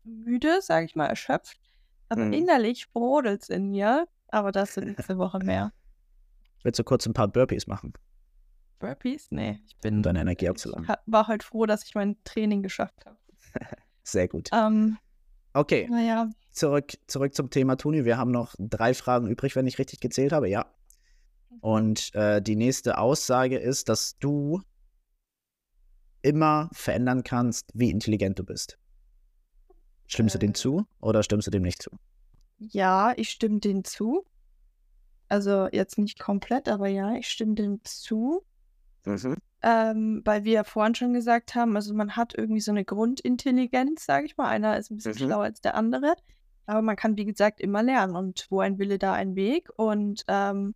müde, 0.03 0.61
sage 0.61 0.85
ich 0.85 0.95
mal, 0.95 1.07
erschöpft. 1.07 1.59
Aber 2.09 2.25
Mhm. 2.25 2.33
innerlich 2.33 2.91
brodelt 2.93 3.43
es 3.43 3.49
in 3.49 3.69
mir. 3.69 4.07
Aber 4.29 4.51
das 4.51 4.73
sind 4.75 4.87
nächste 4.87 5.17
Woche 5.17 5.39
mehr. 5.39 5.73
Willst 6.63 6.79
du 6.79 6.83
kurz 6.83 7.05
ein 7.05 7.13
paar 7.13 7.27
Burpees 7.27 7.65
machen, 7.67 7.93
Burpees? 8.79 9.27
Nee, 9.31 9.59
ich 9.67 9.77
bin. 9.77 10.03
deine 10.03 10.21
Energie 10.21 10.45
ich 10.45 10.49
abzuladen? 10.49 10.87
war 11.05 11.27
heute 11.27 11.45
froh, 11.45 11.65
dass 11.65 11.83
ich 11.83 11.95
mein 11.95 12.15
Training 12.23 12.61
geschafft 12.63 13.05
habe. 13.05 13.17
Sehr 14.03 14.27
gut. 14.27 14.49
Ähm, 14.53 14.97
Okay, 15.53 15.87
naja, 15.89 16.29
zurück, 16.51 16.93
zurück 17.07 17.33
zum 17.33 17.49
Thema 17.49 17.77
Toni. 17.77 18.05
Wir 18.05 18.17
haben 18.19 18.29
noch 18.29 18.53
drei 18.59 18.93
Fragen 18.93 19.27
übrig, 19.27 19.55
wenn 19.55 19.65
ich 19.65 19.79
richtig 19.79 19.99
gezählt 20.01 20.31
habe. 20.31 20.47
Ja. 20.47 20.71
Und 21.61 22.13
äh, 22.13 22.43
die 22.43 22.55
nächste 22.55 22.99
Aussage 22.99 23.57
ist, 23.57 23.89
dass 23.89 24.19
du 24.19 24.61
immer 26.21 26.69
verändern 26.73 27.23
kannst, 27.23 27.71
wie 27.73 27.89
intelligent 27.89 28.37
du 28.37 28.43
bist. 28.43 28.77
Stimmst 30.05 30.35
du 30.35 30.39
dem 30.39 30.51
Äh. 30.51 30.53
zu 30.53 30.85
oder 30.99 31.23
stimmst 31.23 31.47
du 31.47 31.51
dem 31.51 31.63
nicht 31.63 31.81
zu? 31.81 31.89
ja, 32.59 33.13
ich 33.17 33.29
stimme 33.29 33.59
denen 33.59 33.83
zu. 33.83 34.25
Also 35.29 35.67
jetzt 35.71 35.97
nicht 35.97 36.19
komplett, 36.19 36.69
aber 36.69 36.87
ja, 36.87 37.15
ich 37.15 37.29
stimme 37.29 37.55
dem 37.55 37.81
zu. 37.83 38.43
Ähm, 39.63 40.21
weil 40.25 40.43
wir 40.43 40.51
ja 40.53 40.63
vorhin 40.63 40.93
schon 40.95 41.13
gesagt 41.13 41.55
haben, 41.55 41.75
also 41.75 41.93
man 41.93 42.15
hat 42.15 42.33
irgendwie 42.37 42.61
so 42.61 42.71
eine 42.71 42.85
Grundintelligenz, 42.85 44.05
sage 44.05 44.25
ich 44.27 44.37
mal. 44.37 44.47
Einer 44.49 44.77
ist 44.77 44.91
ein 44.91 44.97
bisschen 44.97 45.13
Mhm. 45.13 45.17
schlauer 45.17 45.43
als 45.43 45.61
der 45.61 45.75
andere. 45.75 46.15
Aber 46.65 46.81
man 46.81 46.95
kann, 46.95 47.17
wie 47.17 47.25
gesagt, 47.25 47.59
immer 47.61 47.81
lernen. 47.81 48.15
Und 48.15 48.45
wo 48.49 48.59
ein 48.59 48.77
Wille, 48.77 48.99
da 48.99 49.13
ein 49.13 49.35
Weg. 49.35 49.69
Und 49.77 50.23
ähm, 50.27 50.75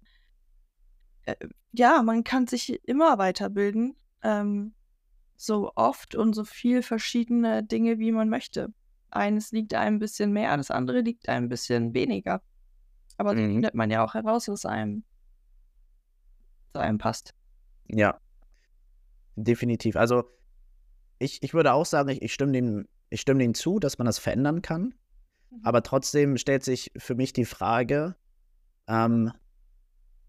äh, 1.26 1.36
ja, 1.74 2.02
man 2.02 2.24
kann 2.24 2.48
sich 2.48 2.82
immer 2.88 3.17
weiterbilden. 3.17 3.96
Ähm, 4.24 4.74
so 5.38 5.72
oft 5.76 6.15
und 6.15 6.34
so 6.34 6.44
viel 6.44 6.82
verschiedene 6.84 7.63
Dinge, 7.63 7.98
wie 8.00 8.12
man 8.12 8.30
möchte. 8.30 8.74
Eines 9.10 9.52
liegt 9.52 9.74
einem 9.74 9.96
ein 9.98 10.00
bisschen 10.00 10.32
mehr, 10.32 10.56
das 10.56 10.72
andere 10.72 11.02
liegt 11.02 11.28
einem 11.28 11.46
ein 11.46 11.50
bisschen 11.50 11.94
weniger. 11.94 12.41
Aber 13.17 13.32
so 13.32 13.41
Mhm. 13.41 13.54
findet 13.54 13.74
man 13.76 13.89
ja 13.89 14.04
auch 14.04 14.13
heraus, 14.13 14.48
was 14.48 14.65
einem 14.65 15.04
zu 16.74 16.80
einem 16.80 16.98
passt. 16.98 17.34
Ja, 17.88 18.20
definitiv. 19.36 19.96
Also 19.96 20.24
ich, 21.20 21.41
ich 21.44 21.54
würde 21.54 21.74
auch 21.74 21.86
sagen, 21.86 22.10
ich, 22.10 22.22
ich 22.22 22.34
stimme 22.34 22.52
dem, 22.52 22.88
ich 23.10 23.22
stimme 23.22 23.39
dem 23.39 23.54
zu, 23.54 23.80
dass 23.80 23.98
man 23.98 24.06
das 24.06 24.20
verändern 24.20 24.62
kann. 24.62 24.94
Mhm. 25.50 25.60
Aber 25.63 25.84
trotzdem 25.84 26.38
stellt 26.38 26.63
sich 26.63 26.91
für 26.98 27.15
mich 27.15 27.34
die 27.34 27.46
Frage, 27.46 28.15
ähm, 28.88 29.32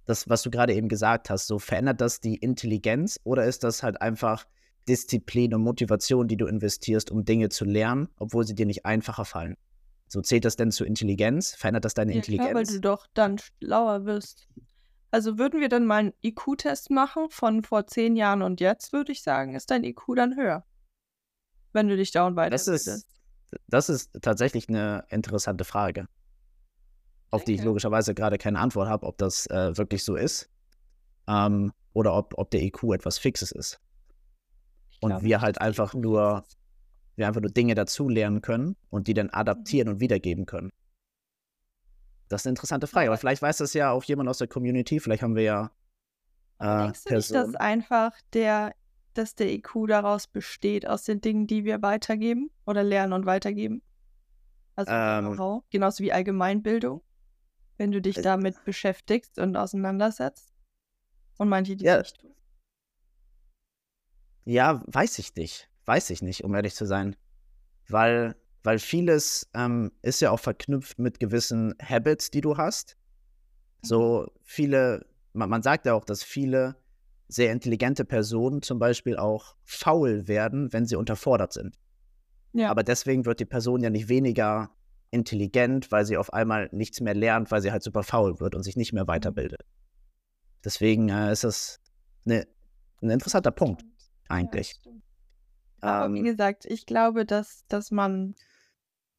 das, 0.04 0.28
was 0.28 0.42
du 0.42 0.50
gerade 0.50 0.74
eben 0.74 0.88
gesagt 0.88 1.30
hast, 1.30 1.46
so 1.46 1.58
verändert 1.58 2.00
das 2.00 2.20
die 2.20 2.36
Intelligenz 2.36 3.20
oder 3.22 3.44
ist 3.44 3.62
das 3.62 3.82
halt 3.82 4.00
einfach 4.00 4.46
Disziplin 4.88 5.54
und 5.54 5.62
Motivation, 5.62 6.26
die 6.26 6.36
du 6.36 6.46
investierst, 6.46 7.10
um 7.12 7.24
Dinge 7.24 7.50
zu 7.50 7.64
lernen, 7.64 8.08
obwohl 8.16 8.44
sie 8.44 8.54
dir 8.54 8.66
nicht 8.66 8.84
einfacher 8.84 9.24
fallen? 9.24 9.56
So 10.08 10.20
zählt 10.20 10.44
das 10.44 10.56
denn 10.56 10.72
zu 10.72 10.84
Intelligenz? 10.84 11.54
Verändert 11.54 11.84
das 11.84 11.94
deine 11.94 12.14
Ja, 12.14 12.20
klar, 12.20 12.38
weil 12.38 12.46
Intelligenz? 12.48 12.72
du 12.72 12.80
doch 12.80 13.06
dann 13.14 13.38
schlauer 13.38 14.04
wirst. 14.04 14.48
Also 15.12 15.36
würden 15.38 15.60
wir 15.60 15.68
dann 15.68 15.84
mal 15.84 15.98
einen 15.98 16.14
IQ-Test 16.22 16.90
machen 16.90 17.28
von 17.28 17.62
vor 17.62 17.86
zehn 17.86 18.16
Jahren 18.16 18.40
und 18.40 18.60
jetzt, 18.62 18.94
würde 18.94 19.12
ich 19.12 19.22
sagen, 19.22 19.54
ist 19.54 19.70
dein 19.70 19.84
IQ 19.84 20.16
dann 20.16 20.36
höher. 20.36 20.64
Wenn 21.74 21.86
du 21.88 21.96
dich 21.98 22.12
dauernd 22.12 22.36
Das 22.38 22.64
weiterbildest. 22.64 22.88
ist, 22.88 23.06
das 23.68 23.88
ist 23.90 24.10
tatsächlich 24.22 24.70
eine 24.70 25.04
interessante 25.10 25.64
Frage, 25.64 26.08
auf 27.30 27.44
die 27.44 27.54
ich 27.54 27.62
logischerweise 27.62 28.14
gerade 28.14 28.38
keine 28.38 28.58
Antwort 28.58 28.88
habe, 28.88 29.06
ob 29.06 29.18
das 29.18 29.46
äh, 29.48 29.76
wirklich 29.76 30.02
so 30.02 30.16
ist 30.16 30.48
ähm, 31.28 31.72
oder 31.92 32.14
ob, 32.14 32.32
ob 32.38 32.50
der 32.50 32.62
IQ 32.62 32.94
etwas 32.94 33.18
Fixes 33.18 33.52
ist. 33.52 33.80
Und 35.02 35.10
glaube 35.10 35.24
wir 35.26 35.40
halt 35.42 35.60
einfach 35.60 35.92
nur-. 35.92 36.42
Wir 37.16 37.26
einfach 37.26 37.42
nur 37.42 37.50
Dinge 37.50 37.74
dazu 37.74 38.08
lernen 38.08 38.40
können 38.40 38.76
und 38.88 39.06
die 39.08 39.12
dann 39.12 39.28
adaptieren 39.28 39.90
und 39.90 40.00
wiedergeben 40.00 40.46
können. 40.46 40.70
Das 42.32 42.42
ist 42.42 42.46
eine 42.46 42.52
interessante 42.52 42.86
Frage, 42.86 43.08
aber 43.10 43.18
vielleicht 43.18 43.42
weiß 43.42 43.58
das 43.58 43.74
ja 43.74 43.90
auch 43.90 44.04
jemand 44.04 44.28
aus 44.28 44.38
der 44.38 44.48
Community. 44.48 45.00
Vielleicht 45.00 45.22
haben 45.22 45.36
wir 45.36 45.42
ja 45.42 45.70
äh, 46.58 46.84
denkst 46.84 47.04
du 47.04 47.14
nicht, 47.14 47.30
dass 47.34 47.54
einfach 47.56 48.12
der, 48.32 48.74
dass 49.14 49.34
der 49.34 49.52
IQ 49.52 49.86
daraus 49.88 50.26
besteht, 50.26 50.86
aus 50.88 51.04
den 51.04 51.20
Dingen, 51.20 51.46
die 51.46 51.64
wir 51.64 51.82
weitergeben 51.82 52.50
oder 52.64 52.82
lernen 52.82 53.12
und 53.12 53.26
weitergeben? 53.26 53.82
Also 54.76 54.90
Ähm. 54.92 55.30
genau, 55.32 55.64
genauso 55.68 56.02
wie 56.02 56.12
Allgemeinbildung, 56.12 57.02
wenn 57.76 57.92
du 57.92 58.00
dich 58.00 58.16
Es- 58.16 58.22
damit 58.22 58.64
beschäftigst 58.64 59.38
und 59.38 59.54
auseinandersetzt. 59.56 60.54
Und 61.36 61.50
manche, 61.50 61.76
die 61.76 61.84
Ja. 61.84 61.98
nicht 61.98 62.18
tun. 62.18 62.34
Ja, 64.44 64.82
weiß 64.86 65.18
ich 65.18 65.34
nicht. 65.36 65.68
Weiß 65.84 66.10
ich 66.10 66.22
nicht, 66.22 66.44
um 66.44 66.54
ehrlich 66.54 66.74
zu 66.74 66.86
sein. 66.86 67.16
Weil, 67.88 68.36
weil 68.64 68.78
vieles 68.78 69.50
ähm, 69.54 69.92
ist 70.02 70.20
ja 70.20 70.30
auch 70.30 70.40
verknüpft 70.40 70.98
mit 70.98 71.20
gewissen 71.20 71.74
Habits, 71.82 72.30
die 72.30 72.40
du 72.40 72.56
hast. 72.56 72.96
So 73.82 74.28
viele, 74.42 75.06
man, 75.32 75.50
man 75.50 75.62
sagt 75.62 75.86
ja 75.86 75.94
auch, 75.94 76.04
dass 76.04 76.22
viele 76.22 76.76
sehr 77.28 77.52
intelligente 77.52 78.04
Personen 78.04 78.62
zum 78.62 78.78
Beispiel 78.78 79.16
auch 79.16 79.56
faul 79.64 80.28
werden, 80.28 80.72
wenn 80.72 80.86
sie 80.86 80.96
unterfordert 80.96 81.52
sind. 81.52 81.78
Ja. 82.52 82.70
Aber 82.70 82.82
deswegen 82.82 83.24
wird 83.24 83.40
die 83.40 83.46
Person 83.46 83.82
ja 83.82 83.90
nicht 83.90 84.08
weniger 84.08 84.70
intelligent, 85.10 85.90
weil 85.90 86.04
sie 86.04 86.16
auf 86.16 86.32
einmal 86.32 86.68
nichts 86.72 87.00
mehr 87.00 87.14
lernt, 87.14 87.50
weil 87.50 87.62
sie 87.62 87.72
halt 87.72 87.82
super 87.82 88.02
faul 88.02 88.38
wird 88.40 88.54
und 88.54 88.62
sich 88.62 88.76
nicht 88.76 88.92
mehr 88.92 89.06
weiterbildet. 89.06 89.62
Deswegen 90.64 91.08
äh, 91.08 91.32
ist 91.32 91.44
das 91.44 91.80
ne, 92.24 92.46
ein 93.02 93.10
interessanter 93.10 93.50
Punkt, 93.50 93.84
eigentlich. 94.28 94.80
Ja. 94.84 94.92
Aber 95.80 96.14
wie 96.14 96.18
Ähm, 96.18 96.24
gesagt, 96.24 96.64
ich 96.66 96.86
glaube, 96.86 97.26
dass, 97.26 97.66
dass 97.66 97.90
man 97.90 98.36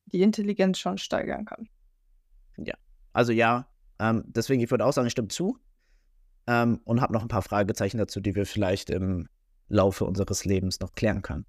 die 0.05 0.21
Intelligenz 0.21 0.79
schon 0.79 0.97
steigern 0.97 1.45
kann. 1.45 1.67
also 3.13 3.31
ja, 3.31 3.67
ähm, 3.99 4.23
deswegen, 4.27 4.61
ich 4.61 4.71
würde 4.71 4.85
auch 4.85 4.93
sagen, 4.93 5.07
ich 5.07 5.11
stimme 5.11 5.29
zu. 5.29 5.57
Ähm, 6.45 6.81
und 6.83 6.99
habe 6.99 7.13
noch 7.13 7.21
ein 7.21 7.29
paar 7.29 7.41
Fragezeichen 7.41 7.97
dazu, 7.97 8.19
die 8.19 8.35
wir 8.35 8.45
vielleicht 8.45 8.89
im 8.89 9.29
Laufe 9.69 10.03
unseres 10.03 10.43
Lebens 10.43 10.81
noch 10.81 10.93
klären 10.93 11.21
können. 11.21 11.45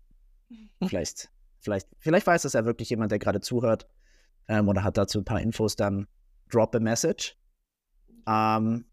Vielleicht, 0.87 1.31
vielleicht, 1.61 1.89
vielleicht 1.99 2.27
weiß 2.27 2.43
das 2.43 2.53
ja 2.53 2.65
wirklich 2.67 2.91
jemand, 2.91 3.11
der 3.11 3.19
gerade 3.19 3.41
zuhört 3.41 3.87
ähm, 4.49 4.69
oder 4.69 4.85
hat 4.85 4.99
dazu 4.99 5.19
ein 5.19 5.25
paar 5.25 5.41
Infos, 5.41 5.77
dann 5.77 6.07
drop 6.51 6.75
a 6.75 6.81
message. 6.81 7.37
Ähm, 8.27 8.85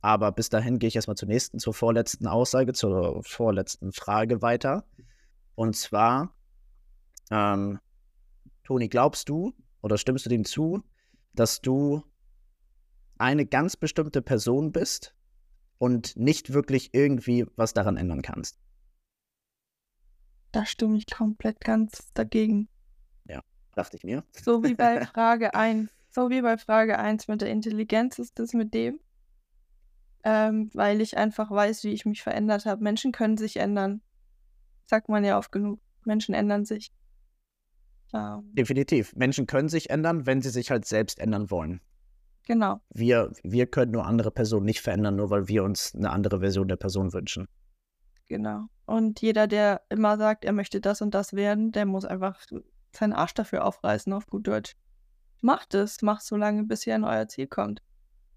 aber 0.00 0.32
bis 0.32 0.48
dahin 0.48 0.78
gehe 0.78 0.88
ich 0.88 0.96
erstmal 0.96 1.16
zur 1.16 1.28
nächsten, 1.28 1.58
zur 1.58 1.74
vorletzten 1.74 2.26
Aussage, 2.26 2.72
zur 2.72 3.22
vorletzten 3.24 3.92
Frage 3.92 4.40
weiter. 4.42 4.84
Und 5.54 5.76
zwar, 5.76 6.34
ähm, 7.30 7.78
Toni, 8.68 8.88
glaubst 8.88 9.30
du 9.30 9.54
oder 9.80 9.96
stimmst 9.96 10.26
du 10.26 10.28
dem 10.28 10.44
zu, 10.44 10.82
dass 11.32 11.62
du 11.62 12.02
eine 13.16 13.46
ganz 13.46 13.78
bestimmte 13.78 14.20
Person 14.20 14.72
bist 14.72 15.14
und 15.78 16.18
nicht 16.18 16.52
wirklich 16.52 16.92
irgendwie 16.92 17.46
was 17.56 17.72
daran 17.72 17.96
ändern 17.96 18.20
kannst? 18.20 18.60
Da 20.52 20.66
stimme 20.66 20.98
ich 20.98 21.06
komplett 21.06 21.62
ganz 21.62 22.12
dagegen. 22.12 22.68
Dachte 23.74 23.96
ich 23.96 24.04
mir. 24.04 24.22
So 24.32 24.62
wie 24.62 24.74
bei 24.74 25.06
Frage 25.06 25.54
1. 25.54 25.90
So 26.10 26.28
wie 26.28 26.42
bei 26.42 26.58
Frage 26.58 26.98
1 26.98 27.26
mit 27.28 27.40
der 27.40 27.48
Intelligenz 27.48 28.18
ist 28.18 28.38
es 28.38 28.52
mit 28.52 28.74
dem. 28.74 29.00
Ähm, 30.24 30.68
weil 30.74 31.00
ich 31.00 31.16
einfach 31.16 31.50
weiß, 31.50 31.84
wie 31.84 31.92
ich 31.92 32.04
mich 32.04 32.22
verändert 32.22 32.66
habe. 32.66 32.84
Menschen 32.84 33.12
können 33.12 33.38
sich 33.38 33.56
ändern. 33.56 34.02
Sagt 34.84 35.08
man 35.08 35.24
ja 35.24 35.38
oft 35.38 35.52
genug. 35.52 35.80
Menschen 36.04 36.34
ändern 36.34 36.66
sich. 36.66 36.92
Ähm, 38.14 38.54
Definitiv. 38.54 39.14
Menschen 39.16 39.46
können 39.46 39.68
sich 39.68 39.90
ändern, 39.90 40.26
wenn 40.26 40.40
sie 40.40 40.50
sich 40.50 40.70
halt 40.70 40.84
selbst 40.84 41.18
ändern 41.18 41.50
wollen. 41.50 41.80
genau. 42.46 42.80
Wir, 42.90 43.32
wir 43.42 43.66
können 43.66 43.92
nur 43.92 44.06
andere 44.06 44.30
Personen 44.30 44.64
nicht 44.64 44.80
verändern, 44.80 45.16
nur 45.16 45.30
weil 45.30 45.48
wir 45.48 45.64
uns 45.64 45.94
eine 45.94 46.10
andere 46.10 46.40
Version 46.40 46.68
der 46.68 46.76
Person 46.76 47.12
wünschen. 47.12 47.46
Genau. 48.26 48.66
Und 48.86 49.20
jeder, 49.20 49.46
der 49.46 49.82
immer 49.90 50.16
sagt, 50.16 50.44
er 50.44 50.52
möchte 50.52 50.80
das 50.80 51.02
und 51.02 51.14
das 51.14 51.32
werden, 51.34 51.72
der 51.72 51.86
muss 51.86 52.04
einfach 52.04 52.40
seinen 52.92 53.12
Arsch 53.12 53.34
dafür 53.34 53.64
aufreißen, 53.64 54.12
auf 54.12 54.26
gut 54.26 54.46
Deutsch. 54.46 54.74
Macht 55.40 55.74
es, 55.74 56.02
macht 56.02 56.22
so 56.22 56.36
lange, 56.36 56.64
bis 56.64 56.86
ihr 56.86 56.94
an 56.94 57.04
euer 57.04 57.28
Ziel 57.28 57.46
kommt. 57.46 57.82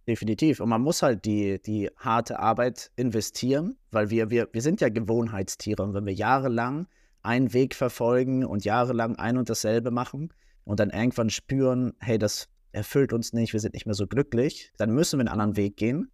Definitiv. 0.08 0.60
Und 0.60 0.70
man 0.70 0.82
muss 0.82 1.02
halt 1.02 1.26
die, 1.26 1.62
die 1.62 1.90
harte 1.98 2.40
Arbeit 2.40 2.92
investieren, 2.96 3.78
weil 3.92 4.10
wir, 4.10 4.30
wir, 4.30 4.50
wir 4.52 4.62
sind 4.62 4.82
ja 4.82 4.90
Gewohnheitstiere. 4.90 5.84
Und 5.84 5.94
wenn 5.94 6.06
wir 6.06 6.14
jahrelang 6.14 6.88
einen 7.24 7.54
Weg 7.54 7.76
verfolgen 7.76 8.46
und 8.46 8.66
jahrelang 8.66 9.16
ein 9.18 9.38
und 9.38 9.50
dasselbe 9.50 9.92
machen 9.92 10.34
und 10.64 10.80
dann 10.80 10.90
irgendwann 10.90 11.30
spüren, 11.30 11.94
hey, 12.00 12.18
das 12.18 12.48
erfüllt 12.72 13.14
uns 13.14 13.34
nicht, 13.34 13.54
wir 13.54 13.60
sind 13.60 13.74
nicht 13.74 13.86
mehr 13.86 13.96
so 13.96 14.08
glücklich, 14.08 14.72
dann 14.78 14.92
müssen 14.92 15.18
wir 15.20 15.22
einen 15.22 15.28
anderen 15.40 15.58
Weg 15.58 15.78
gehen. 15.78 16.12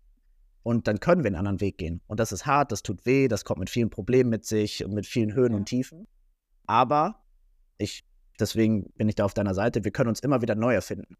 Und 0.63 0.87
dann 0.89 0.99
können 0.99 1.23
wir 1.23 1.27
einen 1.29 1.37
anderen 1.37 1.61
Weg 1.61 1.77
gehen. 1.77 2.01
Und 2.07 2.19
das 2.19 2.33
ist 2.33 2.45
hart, 2.45 2.73
das 2.73 2.83
tut 2.83 3.05
weh, 3.05 3.29
das 3.29 3.45
kommt 3.45 3.59
mit 3.59 3.69
vielen 3.69 3.89
Problemen 3.89 4.29
mit 4.29 4.45
sich 4.45 4.83
und 4.83 4.93
mit 4.93 5.05
vielen 5.05 5.33
Höhen 5.33 5.51
Ja. 5.53 5.57
und 5.59 5.65
Tiefen. 5.65 6.07
Aber 6.65 7.23
ich, 7.77 8.03
deswegen 8.37 8.91
bin 8.95 9.07
ich 9.07 9.15
da 9.15 9.23
auf 9.23 9.33
deiner 9.33 9.53
Seite, 9.53 9.85
wir 9.85 9.91
können 9.91 10.09
uns 10.09 10.19
immer 10.19 10.41
wieder 10.41 10.55
neu 10.55 10.73
erfinden. 10.73 11.15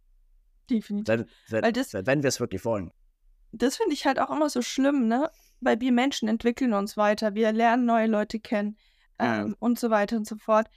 Definitiv. 0.70 1.08
Wenn, 1.08 1.26
wenn, 1.50 1.64
Weil 1.64 1.72
das- 1.72 1.94
wenn 1.94 2.24
wir 2.24 2.28
es 2.28 2.42
wirklich 2.42 2.66
wollen. 2.66 2.92
Das 3.54 3.78
finde 3.78 3.94
ich 3.94 4.06
halt 4.06 4.20
auch 4.20 4.30
immer 4.36 4.50
so 4.50 4.62
schlimm, 4.62 5.08
ne? 5.08 5.30
Weil 5.62 5.80
wir 5.80 5.94
Menschen 5.94 6.28
entwickeln 6.28 6.74
uns 6.74 6.98
weiter, 6.98 7.34
wir 7.34 7.54
lernen 7.54 7.86
neue 7.86 8.08
Leute 8.08 8.40
kennen. 8.42 8.76
Ähm, 9.20 9.56
und 9.60 9.80
so 9.80 9.90
weiter 9.90 10.18
und 10.18 10.28
so 10.28 10.38
fort. 10.38 10.68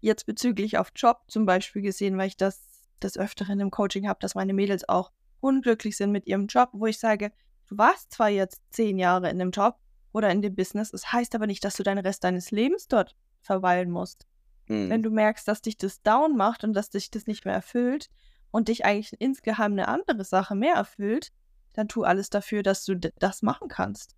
Jetzt 0.00 0.26
bezüglich 0.26 0.78
auf 0.78 0.92
Job 0.94 1.22
zum 1.28 1.46
Beispiel 1.46 1.82
gesehen, 1.82 2.18
weil 2.18 2.28
ich 2.28 2.36
das 2.36 2.62
des 3.02 3.18
Öfteren 3.18 3.60
im 3.60 3.70
Coaching 3.70 4.08
habe, 4.08 4.18
dass 4.20 4.34
meine 4.34 4.54
Mädels 4.54 4.88
auch 4.88 5.12
unglücklich 5.40 5.96
sind 5.96 6.10
mit 6.10 6.26
ihrem 6.26 6.46
Job, 6.46 6.70
wo 6.72 6.86
ich 6.86 6.98
sage, 6.98 7.32
du 7.66 7.78
warst 7.78 8.12
zwar 8.12 8.30
jetzt 8.30 8.62
zehn 8.70 8.98
Jahre 8.98 9.30
in 9.30 9.38
dem 9.38 9.50
Job 9.50 9.76
oder 10.12 10.30
in 10.30 10.42
dem 10.42 10.54
Business, 10.54 10.92
es 10.92 11.12
heißt 11.12 11.34
aber 11.34 11.46
nicht, 11.46 11.64
dass 11.64 11.76
du 11.76 11.82
den 11.82 11.98
Rest 11.98 12.24
deines 12.24 12.50
Lebens 12.50 12.88
dort 12.88 13.14
verweilen 13.40 13.90
musst. 13.90 14.26
Mhm. 14.66 14.88
Wenn 14.88 15.02
du 15.02 15.10
merkst, 15.10 15.46
dass 15.46 15.60
dich 15.60 15.76
das 15.76 16.02
down 16.02 16.36
macht 16.36 16.64
und 16.64 16.72
dass 16.72 16.90
dich 16.90 17.10
das 17.10 17.26
nicht 17.26 17.44
mehr 17.44 17.54
erfüllt 17.54 18.08
und 18.50 18.68
dich 18.68 18.84
eigentlich 18.84 19.20
insgeheim 19.20 19.72
eine 19.72 19.88
andere 19.88 20.24
Sache 20.24 20.54
mehr 20.54 20.74
erfüllt, 20.74 21.30
dann 21.74 21.88
tu 21.88 22.04
alles 22.04 22.30
dafür, 22.30 22.62
dass 22.62 22.84
du 22.84 22.96
das 22.96 23.42
machen 23.42 23.68
kannst. 23.68 24.16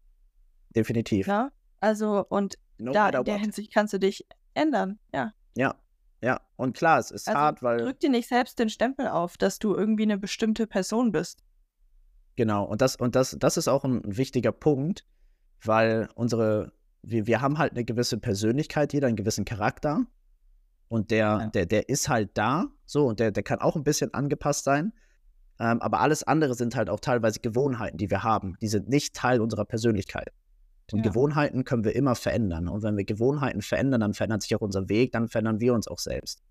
Definitiv. 0.74 1.26
Ja? 1.26 1.50
Also, 1.80 2.24
und 2.28 2.56
No 2.78 2.92
da 2.92 3.04
matter 3.06 3.18
in 3.20 3.24
der. 3.24 3.38
Hinsicht 3.38 3.72
kannst 3.72 3.92
du 3.94 3.98
dich 3.98 4.26
ändern. 4.54 4.98
Ja. 5.14 5.32
Ja, 5.56 5.74
ja. 6.22 6.40
Und 6.56 6.76
klar, 6.76 6.98
es 6.98 7.10
ist 7.10 7.28
Also 7.28 7.38
hart, 7.40 7.62
weil. 7.62 7.78
drück 7.78 8.00
dir 8.00 8.10
nicht 8.10 8.28
selbst 8.28 8.58
den 8.58 8.68
Stempel 8.68 9.08
auf, 9.08 9.36
dass 9.36 9.58
du 9.58 9.74
irgendwie 9.74 10.02
eine 10.04 10.18
bestimmte 10.18 10.66
Person 10.66 11.12
bist. 11.12 11.42
Genau, 12.36 12.64
und 12.64 12.82
das, 12.82 12.96
und 12.96 13.16
das, 13.16 13.36
das 13.38 13.56
ist 13.56 13.68
auch 13.68 13.84
ein 13.84 14.02
wichtiger 14.04 14.52
Punkt, 14.52 15.06
weil 15.62 16.08
unsere, 16.14 16.72
wir, 17.02 17.26
wir 17.26 17.40
haben 17.40 17.56
halt 17.56 17.72
eine 17.72 17.84
gewisse 17.84 18.18
Persönlichkeit, 18.18 18.92
jeder 18.92 19.06
einen 19.06 19.16
gewissen 19.16 19.44
Charakter. 19.46 20.04
Und 20.88 21.10
der, 21.10 21.18
Ja. 21.26 21.46
der, 21.48 21.66
der 21.66 21.88
ist 21.88 22.08
halt 22.08 22.30
da, 22.34 22.66
so, 22.84 23.06
und 23.06 23.18
der, 23.20 23.32
der 23.32 23.42
kann 23.42 23.58
auch 23.60 23.74
ein 23.74 23.84
bisschen 23.84 24.12
angepasst 24.12 24.64
sein. 24.64 24.92
Ähm, 25.58 25.80
aber 25.80 26.00
alles 26.00 26.22
andere 26.22 26.54
sind 26.54 26.76
halt 26.76 26.90
auch 26.90 27.00
teilweise 27.00 27.40
Gewohnheiten, 27.40 27.96
die 27.96 28.10
wir 28.10 28.22
haben. 28.22 28.56
Die 28.60 28.68
sind 28.68 28.88
nicht 28.88 29.14
Teil 29.16 29.40
unserer 29.40 29.64
Persönlichkeit. 29.64 30.30
Und 30.92 31.00
Ja. 31.00 31.10
Gewohnheiten 31.10 31.64
können 31.64 31.84
wir 31.84 31.96
immer 31.96 32.14
verändern. 32.14 32.68
Und 32.68 32.82
wenn 32.82 32.96
wir 32.96 33.04
Gewohnheiten 33.04 33.60
verändern, 33.62 34.00
dann 34.00 34.14
verändert 34.14 34.42
sich 34.42 34.54
auch 34.54 34.60
unser 34.60 34.88
Weg, 34.88 35.12
dann 35.12 35.28
verändern 35.28 35.60
wir 35.60 35.74
uns 35.74 35.88
auch 35.88 35.98
selbst. 35.98 36.42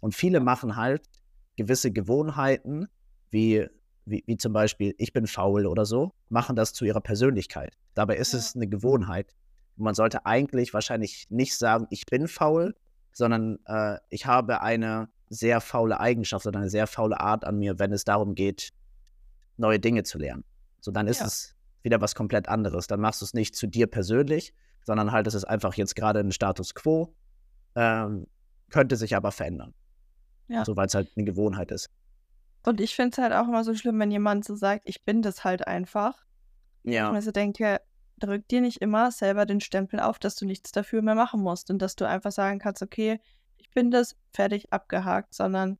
Und 0.00 0.14
viele 0.14 0.40
machen 0.40 0.76
halt 0.76 1.08
gewisse 1.56 1.90
Gewohnheiten, 1.90 2.86
wie, 3.30 3.66
wie, 4.04 4.22
wie 4.26 4.36
zum 4.36 4.52
Beispiel, 4.52 4.94
ich 4.98 5.12
bin 5.12 5.26
faul 5.26 5.66
oder 5.66 5.84
so, 5.86 6.12
machen 6.28 6.54
das 6.54 6.72
zu 6.72 6.84
ihrer 6.84 7.00
Persönlichkeit. 7.00 7.76
Dabei 7.94 8.16
ist 8.16 8.32
Ja. 8.32 8.38
es 8.38 8.54
eine 8.54 8.68
Gewohnheit. 8.68 9.34
Und 9.76 9.84
man 9.84 9.94
sollte 9.94 10.26
eigentlich 10.26 10.74
wahrscheinlich 10.74 11.26
nicht 11.30 11.56
sagen, 11.56 11.86
ich 11.90 12.04
bin 12.06 12.28
faul, 12.28 12.74
sondern 13.12 13.58
äh, 13.66 13.98
ich 14.10 14.26
habe 14.26 14.60
eine 14.60 15.08
sehr 15.30 15.60
faule 15.60 15.98
Eigenschaft 15.98 16.46
oder 16.46 16.58
eine 16.60 16.70
sehr 16.70 16.86
faule 16.86 17.20
Art 17.20 17.44
an 17.44 17.58
mir, 17.58 17.78
wenn 17.78 17.92
es 17.92 18.04
darum 18.04 18.34
geht, 18.34 18.70
neue 19.56 19.80
Dinge 19.80 20.02
zu 20.04 20.18
lernen. 20.18 20.44
So, 20.80 20.90
dann 20.90 21.06
ist 21.08 21.20
Ja. 21.20 21.26
es 21.26 21.54
wieder 21.82 22.00
was 22.00 22.14
komplett 22.14 22.48
anderes. 22.48 22.86
Dann 22.86 23.00
machst 23.00 23.20
du 23.20 23.24
es 23.24 23.34
nicht 23.34 23.56
zu 23.56 23.66
dir 23.66 23.86
persönlich, 23.86 24.54
sondern 24.84 25.12
halt, 25.12 25.26
es 25.26 25.34
ist 25.34 25.44
einfach 25.44 25.74
jetzt 25.74 25.96
gerade 25.96 26.20
ein 26.20 26.32
Status 26.32 26.74
quo, 26.74 27.14
ähm, 27.74 28.26
könnte 28.70 28.96
sich 28.96 29.16
aber 29.16 29.32
verändern. 29.32 29.74
Ja. 30.48 30.64
So, 30.64 30.76
weil 30.76 30.86
es 30.86 30.94
halt 30.94 31.10
eine 31.16 31.24
Gewohnheit 31.24 31.70
ist. 31.70 31.90
Und 32.64 32.80
ich 32.80 32.96
finde 32.96 33.10
es 33.12 33.18
halt 33.18 33.32
auch 33.32 33.48
immer 33.48 33.64
so 33.64 33.74
schlimm, 33.74 33.98
wenn 34.00 34.10
jemand 34.10 34.44
so 34.44 34.54
sagt, 34.56 34.82
ich 34.84 35.04
bin 35.04 35.22
das 35.22 35.44
halt 35.44 35.66
einfach. 35.66 36.24
Ja. 36.84 37.10
Und 37.10 37.16
ich 37.16 37.24
so 37.24 37.30
denke, 37.30 37.80
drück 38.18 38.48
dir 38.48 38.60
nicht 38.60 38.80
immer 38.82 39.10
selber 39.10 39.46
den 39.46 39.60
Stempel 39.60 40.00
auf, 40.00 40.18
dass 40.18 40.36
du 40.36 40.46
nichts 40.46 40.72
dafür 40.72 41.02
mehr 41.02 41.14
machen 41.14 41.40
musst 41.40 41.70
und 41.70 41.80
dass 41.80 41.96
du 41.96 42.06
einfach 42.06 42.32
sagen 42.32 42.58
kannst, 42.58 42.82
okay, 42.82 43.20
ich 43.56 43.70
bin 43.70 43.90
das, 43.90 44.16
fertig, 44.32 44.72
abgehakt, 44.72 45.34
sondern 45.34 45.78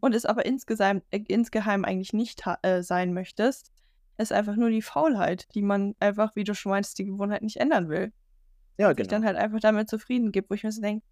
und 0.00 0.14
es 0.14 0.26
aber 0.26 0.46
insgeheim, 0.46 1.02
äh, 1.10 1.20
insgeheim 1.28 1.84
eigentlich 1.84 2.12
nicht 2.12 2.44
äh, 2.62 2.82
sein 2.82 3.12
möchtest, 3.12 3.72
ist 4.18 4.32
einfach 4.32 4.56
nur 4.56 4.70
die 4.70 4.82
Faulheit, 4.82 5.46
die 5.54 5.62
man 5.62 5.94
einfach, 6.00 6.34
wie 6.36 6.44
du 6.44 6.54
schon 6.54 6.70
meinst, 6.70 6.98
die 6.98 7.04
Gewohnheit 7.06 7.42
nicht 7.42 7.56
ändern 7.58 7.88
will. 7.88 8.12
Ja, 8.78 8.88
Sich 8.88 8.96
genau. 8.98 9.10
dann 9.10 9.24
halt 9.24 9.36
einfach 9.36 9.60
damit 9.60 9.88
zufrieden 9.88 10.32
gibt, 10.32 10.50
wo 10.50 10.54
ich 10.54 10.64
mir 10.64 10.72
so 10.72 10.80
denke, 10.80 11.04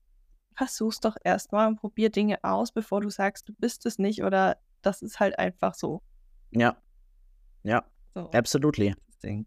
versuch's 0.54 1.00
doch 1.00 1.16
erstmal 1.22 1.66
und 1.68 1.76
probier 1.76 2.10
Dinge 2.10 2.42
aus, 2.42 2.72
bevor 2.72 3.00
du 3.00 3.10
sagst, 3.10 3.48
du 3.48 3.52
bist 3.54 3.86
es 3.86 3.98
nicht 3.98 4.22
oder 4.22 4.56
das 4.82 5.02
ist 5.02 5.20
halt 5.20 5.38
einfach 5.38 5.74
so. 5.74 6.02
Ja. 6.50 6.76
Ja, 7.62 7.84
so 8.14 8.30
absolutely. 8.30 8.94
Ding. 9.22 9.46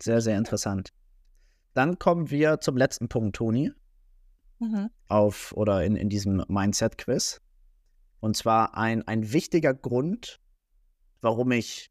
Sehr, 0.00 0.20
sehr 0.20 0.36
interessant. 0.36 0.92
Dann 1.74 1.96
kommen 1.96 2.28
wir 2.28 2.58
zum 2.60 2.76
letzten 2.76 3.08
Punkt, 3.08 3.36
Toni, 3.36 3.70
Mhm. 4.58 4.90
auf 5.06 5.52
oder 5.56 5.84
in, 5.84 5.94
in 5.94 6.08
diesem 6.08 6.44
Mindset-Quiz. 6.48 7.40
Und 8.18 8.36
zwar 8.36 8.76
ein, 8.76 9.06
ein 9.06 9.32
wichtiger 9.32 9.72
Grund, 9.74 10.40
warum 11.22 11.50
ich 11.52 11.90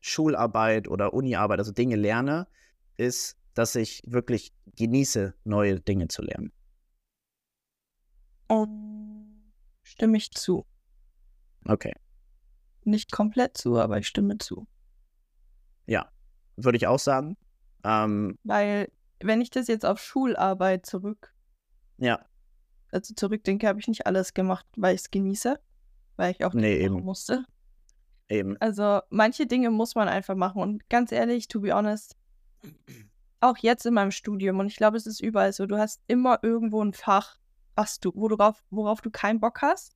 Schularbeit 0.00 0.88
oder 0.88 1.12
Uniarbeit, 1.14 1.58
also 1.60 1.70
Dinge 1.72 1.96
lerne, 1.96 2.48
ist, 2.96 3.36
dass 3.54 3.76
ich 3.76 4.02
wirklich 4.06 4.52
genieße, 4.76 5.34
neue 5.44 5.80
Dinge 5.80 6.08
zu 6.08 6.22
lernen. 6.22 6.52
Um, 8.48 9.52
stimme 9.82 10.16
ich 10.16 10.32
zu. 10.32 10.66
Okay. 11.66 11.92
Nicht 12.84 13.12
komplett 13.12 13.56
zu, 13.56 13.78
aber 13.78 13.98
ich 13.98 14.08
stimme 14.08 14.38
zu. 14.38 14.66
Ja, 15.86 16.10
würde 16.56 16.76
ich 16.76 16.86
auch 16.86 16.98
sagen. 16.98 17.36
Ähm, 17.84 18.38
Weil, 18.42 18.90
wenn 19.20 19.40
ich 19.40 19.50
das 19.50 19.68
jetzt 19.68 19.84
auf 19.84 20.00
Schularbeit 20.00 20.86
zurück, 20.86 21.34
ja, 21.98 22.24
also 22.90 23.14
zurückdenke, 23.14 23.68
habe 23.68 23.78
ich 23.78 23.86
nicht 23.86 24.06
alles 24.06 24.34
gemacht, 24.34 24.66
weil 24.76 24.94
ich 24.94 25.02
es 25.02 25.10
genieße, 25.10 25.60
weil 26.16 26.32
ich 26.32 26.44
auch 26.44 26.54
Nee, 26.54 26.78
eben. 26.78 27.02
musste. 27.04 27.44
Eben. 28.30 28.56
Also 28.60 29.00
manche 29.10 29.46
Dinge 29.46 29.70
muss 29.70 29.94
man 29.94 30.08
einfach 30.08 30.34
machen. 30.34 30.62
Und 30.62 30.88
ganz 30.88 31.12
ehrlich, 31.12 31.48
to 31.48 31.60
be 31.60 31.74
honest, 31.74 32.16
auch 33.40 33.56
jetzt 33.58 33.86
in 33.86 33.94
meinem 33.94 34.10
Studium, 34.10 34.58
und 34.58 34.66
ich 34.66 34.76
glaube, 34.76 34.96
es 34.96 35.06
ist 35.06 35.20
überall 35.20 35.52
so, 35.52 35.66
du 35.66 35.78
hast 35.78 36.00
immer 36.06 36.38
irgendwo 36.42 36.82
ein 36.82 36.92
Fach, 36.92 37.36
was 37.74 38.00
du, 38.00 38.12
worauf, 38.14 38.62
worauf 38.70 39.00
du 39.00 39.10
keinen 39.10 39.40
Bock 39.40 39.62
hast, 39.62 39.94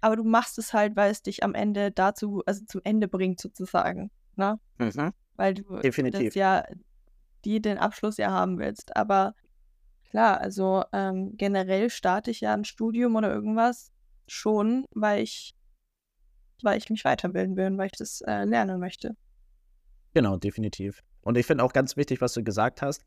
aber 0.00 0.16
du 0.16 0.24
machst 0.24 0.58
es 0.58 0.72
halt, 0.72 0.96
weil 0.96 1.10
es 1.10 1.22
dich 1.22 1.44
am 1.44 1.54
Ende 1.54 1.90
dazu, 1.90 2.42
also 2.46 2.64
zum 2.66 2.80
Ende 2.84 3.08
bringt 3.08 3.40
sozusagen. 3.40 4.10
Ne? 4.36 4.58
Mhm. 4.78 5.12
Weil 5.36 5.54
du 5.54 5.78
Definitiv. 5.78 6.26
das 6.26 6.34
ja, 6.34 6.64
die 7.44 7.60
den 7.62 7.78
Abschluss 7.78 8.16
ja 8.16 8.30
haben 8.30 8.58
willst. 8.58 8.96
Aber 8.96 9.34
klar, 10.10 10.40
also 10.40 10.84
ähm, 10.92 11.36
generell 11.36 11.90
starte 11.90 12.30
ich 12.30 12.40
ja 12.40 12.52
ein 12.54 12.64
Studium 12.64 13.16
oder 13.16 13.32
irgendwas 13.32 13.92
schon, 14.26 14.86
weil 14.90 15.22
ich, 15.22 15.54
weil 16.64 16.78
ich 16.78 16.90
mich 16.90 17.04
weiterbilden 17.04 17.56
will 17.56 17.66
und 17.66 17.78
weil 17.78 17.86
ich 17.86 17.98
das 17.98 18.20
äh, 18.22 18.44
lernen 18.44 18.80
möchte. 18.80 19.16
Genau, 20.14 20.36
definitiv. 20.36 21.02
Und 21.22 21.36
ich 21.36 21.46
finde 21.46 21.64
auch 21.64 21.72
ganz 21.72 21.96
wichtig, 21.96 22.20
was 22.20 22.34
du 22.34 22.42
gesagt 22.42 22.82
hast, 22.82 23.04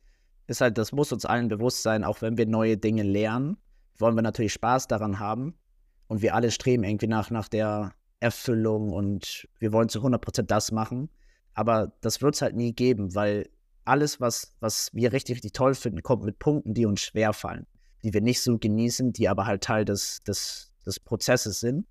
ist 0.47 0.61
halt, 0.61 0.77
das 0.77 0.91
muss 0.91 1.11
uns 1.11 1.25
allen 1.25 1.47
bewusst 1.49 1.83
sein, 1.83 2.03
auch 2.03 2.21
wenn 2.21 2.37
wir 2.37 2.45
neue 2.45 2.77
Dinge 2.77 3.03
lernen, 3.03 3.57
wollen 3.97 4.15
wir 4.15 4.21
natürlich 4.21 4.53
Spaß 4.53 4.87
daran 4.87 5.19
haben. 5.19 5.55
Und 6.07 6.21
wir 6.21 6.35
alle 6.35 6.51
streben 6.51 6.83
irgendwie 6.83 7.07
nach, 7.07 7.31
nach 7.31 7.49
der 7.49 7.93
Erfüllung 8.19 8.93
und 8.93 9.47
wir 9.59 9.73
wollen 9.73 9.89
zu 9.89 9.99
100% 9.99 10.43
das 10.43 10.71
machen. 10.71 11.09
Aber 11.53 11.91
das 12.01 12.21
wird 12.21 12.35
es 12.35 12.41
halt 12.41 12.55
nie 12.55 12.73
geben, 12.73 13.13
weil 13.13 13.49
alles, 13.83 14.21
was, 14.21 14.53
was 14.59 14.89
wir 14.93 15.11
richtig, 15.11 15.35
richtig 15.35 15.53
toll 15.53 15.73
finden, 15.73 16.03
kommt 16.03 16.23
mit 16.23 16.39
Punkten, 16.39 16.73
die 16.73 16.85
uns 16.85 17.01
schwerfallen, 17.01 17.65
die 18.03 18.13
wir 18.13 18.21
nicht 18.21 18.41
so 18.41 18.57
genießen, 18.57 19.13
die 19.13 19.27
aber 19.27 19.45
halt 19.45 19.63
Teil 19.63 19.85
des, 19.85 20.23
des, 20.23 20.71
des 20.85 20.99
Prozesses 20.99 21.59
sind. 21.59 21.85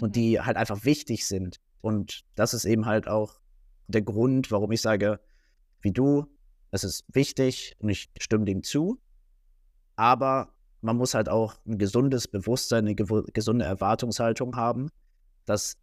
Und 0.00 0.16
die 0.16 0.40
halt 0.40 0.56
einfach 0.56 0.84
wichtig 0.84 1.26
sind. 1.26 1.60
Und 1.80 2.24
das 2.34 2.54
ist 2.54 2.64
eben 2.64 2.86
halt 2.86 3.08
auch 3.08 3.40
der 3.88 4.02
Grund, 4.02 4.50
warum 4.50 4.70
ich 4.72 4.80
sage, 4.80 5.20
wie 5.80 5.92
du, 5.92 6.26
es 6.70 6.84
ist 6.84 7.04
wichtig 7.12 7.76
und 7.80 7.88
ich 7.88 8.10
stimme 8.18 8.44
dem 8.44 8.62
zu, 8.62 9.00
aber 9.96 10.52
man 10.82 10.96
muss 10.96 11.14
halt 11.14 11.28
auch 11.28 11.56
ein 11.66 11.78
gesundes 11.78 12.28
Bewusstsein, 12.28 12.86
eine 12.86 12.94
gesunde 12.94 13.64
Erwartungshaltung 13.64 14.56
haben, 14.56 14.90
dass 15.44 15.76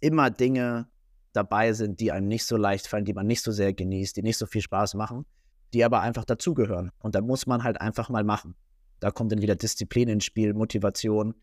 immer 0.00 0.30
Dinge 0.30 0.88
dabei 1.32 1.72
sind, 1.72 2.00
die 2.00 2.12
einem 2.12 2.28
nicht 2.28 2.44
so 2.44 2.56
leicht 2.56 2.86
fallen, 2.86 3.04
die 3.04 3.14
man 3.14 3.26
nicht 3.26 3.42
so 3.42 3.52
sehr 3.52 3.72
genießt, 3.72 4.16
die 4.16 4.22
nicht 4.22 4.38
so 4.38 4.46
viel 4.46 4.60
Spaß 4.60 4.94
machen, 4.94 5.24
die 5.72 5.84
aber 5.84 6.00
einfach 6.00 6.24
dazugehören. 6.24 6.90
Und 6.98 7.14
da 7.14 7.20
muss 7.20 7.46
man 7.46 7.64
halt 7.64 7.80
einfach 7.80 8.08
mal 8.08 8.24
machen. 8.24 8.54
Da 9.00 9.10
kommt 9.10 9.32
dann 9.32 9.42
wieder 9.42 9.56
Disziplin 9.56 10.08
ins 10.08 10.24
Spiel, 10.24 10.54
Motivation. 10.54 11.34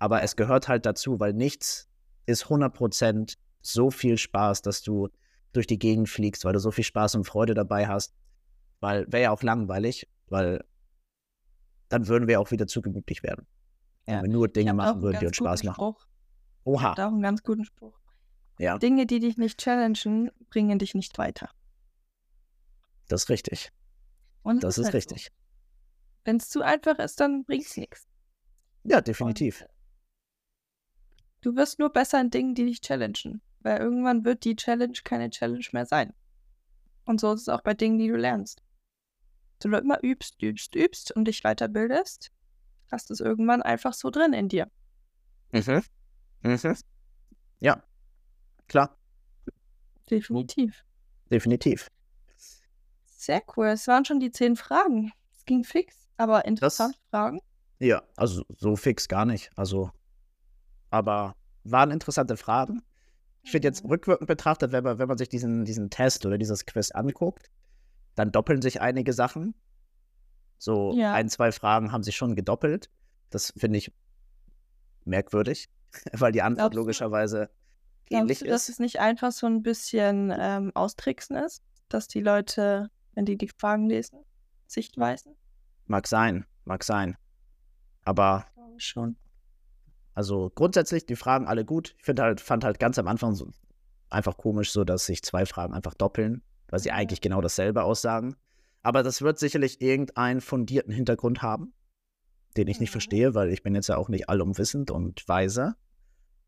Aber 0.00 0.22
es 0.22 0.34
gehört 0.34 0.66
halt 0.66 0.86
dazu, 0.86 1.20
weil 1.20 1.34
nichts 1.34 1.88
ist 2.26 2.46
100% 2.46 3.36
so 3.60 3.90
viel 3.90 4.16
Spaß, 4.18 4.62
dass 4.62 4.82
du 4.82 5.08
durch 5.52 5.66
die 5.66 5.78
Gegend 5.78 6.08
fliegst, 6.08 6.44
weil 6.44 6.54
du 6.54 6.58
so 6.58 6.70
viel 6.70 6.84
Spaß 6.84 7.14
und 7.16 7.24
Freude 7.24 7.54
dabei 7.54 7.86
hast. 7.86 8.14
Weil 8.80 9.06
wäre 9.12 9.24
ja 9.24 9.30
auch 9.30 9.42
langweilig, 9.42 10.08
weil 10.28 10.64
dann 11.90 12.08
würden 12.08 12.28
wir 12.28 12.40
auch 12.40 12.50
wieder 12.50 12.66
zu 12.66 12.80
gemütlich 12.80 13.22
werden. 13.22 13.46
Ja. 14.06 14.16
Wenn 14.16 14.22
wir 14.22 14.30
nur 14.30 14.46
Ich 14.46 14.52
Dinge 14.54 14.72
machen 14.72 15.02
würden, 15.02 15.20
die 15.20 15.26
uns 15.26 15.36
Spaß 15.36 15.64
machen. 15.64 15.74
Spruch. 15.74 16.06
Ich 16.06 16.66
Oha. 16.66 16.94
da 16.94 17.08
auch 17.08 17.12
einen 17.12 17.22
ganz 17.22 17.42
guten 17.42 17.64
Spruch. 17.64 17.98
Ja, 18.58 18.78
Dinge, 18.78 19.06
die 19.06 19.20
dich 19.20 19.36
nicht 19.36 19.58
challengen, 19.58 20.30
bringen 20.48 20.78
dich 20.78 20.94
nicht 20.94 21.18
weiter. 21.18 21.50
das 23.08 23.24
ist 23.24 23.28
richtig. 23.28 23.70
Und 24.42 24.62
Das 24.64 24.78
ist 24.78 24.86
halt 24.86 24.94
richtig. 24.94 25.24
So. 25.24 25.30
Wenn 26.24 26.36
es 26.36 26.48
zu 26.48 26.62
einfach 26.62 26.98
ist, 26.98 27.20
dann 27.20 27.44
bringt 27.44 27.66
es 27.66 27.76
nichts. 27.76 28.06
Ja, 28.84 29.00
definitiv. 29.00 29.64
Du 31.40 31.56
wirst 31.56 31.78
nur 31.78 31.90
besser 31.90 32.20
in 32.20 32.30
Dingen, 32.30 32.54
die 32.54 32.66
dich 32.66 32.80
challengen. 32.80 33.40
Weil 33.60 33.78
irgendwann 33.78 34.24
wird 34.24 34.44
die 34.44 34.56
Challenge 34.56 34.98
keine 35.04 35.30
Challenge 35.30 35.66
mehr 35.72 35.86
sein. 35.86 36.14
Und 37.04 37.20
so 37.20 37.32
ist 37.32 37.42
es 37.42 37.48
auch 37.48 37.62
bei 37.62 37.74
Dingen, 37.74 37.98
die 37.98 38.08
du 38.08 38.16
lernst. 38.16 38.62
Du 39.60 39.68
immer 39.68 40.02
übst, 40.02 40.40
übst, 40.42 40.74
übst 40.74 41.12
und 41.12 41.26
dich 41.26 41.42
weiterbildest, 41.42 42.32
hast 42.90 43.10
es 43.10 43.20
irgendwann 43.20 43.60
einfach 43.60 43.92
so 43.92 44.08
drin 44.08 44.32
in 44.32 44.48
dir. 44.48 44.70
Mhm. 45.52 45.82
Mhm. 46.42 46.76
Ja, 47.60 47.82
klar, 48.68 48.96
Definitiv. 50.10 50.84
definitiv. 51.30 51.88
Sehr 53.04 53.42
cool. 53.56 53.66
Es 53.66 53.86
waren 53.86 54.04
schon 54.06 54.18
die 54.18 54.30
zehn 54.32 54.56
Fragen. 54.56 55.12
Es 55.36 55.44
ging 55.44 55.62
fix, 55.62 56.08
aber 56.16 56.46
interessante 56.46 56.98
Fragen. 57.10 57.40
Ja, 57.78 58.02
also 58.16 58.44
so 58.56 58.76
fix 58.76 59.08
gar 59.08 59.26
nicht. 59.26 59.50
Also, 59.56 59.90
aber 60.90 61.36
waren 61.64 61.90
interessante 61.90 62.36
Fragen. 62.36 62.82
Ich 63.42 63.50
finde 63.50 63.68
jetzt 63.68 63.84
Mhm. 63.84 63.90
rückwirkend 63.90 64.26
betrachtet, 64.28 64.72
wenn 64.72 64.84
man, 64.84 64.98
wenn 64.98 65.08
man 65.08 65.18
sich 65.18 65.28
diesen, 65.28 65.64
diesen 65.64 65.88
Test 65.90 66.26
oder 66.26 66.36
dieses 66.38 66.66
Quiz 66.66 66.90
anguckt, 66.90 67.50
dann 68.14 68.32
doppeln 68.32 68.60
sich 68.62 68.80
einige 68.80 69.12
Sachen. 69.12 69.54
So 70.58 70.92
Ja. 70.94 71.14
ein, 71.14 71.28
zwei 71.28 71.52
Fragen 71.52 71.90
haben 71.92 72.02
sich 72.02 72.16
schon 72.16 72.34
gedoppelt. 72.36 72.90
Das 73.30 73.52
finde 73.56 73.78
ich 73.78 73.92
merkwürdig, 75.04 75.68
weil 76.12 76.32
die 76.32 76.42
Antwort 76.42 76.72
Glaubst 76.72 76.74
du- 76.74 76.80
logischerweise 76.80 77.50
ähnlich 78.10 78.38
Glaubst 78.38 78.42
du, 78.42 78.46
dass 78.46 78.62
ist. 78.64 78.68
es 78.74 78.78
nicht 78.80 79.00
einfach 79.00 79.32
so 79.32 79.46
ein 79.46 79.62
bisschen 79.62 80.32
ähm, 80.36 80.72
austricksen 80.74 81.36
ist? 81.36 81.62
Dass 81.88 82.08
die 82.08 82.20
Leute, 82.20 82.90
wenn 83.14 83.24
die 83.24 83.36
die 83.38 83.48
Fragen 83.48 83.88
lesen, 83.88 84.20
Sichtweisen? 84.66 85.34
Mag 85.86 86.06
sein, 86.06 86.44
mag 86.64 86.84
sein. 86.84 87.16
Aber 88.04 88.44
schon. 88.76 89.16
Also 90.14 90.50
grundsätzlich 90.54 91.06
die 91.06 91.16
Fragen 91.16 91.46
alle 91.46 91.64
gut. 91.64 91.94
Ich 91.98 92.04
finde 92.04 92.22
halt, 92.22 92.40
fand 92.40 92.64
halt 92.64 92.78
ganz 92.78 92.98
am 92.98 93.06
Anfang 93.08 93.34
so 93.34 93.50
einfach 94.10 94.36
komisch, 94.36 94.72
so 94.72 94.84
dass 94.84 95.06
sich 95.06 95.22
zwei 95.22 95.46
Fragen 95.46 95.72
einfach 95.72 95.94
doppeln, 95.94 96.42
weil 96.68 96.80
sie 96.80 96.90
eigentlich 96.90 97.20
genau 97.20 97.40
dasselbe 97.40 97.84
aussagen. 97.84 98.36
Aber 98.82 99.02
das 99.02 99.22
wird 99.22 99.38
sicherlich 99.38 99.80
irgendeinen 99.80 100.40
fundierten 100.40 100.92
Hintergrund 100.92 101.42
haben, 101.42 101.72
den 102.56 102.66
ich 102.68 102.80
nicht 102.80 102.90
Mhm. 102.90 102.92
verstehe, 102.94 103.34
weil 103.34 103.50
ich 103.50 103.62
bin 103.62 103.74
jetzt 103.74 103.88
ja 103.88 103.96
auch 103.96 104.08
nicht 104.08 104.28
allumwissend 104.28 104.90
und 104.90 105.26
weise. 105.28 105.76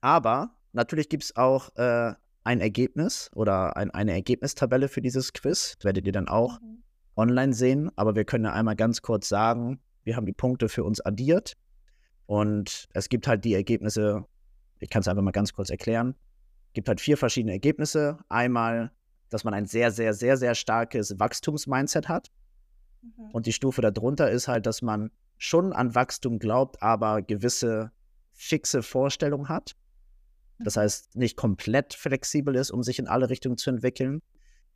Aber 0.01 0.57
natürlich 0.73 1.09
gibt 1.09 1.25
es 1.25 1.37
auch 1.37 1.75
äh, 1.77 2.15
ein 2.45 2.61
Ergebnis 2.61 3.31
oder 3.35 3.77
ein, 3.77 3.91
eine 3.93 4.13
Ergebnistabelle 4.13 4.89
für 4.89 5.01
dieses 5.01 5.33
Quiz. 5.33 5.77
Das 5.77 5.85
werdet 5.85 6.07
ihr 6.07 6.13
dann 6.13 6.29
auch 6.29 6.61
Mhm. 6.61 6.83
online 7.15 7.53
sehen, 7.53 7.91
aber 7.97 8.17
wir 8.17 8.25
können 8.25 8.45
ja 8.45 8.53
einmal 8.53 8.75
ganz 8.77 9.03
kurz 9.03 9.29
sagen, 9.29 9.81
wir 10.03 10.17
haben 10.17 10.27
die 10.27 10.33
Punkte 10.33 10.69
für 10.69 10.83
uns 10.83 11.01
addiert 11.01 11.55
und 12.33 12.89
es 12.95 13.11
gibt 13.11 13.27
halt 13.29 13.45
die 13.45 13.53
Ergebnisse, 13.53 14.25
ich 14.81 14.89
kann 14.89 15.01
es 15.01 15.09
einfach 15.09 15.23
mal 15.23 15.33
ganz 15.33 15.53
kurz 15.53 15.69
erklären, 15.69 16.15
gibt 16.73 16.89
halt 16.89 16.99
vier 16.99 17.19
verschiedene 17.19 17.53
Ergebnisse. 17.53 18.19
Einmal, 18.31 18.91
dass 19.29 19.45
man 19.45 19.53
ein 19.53 19.67
sehr, 19.67 19.91
sehr, 19.91 20.15
sehr, 20.15 20.39
sehr 20.39 20.55
starkes 20.55 21.19
Wachstumsmindset 21.19 22.09
hat 22.09 22.33
Mhm. 23.03 23.31
und 23.33 23.45
die 23.45 23.53
Stufe 23.53 23.83
darunter 23.83 24.31
ist 24.31 24.49
halt, 24.49 24.65
dass 24.65 24.81
man 24.81 25.11
schon 25.37 25.75
an 25.75 25.95
Wachstum 25.95 26.39
glaubt, 26.39 26.83
aber 26.83 27.21
gewisse 27.21 27.93
fixe 28.33 28.83
Vorstellungen 28.83 29.51
hat. 29.51 29.77
Das 30.59 30.77
Mhm. 30.77 30.81
heißt, 30.81 31.17
nicht 31.17 31.37
komplett 31.37 31.93
flexibel 31.93 32.55
ist, 32.57 32.71
um 32.71 32.83
sich 32.83 32.99
in 32.99 33.09
alle 33.09 33.29
Richtungen 33.29 33.59
zu 33.59 33.69
entwickeln. 33.69 34.23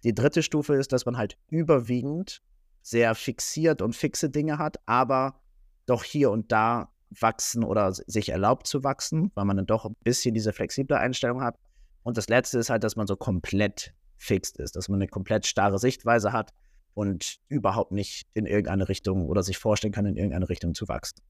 Die 0.04 0.12
dritte 0.14 0.42
Stufe 0.42 0.74
ist, 0.74 0.92
dass 0.92 1.06
man 1.06 1.16
halt 1.16 1.38
überwiegend 1.48 2.42
sehr 2.82 3.14
fixiert 3.14 3.80
und 3.80 3.96
fixe 3.96 4.28
Dinge 4.28 4.58
hat, 4.58 4.76
aber 4.84 5.40
doch 5.86 6.04
hier 6.04 6.30
und 6.30 6.52
da 6.52 6.92
wachsen 7.20 7.64
oder 7.64 7.92
sich 7.92 8.28
erlaubt 8.28 8.66
zu 8.66 8.84
wachsen, 8.84 9.30
weil 9.34 9.44
man 9.44 9.56
dann 9.56 9.66
doch 9.66 9.84
ein 9.84 9.96
bisschen 10.02 10.34
diese 10.34 10.52
flexible 10.52 10.96
Einstellung 10.96 11.42
hat. 11.42 11.58
Und 12.02 12.16
das 12.16 12.28
letzte 12.28 12.58
ist 12.58 12.70
halt, 12.70 12.84
dass 12.84 12.96
man 12.96 13.06
so 13.06 13.16
komplett 13.16 13.94
fixt 14.16 14.58
ist, 14.58 14.76
dass 14.76 14.88
man 14.88 14.98
eine 15.00 15.08
komplett 15.08 15.46
starre 15.46 15.78
Sichtweise 15.78 16.32
hat 16.32 16.52
und 16.94 17.38
überhaupt 17.48 17.92
nicht 17.92 18.26
in 18.32 18.46
irgendeine 18.46 18.88
Richtung 18.88 19.26
oder 19.28 19.42
sich 19.42 19.58
vorstellen 19.58 19.92
kann, 19.92 20.06
in 20.06 20.16
irgendeine 20.16 20.48
Richtung 20.48 20.74
zu 20.74 20.88
wachsen. 20.88 21.20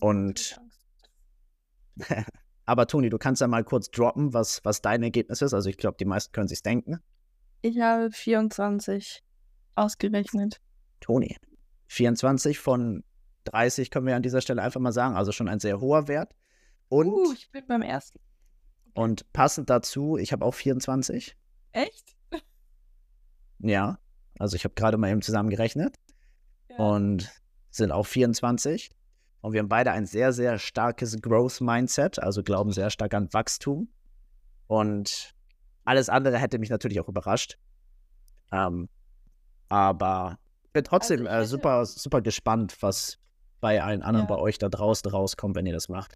Und- 0.00 0.60
Aber 2.66 2.86
Toni, 2.86 3.08
du 3.08 3.16
kannst 3.18 3.40
ja 3.40 3.48
mal 3.48 3.64
kurz 3.64 3.90
droppen, 3.90 4.34
was, 4.34 4.60
was 4.62 4.82
dein 4.82 5.02
Ergebnis 5.02 5.40
ist. 5.40 5.54
Also 5.54 5.70
ich 5.70 5.78
glaube, 5.78 5.96
die 5.98 6.04
meisten 6.04 6.32
können 6.32 6.48
sich 6.48 6.62
denken. 6.62 6.98
Ich 7.62 7.80
habe 7.80 8.10
24 8.12 9.24
ausgerechnet. 9.74 10.60
Toni, 11.00 11.36
24 11.86 12.58
von 12.58 13.02
30 13.50 13.90
können 13.90 14.06
wir 14.06 14.16
an 14.16 14.22
dieser 14.22 14.40
Stelle 14.40 14.62
einfach 14.62 14.80
mal 14.80 14.92
sagen. 14.92 15.16
Also 15.16 15.32
schon 15.32 15.48
ein 15.48 15.60
sehr 15.60 15.80
hoher 15.80 16.08
Wert. 16.08 16.34
Und, 16.88 17.08
Uh, 17.08 17.32
ich 17.32 17.50
bin 17.50 17.66
beim 17.66 17.82
ersten. 17.82 18.18
und 18.94 19.30
passend 19.32 19.68
dazu, 19.70 20.16
ich 20.16 20.32
habe 20.32 20.44
auch 20.44 20.54
24. 20.54 21.36
Echt? 21.72 22.16
Ja, 23.60 23.98
also 24.38 24.54
ich 24.54 24.64
habe 24.64 24.74
gerade 24.74 24.96
mal 24.98 25.10
eben 25.10 25.20
zusammen 25.22 25.50
gerechnet. 25.50 25.96
Ja. 26.70 26.76
und 26.76 27.28
sind 27.70 27.90
auch 27.92 28.06
24. 28.06 28.90
Und 29.40 29.52
wir 29.52 29.60
haben 29.60 29.68
beide 29.68 29.90
ein 29.92 30.06
sehr, 30.06 30.32
sehr 30.32 30.58
starkes 30.58 31.20
Growth-Mindset, 31.20 32.18
also 32.18 32.42
glauben 32.42 32.72
sehr 32.72 32.90
stark 32.90 33.14
an 33.14 33.32
Wachstum. 33.32 33.88
Und 34.66 35.34
alles 35.84 36.08
andere 36.08 36.38
hätte 36.38 36.58
mich 36.58 36.70
natürlich 36.70 37.00
auch 37.00 37.08
überrascht. 37.08 37.58
Ähm, 38.52 38.88
aber 39.68 40.38
ich 40.64 40.72
bin 40.72 40.84
trotzdem 40.84 41.26
ich 41.26 41.32
äh, 41.32 41.44
super, 41.46 41.84
super 41.86 42.20
gespannt, 42.20 42.76
was 42.80 43.18
bei 43.60 43.82
allen 43.82 44.02
anderen 44.02 44.28
Ja. 44.28 44.34
bei 44.34 44.40
euch 44.40 44.58
da 44.58 44.68
draußen 44.68 45.10
rauskommt, 45.10 45.56
wenn 45.56 45.66
ihr 45.66 45.72
das 45.72 45.88
macht. 45.88 46.14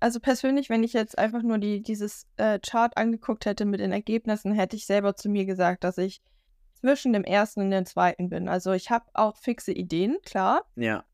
Also 0.00 0.20
persönlich, 0.20 0.70
wenn 0.70 0.84
ich 0.84 0.92
jetzt 0.92 1.18
einfach 1.18 1.42
nur 1.42 1.58
die, 1.58 1.82
dieses 1.82 2.26
äh, 2.36 2.60
Chart 2.60 2.96
angeguckt 2.96 3.46
hätte 3.46 3.64
mit 3.64 3.80
den 3.80 3.90
Ergebnissen, 3.90 4.52
hätte 4.52 4.76
ich 4.76 4.86
selber 4.86 5.16
zu 5.16 5.28
mir 5.28 5.44
gesagt, 5.44 5.82
dass 5.82 5.98
ich 5.98 6.20
zwischen 6.80 7.12
dem 7.12 7.24
ersten 7.24 7.62
und 7.62 7.70
dem 7.72 7.84
zweiten 7.84 8.28
bin. 8.28 8.48
Also 8.48 8.72
ich 8.72 8.90
habe 8.90 9.06
auch 9.14 9.36
fixe 9.36 9.72
Ideen, 9.72 10.16
klar. 10.24 10.62
Ja. 10.76 11.04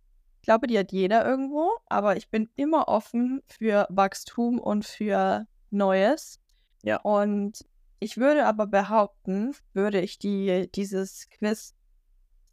Ich 0.41 0.47
glaube, 0.47 0.67
die 0.67 0.79
hat 0.79 0.93
jeder 0.93 1.25
irgendwo, 1.25 1.71
aber 1.87 2.17
ich 2.19 2.29
bin 2.29 2.51
immer 2.57 2.89
offen 2.89 3.43
für 3.47 3.87
Wachstum 3.89 4.59
und 4.59 4.85
für 4.85 5.47
Neues. 5.71 6.39
Ja. 6.83 6.99
Und 7.01 7.65
ich 7.99 8.19
würde 8.19 8.45
aber 8.45 8.67
behaupten, 8.67 9.55
würde 9.73 10.03
ich 10.03 10.19
die, 10.19 10.71
dieses 10.75 11.31
Quiz 11.31 11.75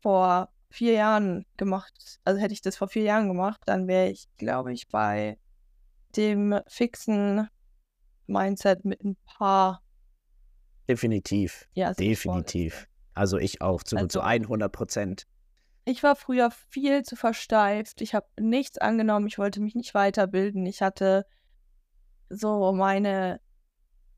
vor 0.02 0.48
vier 0.72 0.94
Jahren 0.94 1.46
gemacht, 1.58 2.20
also 2.24 2.40
hätte 2.40 2.54
ich 2.54 2.62
das 2.62 2.78
vor 2.78 2.88
vier 2.88 3.04
Jahren 3.04 3.28
gemacht, 3.28 3.62
dann 3.66 3.88
wäre 3.88 4.10
ich, 4.10 4.28
glaube 4.38 4.74
ich, 4.74 4.88
bei 4.88 5.38
dem 6.16 6.60
fixen 6.68 7.48
Mindset 8.28 8.86
mit 8.86 9.04
ein 9.04 9.18
paar, 9.26 9.82
Definitiv. 10.90 11.68
ja, 11.74 11.94
Definitiv. 11.94 12.88
Also 13.14 13.38
ich 13.38 13.62
auch 13.62 13.84
zu, 13.84 13.96
zu 13.96 14.02
Also- 14.02 14.22
100 14.22 14.72
Prozent. 14.72 15.28
Ich 15.84 16.04
war 16.04 16.16
früher 16.16 16.52
viel 16.52 17.02
zu 17.04 17.16
versteift. 17.16 18.02
Ich 18.02 18.14
habe 18.14 18.28
nichts 18.40 18.78
angenommen. 18.78 19.26
Ich 19.28 19.40
wollte 19.40 19.60
mich 19.62 19.74
nicht 19.74 19.94
weiterbilden. 19.96 20.66
Ich 20.68 20.82
hatte 20.82 21.26
so 22.30 22.72
meine, 22.72 23.42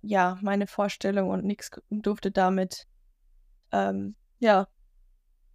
ja, 0.02 0.38
meine 0.42 0.68
Vorstellung 0.68 1.30
und 1.30 1.46
nichts 1.46 1.72
durfte 1.90 2.32
damit, 2.32 2.86
ähm, 3.72 4.16
ja, 4.40 4.68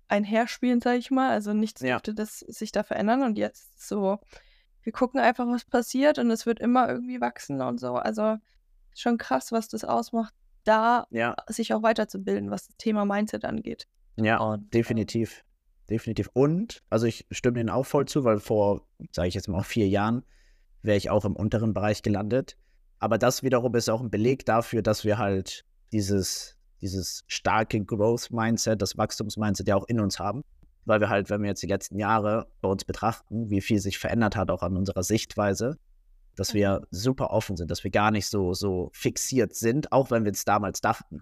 einherspielen, 0.09 0.81
sage 0.81 0.99
ich 0.99 1.11
mal. 1.11 1.31
Also 1.31 1.53
nichts 1.53 1.81
Ja. 1.83 1.95
durfte 1.97 2.15
das 2.15 2.41
sich 2.41 2.73
da 2.73 2.83
verändern. 2.83 3.23
Und 3.23 3.39
jetzt 3.39 3.87
so, 3.87 4.19
wir 4.83 4.93
gucken 4.93 5.21
einfach, 5.21 5.47
was 5.47 5.65
passiert 5.65 6.19
und 6.19 6.31
es 6.31 6.47
wird 6.47 6.61
immer 6.61 6.89
irgendwie 6.89 7.21
wachsen 7.21 7.61
und 7.61 7.79
so. 7.81 7.95
Also 7.95 8.37
schon 8.95 9.19
krass, 9.19 9.53
was 9.53 9.69
das 9.69 9.85
ausmacht, 9.85 10.35
da 10.65 11.07
Ja, 11.11 11.37
sich 11.49 11.73
auch 11.73 11.83
weiterzubilden, 11.83 12.51
was 12.51 12.67
das 12.67 12.77
Thema 12.77 13.05
Mindset 13.05 13.45
angeht. 13.45 13.87
ja, 14.17 14.39
Und, 14.39 14.63
ähm, 14.65 14.71
definitiv. 14.71 15.45
Definitiv. 15.89 16.29
Und, 16.35 16.83
also 16.91 17.07
ich 17.07 17.27
stimme 17.31 17.61
Ihnen 17.61 17.71
auch 17.71 17.87
voll 17.87 18.05
zu, 18.07 18.23
weil 18.25 18.41
vor, 18.41 18.87
sage 19.13 19.29
ich 19.29 19.35
jetzt 19.35 19.49
mal, 19.49 19.63
vier 19.63 19.89
Jahren 19.89 20.23
wäre 20.83 20.99
ich 20.99 21.09
auch 21.09 21.25
im 21.25 21.35
unteren 21.35 21.73
Bereich 21.73 22.03
gelandet. 22.03 22.57
Aber 22.99 23.17
das 23.17 23.43
wiederum 23.43 23.75
ist 23.75 23.89
auch 23.89 24.03
ein 24.03 24.11
Beleg 24.11 24.45
dafür, 24.45 24.83
dass 24.83 25.05
wir 25.05 25.17
halt 25.17 25.65
dieses, 25.93 26.58
dieses 26.81 27.25
starke 27.27 27.85
Growth-Mindset, 27.85 28.81
das 28.81 28.97
Wachstums-Mindset 28.97 29.69
ja 29.69 29.77
auch 29.77 29.87
in 29.89 30.01
uns 30.01 30.19
haben. 30.19 30.43
Weil 30.85 31.01
wir 31.01 31.09
halt, 31.11 31.29
wenn 31.29 31.43
wir 31.43 31.49
jetzt 31.49 31.63
die 31.63 31.67
letzten 31.67 31.99
Jahre 31.99 32.47
bei 32.61 32.69
uns 32.69 32.85
betrachten, 32.85 33.51
wie 33.51 33.61
viel 33.61 33.79
sich 33.79 33.99
verändert 33.99 34.37
hat, 34.37 34.51
auch 34.51 34.63
an 34.63 34.77
unserer 34.77 35.03
Sichtweise, 35.03 35.77
dass 36.35 36.55
wir 36.55 36.87
super 36.91 37.31
offen 37.31 37.57
sind, 37.57 37.71
dass 37.71 37.85
wir 37.85 37.91
gar 37.91 38.11
nicht 38.11 38.27
so, 38.27 38.55
so 38.55 38.91
fixiert 38.93 39.55
sind, 39.55 39.93
auch 39.93 40.11
wenn 40.11 40.25
wir 40.25 40.33
es 40.33 40.45
damals 40.45 40.81
dachten. 40.81 41.21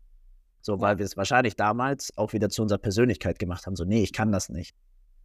So, 0.60 0.80
weil 0.80 0.98
wir 0.98 1.04
es 1.04 1.16
wahrscheinlich 1.16 1.56
damals 1.56 2.16
auch 2.16 2.32
wieder 2.32 2.48
zu 2.48 2.62
unserer 2.62 2.78
Persönlichkeit 2.78 3.38
gemacht 3.38 3.66
haben. 3.66 3.76
So, 3.76 3.84
nee, 3.84 4.02
ich 4.02 4.12
kann 4.12 4.30
das 4.30 4.48
nicht. 4.50 4.74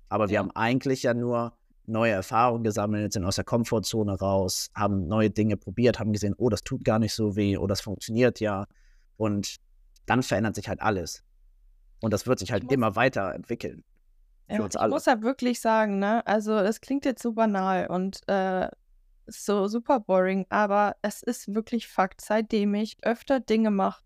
Aber 0.10 0.30
wir 0.30 0.36
Ja. 0.36 0.40
haben 0.40 0.52
eigentlich 0.52 1.04
ja 1.04 1.14
nur 1.14 1.54
neue 1.86 2.12
Erfahrungen 2.12 2.64
gesammelt, 2.64 3.14
sind 3.14 3.26
aus 3.26 3.36
der 3.36 3.44
Komfortzone 3.44 4.18
raus, 4.18 4.70
haben 4.76 5.08
neue 5.08 5.30
Dinge 5.30 5.58
probiert, 5.58 6.00
haben 6.00 6.14
gesehen, 6.14 6.36
oh, 6.38 6.50
das 6.50 6.62
tut 6.64 6.84
gar 6.84 7.00
nicht 7.00 7.14
so 7.14 7.36
weh, 7.36 7.58
oh, 7.58 7.68
das 7.68 7.82
funktioniert 7.82 8.40
ja. 8.40 8.66
Und 9.18 9.58
dann 10.06 10.24
verändert 10.24 10.56
sich 10.56 10.68
halt 10.68 10.82
alles. 10.82 11.24
Und 12.02 12.12
das 12.12 12.26
wird 12.28 12.40
sich 12.40 12.52
halt 12.52 12.72
immer 12.72 12.96
weiterentwickeln. 12.96 13.84
Für 14.48 14.56
ja, 14.56 14.64
uns 14.64 14.76
alle. 14.76 14.90
Ich 14.90 14.94
muss 14.94 15.06
ja 15.06 15.22
wirklich 15.22 15.62
sagen, 15.62 16.00
ne, 16.00 16.26
also 16.26 16.58
es 16.58 16.82
klingt 16.82 17.06
jetzt 17.06 17.22
so 17.22 17.34
banal 17.34 17.88
und 17.88 18.28
äh, 18.28 18.68
so 19.28 19.68
super 19.68 20.00
boring, 20.00 20.46
aber 20.50 20.96
es 21.02 21.24
ist 21.24 21.54
wirklich 21.54 21.88
Fakt, 21.88 22.22
seitdem 22.22 22.74
ich 22.74 22.98
öfter 23.04 23.40
Dinge 23.40 23.72
mache, 23.72 24.04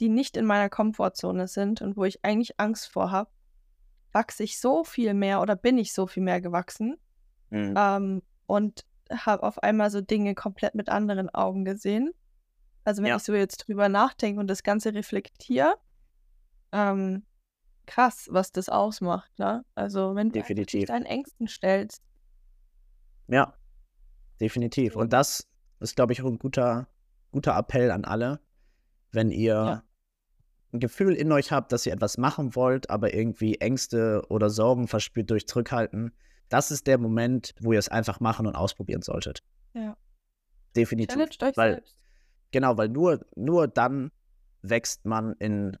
die 0.00 0.08
nicht 0.08 0.36
in 0.36 0.44
meiner 0.44 0.68
Komfortzone 0.68 1.48
sind 1.48 1.80
und 1.80 1.96
wo 1.96 2.04
ich 2.04 2.24
eigentlich 2.24 2.58
Angst 2.60 2.88
vor 2.88 3.10
habe, 3.10 3.30
wachse 4.12 4.42
ich 4.42 4.60
so 4.60 4.84
viel 4.84 5.14
mehr 5.14 5.40
oder 5.40 5.56
bin 5.56 5.78
ich 5.78 5.92
so 5.92 6.06
viel 6.06 6.22
mehr 6.22 6.40
gewachsen 6.40 6.96
mhm. 7.50 7.74
ähm, 7.76 8.22
und 8.46 8.84
habe 9.10 9.42
auf 9.42 9.62
einmal 9.62 9.90
so 9.90 10.00
Dinge 10.00 10.34
komplett 10.34 10.74
mit 10.74 10.88
anderen 10.88 11.30
Augen 11.30 11.64
gesehen. 11.64 12.12
Also 12.88 13.02
wenn 13.02 13.10
ja. 13.10 13.16
ich 13.16 13.22
so 13.22 13.34
jetzt 13.34 13.68
drüber 13.68 13.90
nachdenke 13.90 14.40
und 14.40 14.46
das 14.46 14.62
Ganze 14.62 14.94
reflektiere, 14.94 15.76
ähm, 16.72 17.22
krass, 17.84 18.28
was 18.30 18.50
das 18.50 18.70
ausmacht, 18.70 19.30
ne? 19.38 19.62
Also 19.74 20.14
wenn 20.14 20.30
du 20.30 20.42
dich 20.42 20.86
deinen 20.86 21.04
Ängsten 21.04 21.48
stellst. 21.48 22.02
Ja, 23.26 23.52
definitiv. 24.40 24.96
Und 24.96 25.12
das 25.12 25.46
ist, 25.80 25.96
glaube 25.96 26.14
ich, 26.14 26.22
auch 26.22 26.28
ein 26.28 26.38
guter, 26.38 26.88
guter 27.30 27.58
Appell 27.58 27.90
an 27.90 28.06
alle, 28.06 28.40
wenn 29.12 29.30
ihr 29.30 29.52
ja. 29.52 29.82
ein 30.72 30.80
Gefühl 30.80 31.12
in 31.12 31.30
euch 31.30 31.52
habt, 31.52 31.72
dass 31.72 31.84
ihr 31.84 31.92
etwas 31.92 32.16
machen 32.16 32.54
wollt, 32.54 32.88
aber 32.88 33.12
irgendwie 33.12 33.56
Ängste 33.56 34.24
oder 34.30 34.48
Sorgen 34.48 34.88
verspürt 34.88 35.28
durch 35.28 35.46
Zurückhalten. 35.46 36.14
Das 36.48 36.70
ist 36.70 36.86
der 36.86 36.96
Moment, 36.96 37.54
wo 37.60 37.74
ihr 37.74 37.80
es 37.80 37.90
einfach 37.90 38.20
machen 38.20 38.46
und 38.46 38.56
ausprobieren 38.56 39.02
solltet. 39.02 39.42
Ja. 39.74 39.94
Definitiv. 40.74 41.16
Challenged 41.16 41.42
euch 41.42 41.56
weil, 41.58 41.74
selbst. 41.74 41.98
Genau, 42.50 42.76
weil 42.76 42.88
nur, 42.88 43.24
nur 43.36 43.68
dann 43.68 44.10
wächst 44.62 45.04
man 45.04 45.34
in 45.38 45.76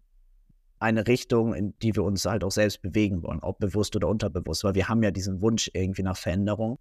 eine 0.78 1.06
Richtung, 1.06 1.54
in 1.54 1.76
die 1.80 1.96
wir 1.96 2.04
uns 2.04 2.24
halt 2.24 2.44
auch 2.44 2.52
selbst 2.52 2.82
bewegen 2.82 3.22
wollen, 3.22 3.40
ob 3.40 3.58
bewusst 3.58 3.96
oder 3.96 4.08
unterbewusst, 4.08 4.64
weil 4.64 4.74
wir 4.74 4.88
haben 4.88 5.02
ja 5.02 5.10
diesen 5.10 5.40
Wunsch 5.40 5.70
irgendwie 5.74 6.02
nach 6.02 6.16
Veränderung, 6.16 6.78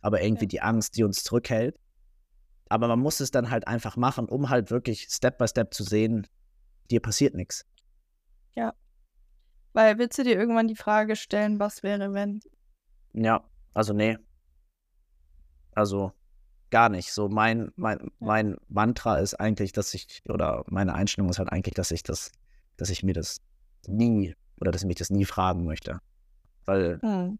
aber 0.00 0.22
irgendwie 0.22 0.44
ja. 0.44 0.48
die 0.48 0.60
Angst, 0.60 0.96
die 0.96 1.04
uns 1.04 1.24
zurückhält. 1.24 1.78
Aber 2.68 2.88
man 2.88 2.98
muss 2.98 3.20
es 3.20 3.30
dann 3.30 3.50
halt 3.50 3.66
einfach 3.66 3.96
machen, 3.96 4.28
um 4.28 4.50
halt 4.50 4.70
wirklich 4.70 5.06
Step 5.08 5.38
by 5.38 5.48
Step 5.48 5.72
zu 5.72 5.82
sehen, 5.82 6.26
dir 6.90 7.00
passiert 7.00 7.34
nichts. 7.34 7.64
Ja. 8.54 8.74
Weil 9.72 9.98
willst 9.98 10.18
du 10.18 10.24
dir 10.24 10.36
irgendwann 10.36 10.68
die 10.68 10.76
Frage 10.76 11.16
stellen, 11.16 11.58
was 11.58 11.82
wäre, 11.82 12.12
wenn? 12.12 12.40
Ja, 13.14 13.42
also 13.72 13.94
nee. 13.94 14.18
Also 15.72 16.12
gar 16.70 16.88
nicht. 16.88 17.12
So 17.12 17.28
mein, 17.28 17.72
mein, 17.76 18.10
mein 18.18 18.56
Mantra 18.68 19.18
ist 19.18 19.34
eigentlich, 19.34 19.72
dass 19.72 19.94
ich, 19.94 20.22
oder 20.28 20.64
meine 20.68 20.94
Einstellung 20.94 21.30
ist 21.30 21.38
halt 21.38 21.50
eigentlich, 21.50 21.74
dass 21.74 21.90
ich 21.90 22.02
das 22.02 22.32
dass 22.78 22.88
ich 22.88 23.02
mir 23.02 23.12
das 23.12 23.42
nie 23.86 24.34
oder 24.58 24.70
dass 24.70 24.82
ich 24.82 24.88
mich 24.88 24.96
das 24.96 25.10
nie 25.10 25.26
fragen 25.26 25.64
möchte. 25.64 26.00
Weil 26.64 26.98
mhm. 27.02 27.38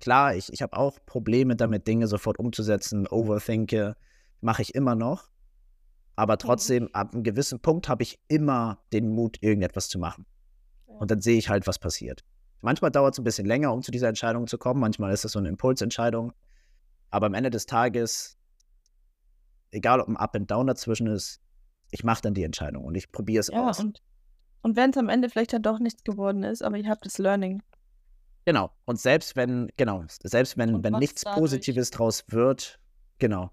klar, 0.00 0.34
ich, 0.34 0.52
ich 0.52 0.62
habe 0.62 0.76
auch 0.76 0.98
Probleme 1.06 1.54
damit, 1.54 1.86
Dinge 1.86 2.08
sofort 2.08 2.38
umzusetzen, 2.38 3.06
overthinke, 3.06 3.94
mache 4.40 4.62
ich 4.62 4.74
immer 4.74 4.96
noch. 4.96 5.28
Aber 6.16 6.36
trotzdem, 6.38 6.84
mhm. 6.84 6.90
ab 6.94 7.14
einem 7.14 7.22
gewissen 7.22 7.60
Punkt 7.60 7.88
habe 7.88 8.02
ich 8.02 8.18
immer 8.28 8.82
den 8.92 9.10
Mut, 9.10 9.38
irgendetwas 9.40 9.88
zu 9.88 9.98
machen. 9.98 10.26
Und 10.86 11.10
dann 11.10 11.20
sehe 11.20 11.38
ich 11.38 11.48
halt, 11.48 11.66
was 11.66 11.78
passiert. 11.78 12.24
Manchmal 12.60 12.90
dauert 12.90 13.14
es 13.14 13.18
ein 13.18 13.24
bisschen 13.24 13.46
länger, 13.46 13.72
um 13.72 13.82
zu 13.82 13.90
dieser 13.90 14.08
Entscheidung 14.08 14.46
zu 14.46 14.58
kommen. 14.58 14.80
Manchmal 14.80 15.12
ist 15.12 15.24
es 15.24 15.32
so 15.32 15.38
eine 15.38 15.48
Impulsentscheidung. 15.48 16.32
Aber 17.10 17.26
am 17.26 17.34
Ende 17.34 17.50
des 17.50 17.66
Tages, 17.66 18.38
egal 19.72 20.00
ob 20.00 20.08
ein 20.08 20.16
Up 20.16 20.36
and 20.36 20.50
Down 20.50 20.66
dazwischen 20.66 21.08
ist, 21.08 21.40
ich 21.90 22.04
mache 22.04 22.22
dann 22.22 22.34
die 22.34 22.44
Entscheidung 22.44 22.84
und 22.84 22.94
ich 22.94 23.10
probiere 23.12 23.40
es 23.40 23.48
ja, 23.48 23.68
aus. 23.68 23.80
Und 23.80 24.00
und 24.62 24.76
wenn 24.76 24.90
es 24.90 24.96
am 24.96 25.08
Ende 25.08 25.28
vielleicht 25.28 25.52
dann 25.52 25.62
doch 25.62 25.78
nichts 25.78 26.04
geworden 26.04 26.44
ist, 26.44 26.62
aber 26.62 26.76
ihr 26.76 26.88
habt 26.88 27.04
das 27.04 27.18
Learning. 27.18 27.62
Genau. 28.44 28.70
Und 28.84 29.00
selbst 29.00 29.36
wenn, 29.36 29.70
genau, 29.76 30.04
selbst 30.08 30.56
wenn, 30.56 30.82
wenn 30.82 30.94
nichts 30.94 31.22
dadurch? 31.22 31.40
Positives 31.40 31.90
draus 31.90 32.24
wird, 32.28 32.78
genau. 33.18 33.50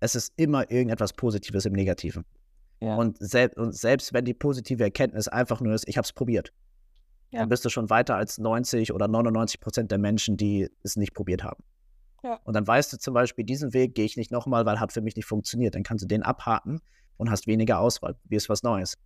Es 0.00 0.14
ist 0.14 0.32
immer 0.36 0.70
irgendetwas 0.70 1.12
Positives 1.12 1.64
im 1.66 1.72
Negativen. 1.72 2.24
Ja. 2.80 2.96
Und, 2.96 3.18
sel 3.18 3.50
und 3.56 3.74
selbst 3.74 4.12
wenn 4.12 4.24
die 4.24 4.34
positive 4.34 4.82
Erkenntnis 4.82 5.28
einfach 5.28 5.60
nur 5.60 5.74
ist, 5.74 5.88
ich 5.88 5.96
habe 5.96 6.04
es 6.04 6.12
probiert, 6.12 6.52
ja. 7.30 7.40
dann 7.40 7.48
bist 7.48 7.64
du 7.64 7.68
schon 7.68 7.90
weiter 7.90 8.16
als 8.16 8.38
90 8.38 8.92
oder 8.92 9.08
99 9.08 9.60
Prozent 9.60 9.90
der 9.90 9.98
Menschen, 9.98 10.36
die 10.36 10.70
es 10.82 10.96
nicht 10.96 11.14
probiert 11.14 11.42
haben. 11.42 11.62
Ja. 12.22 12.40
Und 12.44 12.54
dann 12.54 12.66
weißt 12.66 12.92
du 12.92 12.98
zum 12.98 13.14
Beispiel, 13.14 13.44
diesen 13.44 13.72
Weg 13.72 13.94
gehe 13.94 14.04
ich 14.04 14.16
nicht 14.16 14.30
nochmal, 14.30 14.66
weil 14.66 14.80
hat 14.80 14.92
für 14.92 15.00
mich 15.00 15.16
nicht 15.16 15.26
funktioniert. 15.26 15.74
Dann 15.74 15.82
kannst 15.82 16.02
du 16.02 16.08
den 16.08 16.22
abhaken 16.22 16.80
und 17.16 17.30
hast 17.30 17.46
weniger 17.46 17.78
Auswahl. 17.78 18.16
Wie 18.24 18.36
ist 18.36 18.48
was 18.48 18.62
Neues. 18.62 18.96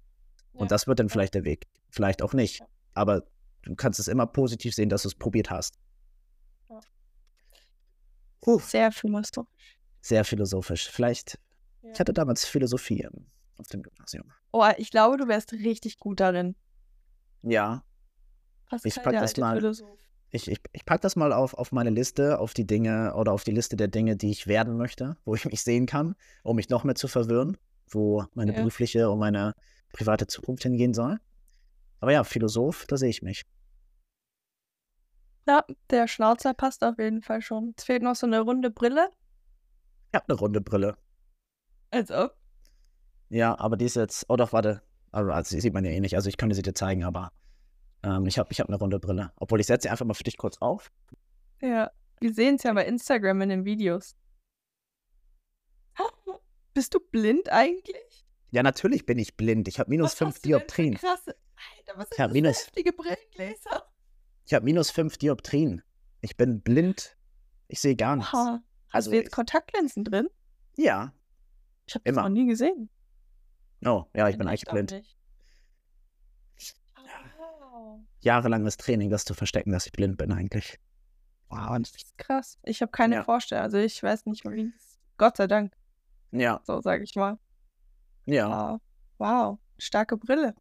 Und 0.52 0.70
das 0.70 0.86
wird 0.86 0.98
dann 0.98 1.08
vielleicht 1.08 1.34
der 1.34 1.44
Weg. 1.44 1.66
Vielleicht 1.90 2.22
auch 2.22 2.34
nicht. 2.34 2.62
Aber 2.94 3.22
du 3.62 3.74
kannst 3.74 3.98
es 4.00 4.08
immer 4.08 4.26
positiv 4.26 4.74
sehen, 4.74 4.88
dass 4.88 5.02
du 5.02 5.08
es 5.08 5.14
probiert 5.14 5.50
hast. 5.50 5.78
Uh. 8.44 8.58
Sehr 8.58 8.90
philosophisch. 8.90 9.46
Sehr 10.00 10.24
philosophisch. 10.24 10.88
Vielleicht, 10.90 11.38
ja. 11.82 11.92
ich 11.92 12.00
hatte 12.00 12.12
damals 12.12 12.44
Philosophie 12.44 13.06
auf 13.58 13.68
dem 13.68 13.82
Gymnasium. 13.82 14.24
Oh, 14.50 14.66
ich 14.76 14.90
glaube, 14.90 15.16
du 15.16 15.28
wärst 15.28 15.52
richtig 15.52 15.98
gut 15.98 16.20
darin. 16.20 16.56
Ja. 17.42 17.84
Pascal, 18.68 18.88
ich 18.88 19.02
pack 19.02 19.12
das 19.14 19.36
mal. 19.36 19.56
Philosoph. 19.56 20.01
Ich, 20.34 20.50
ich, 20.50 20.60
ich 20.72 20.86
pack 20.86 21.02
das 21.02 21.14
mal 21.14 21.32
auf, 21.32 21.52
auf 21.52 21.72
meine 21.72 21.90
Liste, 21.90 22.38
auf 22.38 22.54
die 22.54 22.66
Dinge 22.66 23.14
oder 23.14 23.32
auf 23.32 23.44
die 23.44 23.50
Liste 23.50 23.76
der 23.76 23.88
Dinge, 23.88 24.16
die 24.16 24.30
ich 24.30 24.46
werden 24.46 24.78
möchte, 24.78 25.16
wo 25.26 25.34
ich 25.34 25.44
mich 25.44 25.62
sehen 25.62 25.84
kann, 25.84 26.14
um 26.42 26.56
mich 26.56 26.70
noch 26.70 26.84
mehr 26.84 26.94
zu 26.94 27.06
verwirren, 27.06 27.58
wo 27.86 28.24
meine 28.32 28.52
ja. 28.52 28.58
berufliche 28.58 29.10
und 29.10 29.18
meine 29.18 29.54
private 29.92 30.26
Zukunft 30.26 30.62
hingehen 30.62 30.94
soll. 30.94 31.18
Aber 32.00 32.12
ja, 32.12 32.24
Philosoph, 32.24 32.86
da 32.86 32.96
sehe 32.96 33.10
ich 33.10 33.20
mich. 33.20 33.44
Ja, 35.46 35.64
der 35.90 36.08
Schnauzer 36.08 36.54
passt 36.54 36.82
auf 36.82 36.98
jeden 36.98 37.20
Fall 37.20 37.42
schon. 37.42 37.74
Es 37.76 37.84
fehlt 37.84 38.02
noch 38.02 38.16
so 38.16 38.26
eine 38.26 38.40
runde 38.40 38.70
Brille. 38.70 39.10
Ich 40.08 40.14
habe 40.14 40.24
eine 40.28 40.38
runde 40.38 40.62
Brille. 40.62 40.96
Als 41.90 42.10
ob. 42.10 42.34
Ja, 43.28 43.58
aber 43.58 43.76
die 43.76 43.84
ist 43.84 43.96
jetzt. 43.96 44.24
Oh 44.28 44.36
doch, 44.36 44.54
warte. 44.54 44.82
Also, 45.10 45.60
sieht 45.60 45.74
man 45.74 45.84
ja 45.84 45.90
eh 45.90 46.00
nicht. 46.00 46.16
Also 46.16 46.30
ich 46.30 46.38
könnte 46.38 46.54
sie 46.54 46.62
dir 46.62 46.74
zeigen, 46.74 47.04
aber 47.04 47.32
ähm, 48.02 48.26
ich 48.26 48.38
habe 48.38 48.48
ich 48.52 48.60
hab 48.60 48.68
eine 48.68 48.78
runde 48.78 48.98
Brille. 48.98 49.32
Obwohl 49.36 49.60
ich 49.60 49.66
setze 49.66 49.86
sie 49.86 49.90
einfach 49.90 50.04
mal 50.04 50.14
für 50.14 50.24
dich 50.24 50.36
kurz 50.36 50.58
auf. 50.58 50.90
Ja, 51.60 51.90
wir 52.20 52.34
sehen 52.34 52.56
es 52.56 52.62
ja 52.62 52.72
bei 52.72 52.86
Instagram 52.86 53.42
in 53.42 53.48
den 53.48 53.64
Videos. 53.64 54.16
Bist 56.74 56.94
du 56.94 57.00
blind 57.00 57.50
eigentlich? 57.50 58.26
Ja, 58.50 58.62
natürlich 58.62 59.06
bin 59.06 59.18
ich 59.18 59.36
blind. 59.36 59.68
Ich 59.68 59.78
habe 59.78 59.90
minus 59.90 60.14
5 60.14 60.40
Dioptrien. 60.40 60.94
Krasse. 60.94 61.36
Alter, 61.78 61.98
was 61.98 62.08
sind 62.10 62.34
ich 62.34 62.42
das 62.42 62.72
minus, 62.74 62.96
Brillengläser? 62.96 63.88
Ich 64.44 64.54
habe 64.54 64.64
minus 64.64 64.90
5 64.90 65.16
Dioptrien. 65.18 65.82
Ich 66.20 66.36
bin 66.36 66.60
blind. 66.60 67.16
Ich 67.68 67.80
sehe 67.80 67.96
gar 67.96 68.16
nichts. 68.16 68.34
Aha. 68.34 68.62
Hast 68.88 68.94
also, 68.94 69.10
du 69.10 69.16
jetzt 69.16 69.32
Kontaktlinsen 69.32 70.04
drin? 70.04 70.28
Ja. 70.76 71.14
Ich 71.86 71.94
habe 71.94 72.04
das 72.04 72.16
noch 72.16 72.28
nie 72.28 72.46
gesehen. 72.46 72.90
Oh, 73.84 74.04
ja, 74.14 74.28
ich 74.28 74.34
bin, 74.34 74.40
bin 74.40 74.48
eigentlich 74.48 74.66
blind. 74.66 74.92
Oh, 74.92 75.21
Jahrelanges 78.22 78.76
Training, 78.76 79.10
das 79.10 79.24
zu 79.24 79.34
verstecken, 79.34 79.72
dass 79.72 79.86
ich 79.86 79.92
blind 79.92 80.16
bin 80.16 80.32
eigentlich. 80.32 80.78
Wow. 81.48 81.78
Das 81.78 81.90
ist 81.90 82.16
krass. 82.16 82.58
Ich 82.62 82.80
habe 82.80 82.90
keine 82.90 83.16
ja. 83.16 83.24
Vorstellung. 83.24 83.64
Also 83.64 83.78
ich 83.78 84.02
weiß 84.02 84.26
nicht, 84.26 84.44
wie 84.44 84.72
Gott 85.18 85.36
sei 85.36 85.46
Dank. 85.46 85.72
Ja. 86.30 86.60
So 86.64 86.80
sage 86.80 87.04
ich 87.04 87.14
mal. 87.14 87.38
Ja. 88.24 88.80
Wow, 89.18 89.58
starke 89.78 90.16
Brille. 90.16 90.54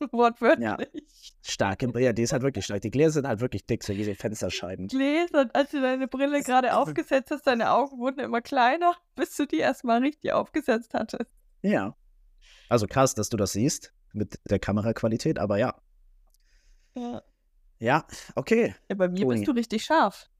Wortwörtlich. 0.12 0.64
Ja. 0.64 0.78
Starke 1.42 1.88
Brille, 1.88 2.14
die 2.14 2.22
ist 2.22 2.32
halt 2.32 2.42
wirklich 2.42 2.64
stark. 2.64 2.80
Die 2.82 2.90
Gläser 2.90 3.12
sind 3.12 3.28
halt 3.28 3.40
wirklich 3.40 3.66
dick, 3.66 3.84
so 3.84 3.94
wie 3.94 4.04
die 4.04 4.14
Fensterscheiben. 4.14 4.88
Gläser, 4.88 5.48
als 5.52 5.70
du 5.70 5.80
deine 5.80 6.08
Brille 6.08 6.42
gerade 6.42 6.76
aufgesetzt 6.76 7.30
hast, 7.30 7.46
deine 7.46 7.70
Augen 7.70 7.98
wurden 7.98 8.20
immer 8.20 8.40
kleiner, 8.40 8.94
bis 9.14 9.36
du 9.36 9.46
die 9.46 9.58
erstmal 9.58 10.00
richtig 10.00 10.32
aufgesetzt 10.32 10.94
hattest. 10.94 11.30
Ja. 11.62 11.94
Also 12.68 12.86
krass, 12.86 13.14
dass 13.14 13.28
du 13.28 13.36
das 13.36 13.52
siehst 13.52 13.92
mit 14.12 14.40
der 14.48 14.58
Kameraqualität, 14.58 15.38
aber 15.38 15.58
ja. 15.58 15.80
Ja. 16.94 17.22
Ja, 17.78 18.06
okay. 18.36 18.74
Ja, 18.88 18.94
bei 18.94 19.08
mir 19.08 19.22
Toni. 19.22 19.38
bist 19.38 19.48
du 19.48 19.52
richtig 19.52 19.84
scharf. 19.84 20.30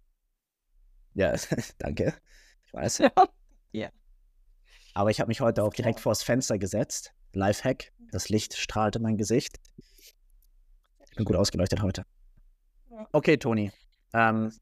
Ja, 1.15 1.35
danke. 1.79 2.15
Ich 2.65 2.73
weiß. 2.73 2.99
Ja. 2.99 3.13
ja. 3.73 3.91
Aber 4.95 5.11
ich 5.11 5.21
habe 5.21 5.29
mich 5.29 5.41
heute 5.41 5.65
auch 5.65 5.75
direkt 5.75 6.01
vors 6.01 6.23
Fenster 6.23 6.59
gesetzt. 6.59 7.13
Lifehack. 7.33 7.93
Das 8.13 8.29
Licht 8.29 8.55
strahlte 8.55 9.01
mein 9.01 9.17
Gesicht. 9.17 9.59
Ich 11.11 11.17
bin 11.17 11.25
gut 11.25 11.37
ausgeleuchtet 11.37 11.83
heute. 11.83 12.05
Okay, 13.13 13.39
Toni. 13.39 13.73
Ähm, 14.13 14.53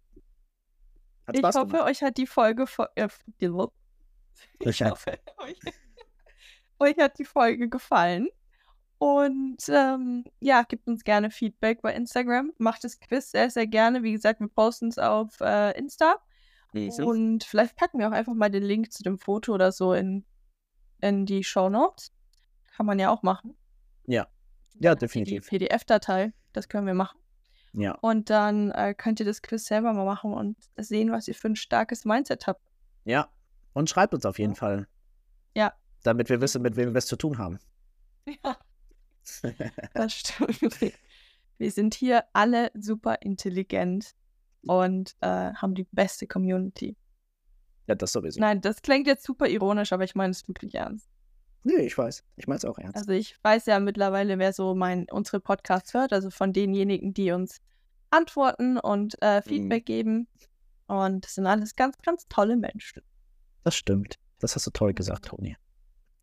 ich 1.33 1.43
hoffe, 1.43 1.67
gemacht? 1.67 1.83
euch 1.83 2.03
hat 2.03 2.17
die 2.17 2.27
Folge. 2.27 2.65
Äh, 2.95 3.09
ich 3.39 3.49
hoffe, 4.85 5.19
euch, 5.39 5.59
euch 6.79 6.99
hat 6.99 7.19
die 7.19 7.25
Folge 7.25 7.69
gefallen. 7.69 8.29
Und 9.01 9.57
ähm, 9.71 10.25
ja, 10.41 10.63
gebt 10.63 10.87
uns 10.87 11.05
gerne 11.05 11.31
Feedback 11.31 11.81
bei 11.81 11.95
Instagram. 11.95 12.53
Macht 12.59 12.85
das 12.85 13.01
Quiz 13.01 13.31
sehr, 13.31 13.49
sehr 13.49 13.67
gerne. 13.67 14.03
Wie 14.03 14.13
gesagt, 14.13 14.41
wir 14.41 14.49
posten 14.49 14.89
es 14.89 14.99
auf 14.99 15.41
äh, 15.41 15.71
Insta. 15.79 16.17
Und 16.75 17.43
vielleicht 17.43 17.77
packen 17.77 17.99
wir 17.99 18.09
auch 18.09 18.13
einfach 18.13 18.35
mal 18.35 18.51
den 18.51 18.63
Link 18.63 18.93
zu 18.93 19.03
dem 19.03 19.17
Foto 19.17 19.55
oder 19.55 19.73
so 19.73 19.95
in, 19.95 20.27
in 21.01 21.25
die 21.25 21.43
Show 21.43 21.71
Notes. 21.71 22.13
Kann 22.77 22.85
man 22.85 22.99
ja 22.99 23.09
auch 23.09 23.23
machen. 23.23 23.57
Ja. 24.05 24.29
Ja, 24.75 24.95
definitiv. 24.95 25.49
Die 25.49 25.59
PDF-Datei, 25.59 26.35
das 26.53 26.69
können 26.69 26.87
wir 26.87 26.93
machen. 26.93 27.19
Ja. 27.73 27.93
Und 28.03 28.29
dann 28.29 28.71
äh, 28.73 28.93
könnt 28.93 29.19
ihr 29.19 29.27
das 29.27 29.41
Quiz 29.41 29.65
selber 29.65 29.95
mal 29.95 30.05
machen 30.05 30.35
und 30.35 30.59
sehen, 30.77 31.11
was 31.11 31.27
ihr 31.27 31.35
für 31.35 31.49
ein 31.49 31.57
starkes 31.57 32.05
Mindset 32.05 32.47
habt. 32.47 32.61
Ja. 33.07 33.31
Und 33.73 33.89
schreibt 33.89 34.13
uns 34.13 34.27
auf 34.27 34.39
jeden 34.39 34.57
Fall. 34.57 34.89
Ja. 35.55 35.73
Damit 36.03 36.29
wir 36.29 36.43
wissen, 36.43 36.61
mit 36.61 36.77
wem 36.77 36.93
wir 36.93 36.99
es 36.99 37.07
zu 37.07 37.17
tun 37.17 37.39
haben. 37.39 37.59
Ja. 38.45 38.59
Das 39.95 40.13
stimmt. 40.15 40.95
Wir 41.59 41.71
sind 41.71 41.95
hier 41.95 42.25
alle 42.33 42.71
super 42.75 43.23
intelligent 43.23 44.15
und 44.63 45.15
äh, 45.21 45.53
haben 45.55 45.75
die 45.75 45.87
beste 45.93 46.27
Community. 46.27 46.97
Ja, 47.87 47.95
das 47.95 48.13
sowieso. 48.13 48.41
Nein, 48.41 48.61
das 48.61 48.83
klingt 48.83 49.07
jetzt 49.07 49.25
super 49.25 49.49
ironisch, 49.49 49.93
aber 49.93 50.05
ich 50.05 50.15
meine 50.15 50.31
es 50.31 50.47
wirklich 50.47 50.75
ernst. 50.75 51.09
Nee, 51.63 51.83
ich 51.83 51.97
weiß. 51.97 52.25
Ich 52.37 52.47
meine 52.47 52.59
es 52.59 52.65
auch 52.65 52.79
ernst. 52.79 52.97
Also 52.97 53.13
ich 53.13 53.37
weiß 53.43 53.67
ja 53.67 53.81
mittlerweile, 53.81 54.39
wer 54.39 54.53
so 54.53 54.75
mein, 54.75 55.07
unsere 55.11 55.41
Podcasts 55.41 55.93
hört, 55.93 56.13
also 56.13 56.31
von 56.31 56.53
denjenigen, 56.53 57.13
die 57.13 57.33
uns 57.33 57.61
antworten 58.11 58.79
und 58.79 59.21
äh, 59.23 59.43
Feedback 59.43 59.83
mhm. 59.83 59.93
geben. 59.93 60.29
Und 60.87 61.25
das 61.25 61.35
sind 61.35 61.47
alles 61.47 61.77
ganz, 61.77 61.97
ganz 61.99 62.27
tolle 62.29 62.57
Menschen. 62.57 63.03
Das 63.65 63.77
stimmt. 63.77 64.19
Das 64.39 64.55
hast 64.55 64.67
du 64.67 64.71
toll 64.71 64.95
gesagt, 64.95 65.27
Toni. 65.27 65.57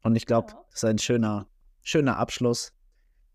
Und 0.04 0.16
ich 0.16 0.26
glaube, 0.26 0.52
ja. 0.52 0.66
das 0.72 0.84
ist 0.84 0.86
ein 0.86 0.98
schöner, 0.98 1.48
schöner 1.84 2.18
Abschluss. 2.18 2.74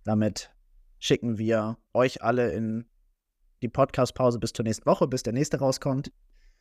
Damit 0.05 0.53
schicken 0.99 1.39
wir 1.39 1.79
euch 1.93 2.23
alle 2.23 2.53
in 2.53 2.89
die 3.63 3.69
Podcast-Pause 3.69 4.39
bis 4.39 4.53
zur 4.53 4.65
nächsten 4.65 4.87
Woche, 4.87 5.07
bis 5.07 5.23
der 5.23 5.33
nächste 5.33 5.59
rauskommt. 5.59 6.13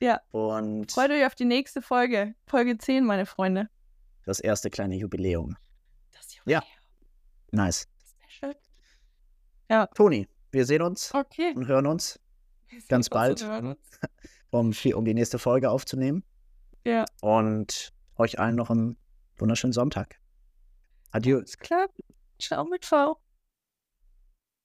Ja. 0.02 0.20
Und 0.32 0.92
freut 0.92 1.12
euch 1.12 1.26
auf 1.26 1.36
die 1.36 1.46
nächste 1.46 1.82
Folge. 1.82 2.36
Folge 2.48 2.78
10, 2.78 3.06
meine 3.06 3.26
Freunde. 3.26 3.68
Das 4.26 4.40
erste 4.40 4.70
kleine 4.70 4.96
Jubiläum. 4.96 5.58
Das 6.12 6.36
Jubiläum. 6.36 6.62
Ja. 6.62 7.64
Nice. 7.64 7.88
Schön. 8.28 8.54
Ja. 9.70 9.88
Toni, 9.88 10.28
wir 10.52 10.66
sehen 10.66 10.82
uns 10.82 11.14
okay. 11.14 11.54
und 11.56 11.68
hören 11.68 11.86
uns 11.86 12.20
ganz 12.88 13.10
bald, 13.10 13.42
um, 14.52 14.74
um 14.74 15.06
die 15.06 15.14
nächste 15.14 15.40
Folge 15.40 15.70
aufzunehmen. 15.70 16.24
Ja. 16.86 17.06
Und 17.22 17.94
euch 18.18 18.40
allen 18.40 18.56
noch 18.56 18.70
einen 18.70 18.98
wunderschönen 19.38 19.74
Sonntag. 19.74 20.20
Adieu. 21.12 21.38
Alles 21.38 21.58
klar. 21.58 21.88
Ciao 22.40 22.66
mit 22.66 22.86
V. 22.86 23.18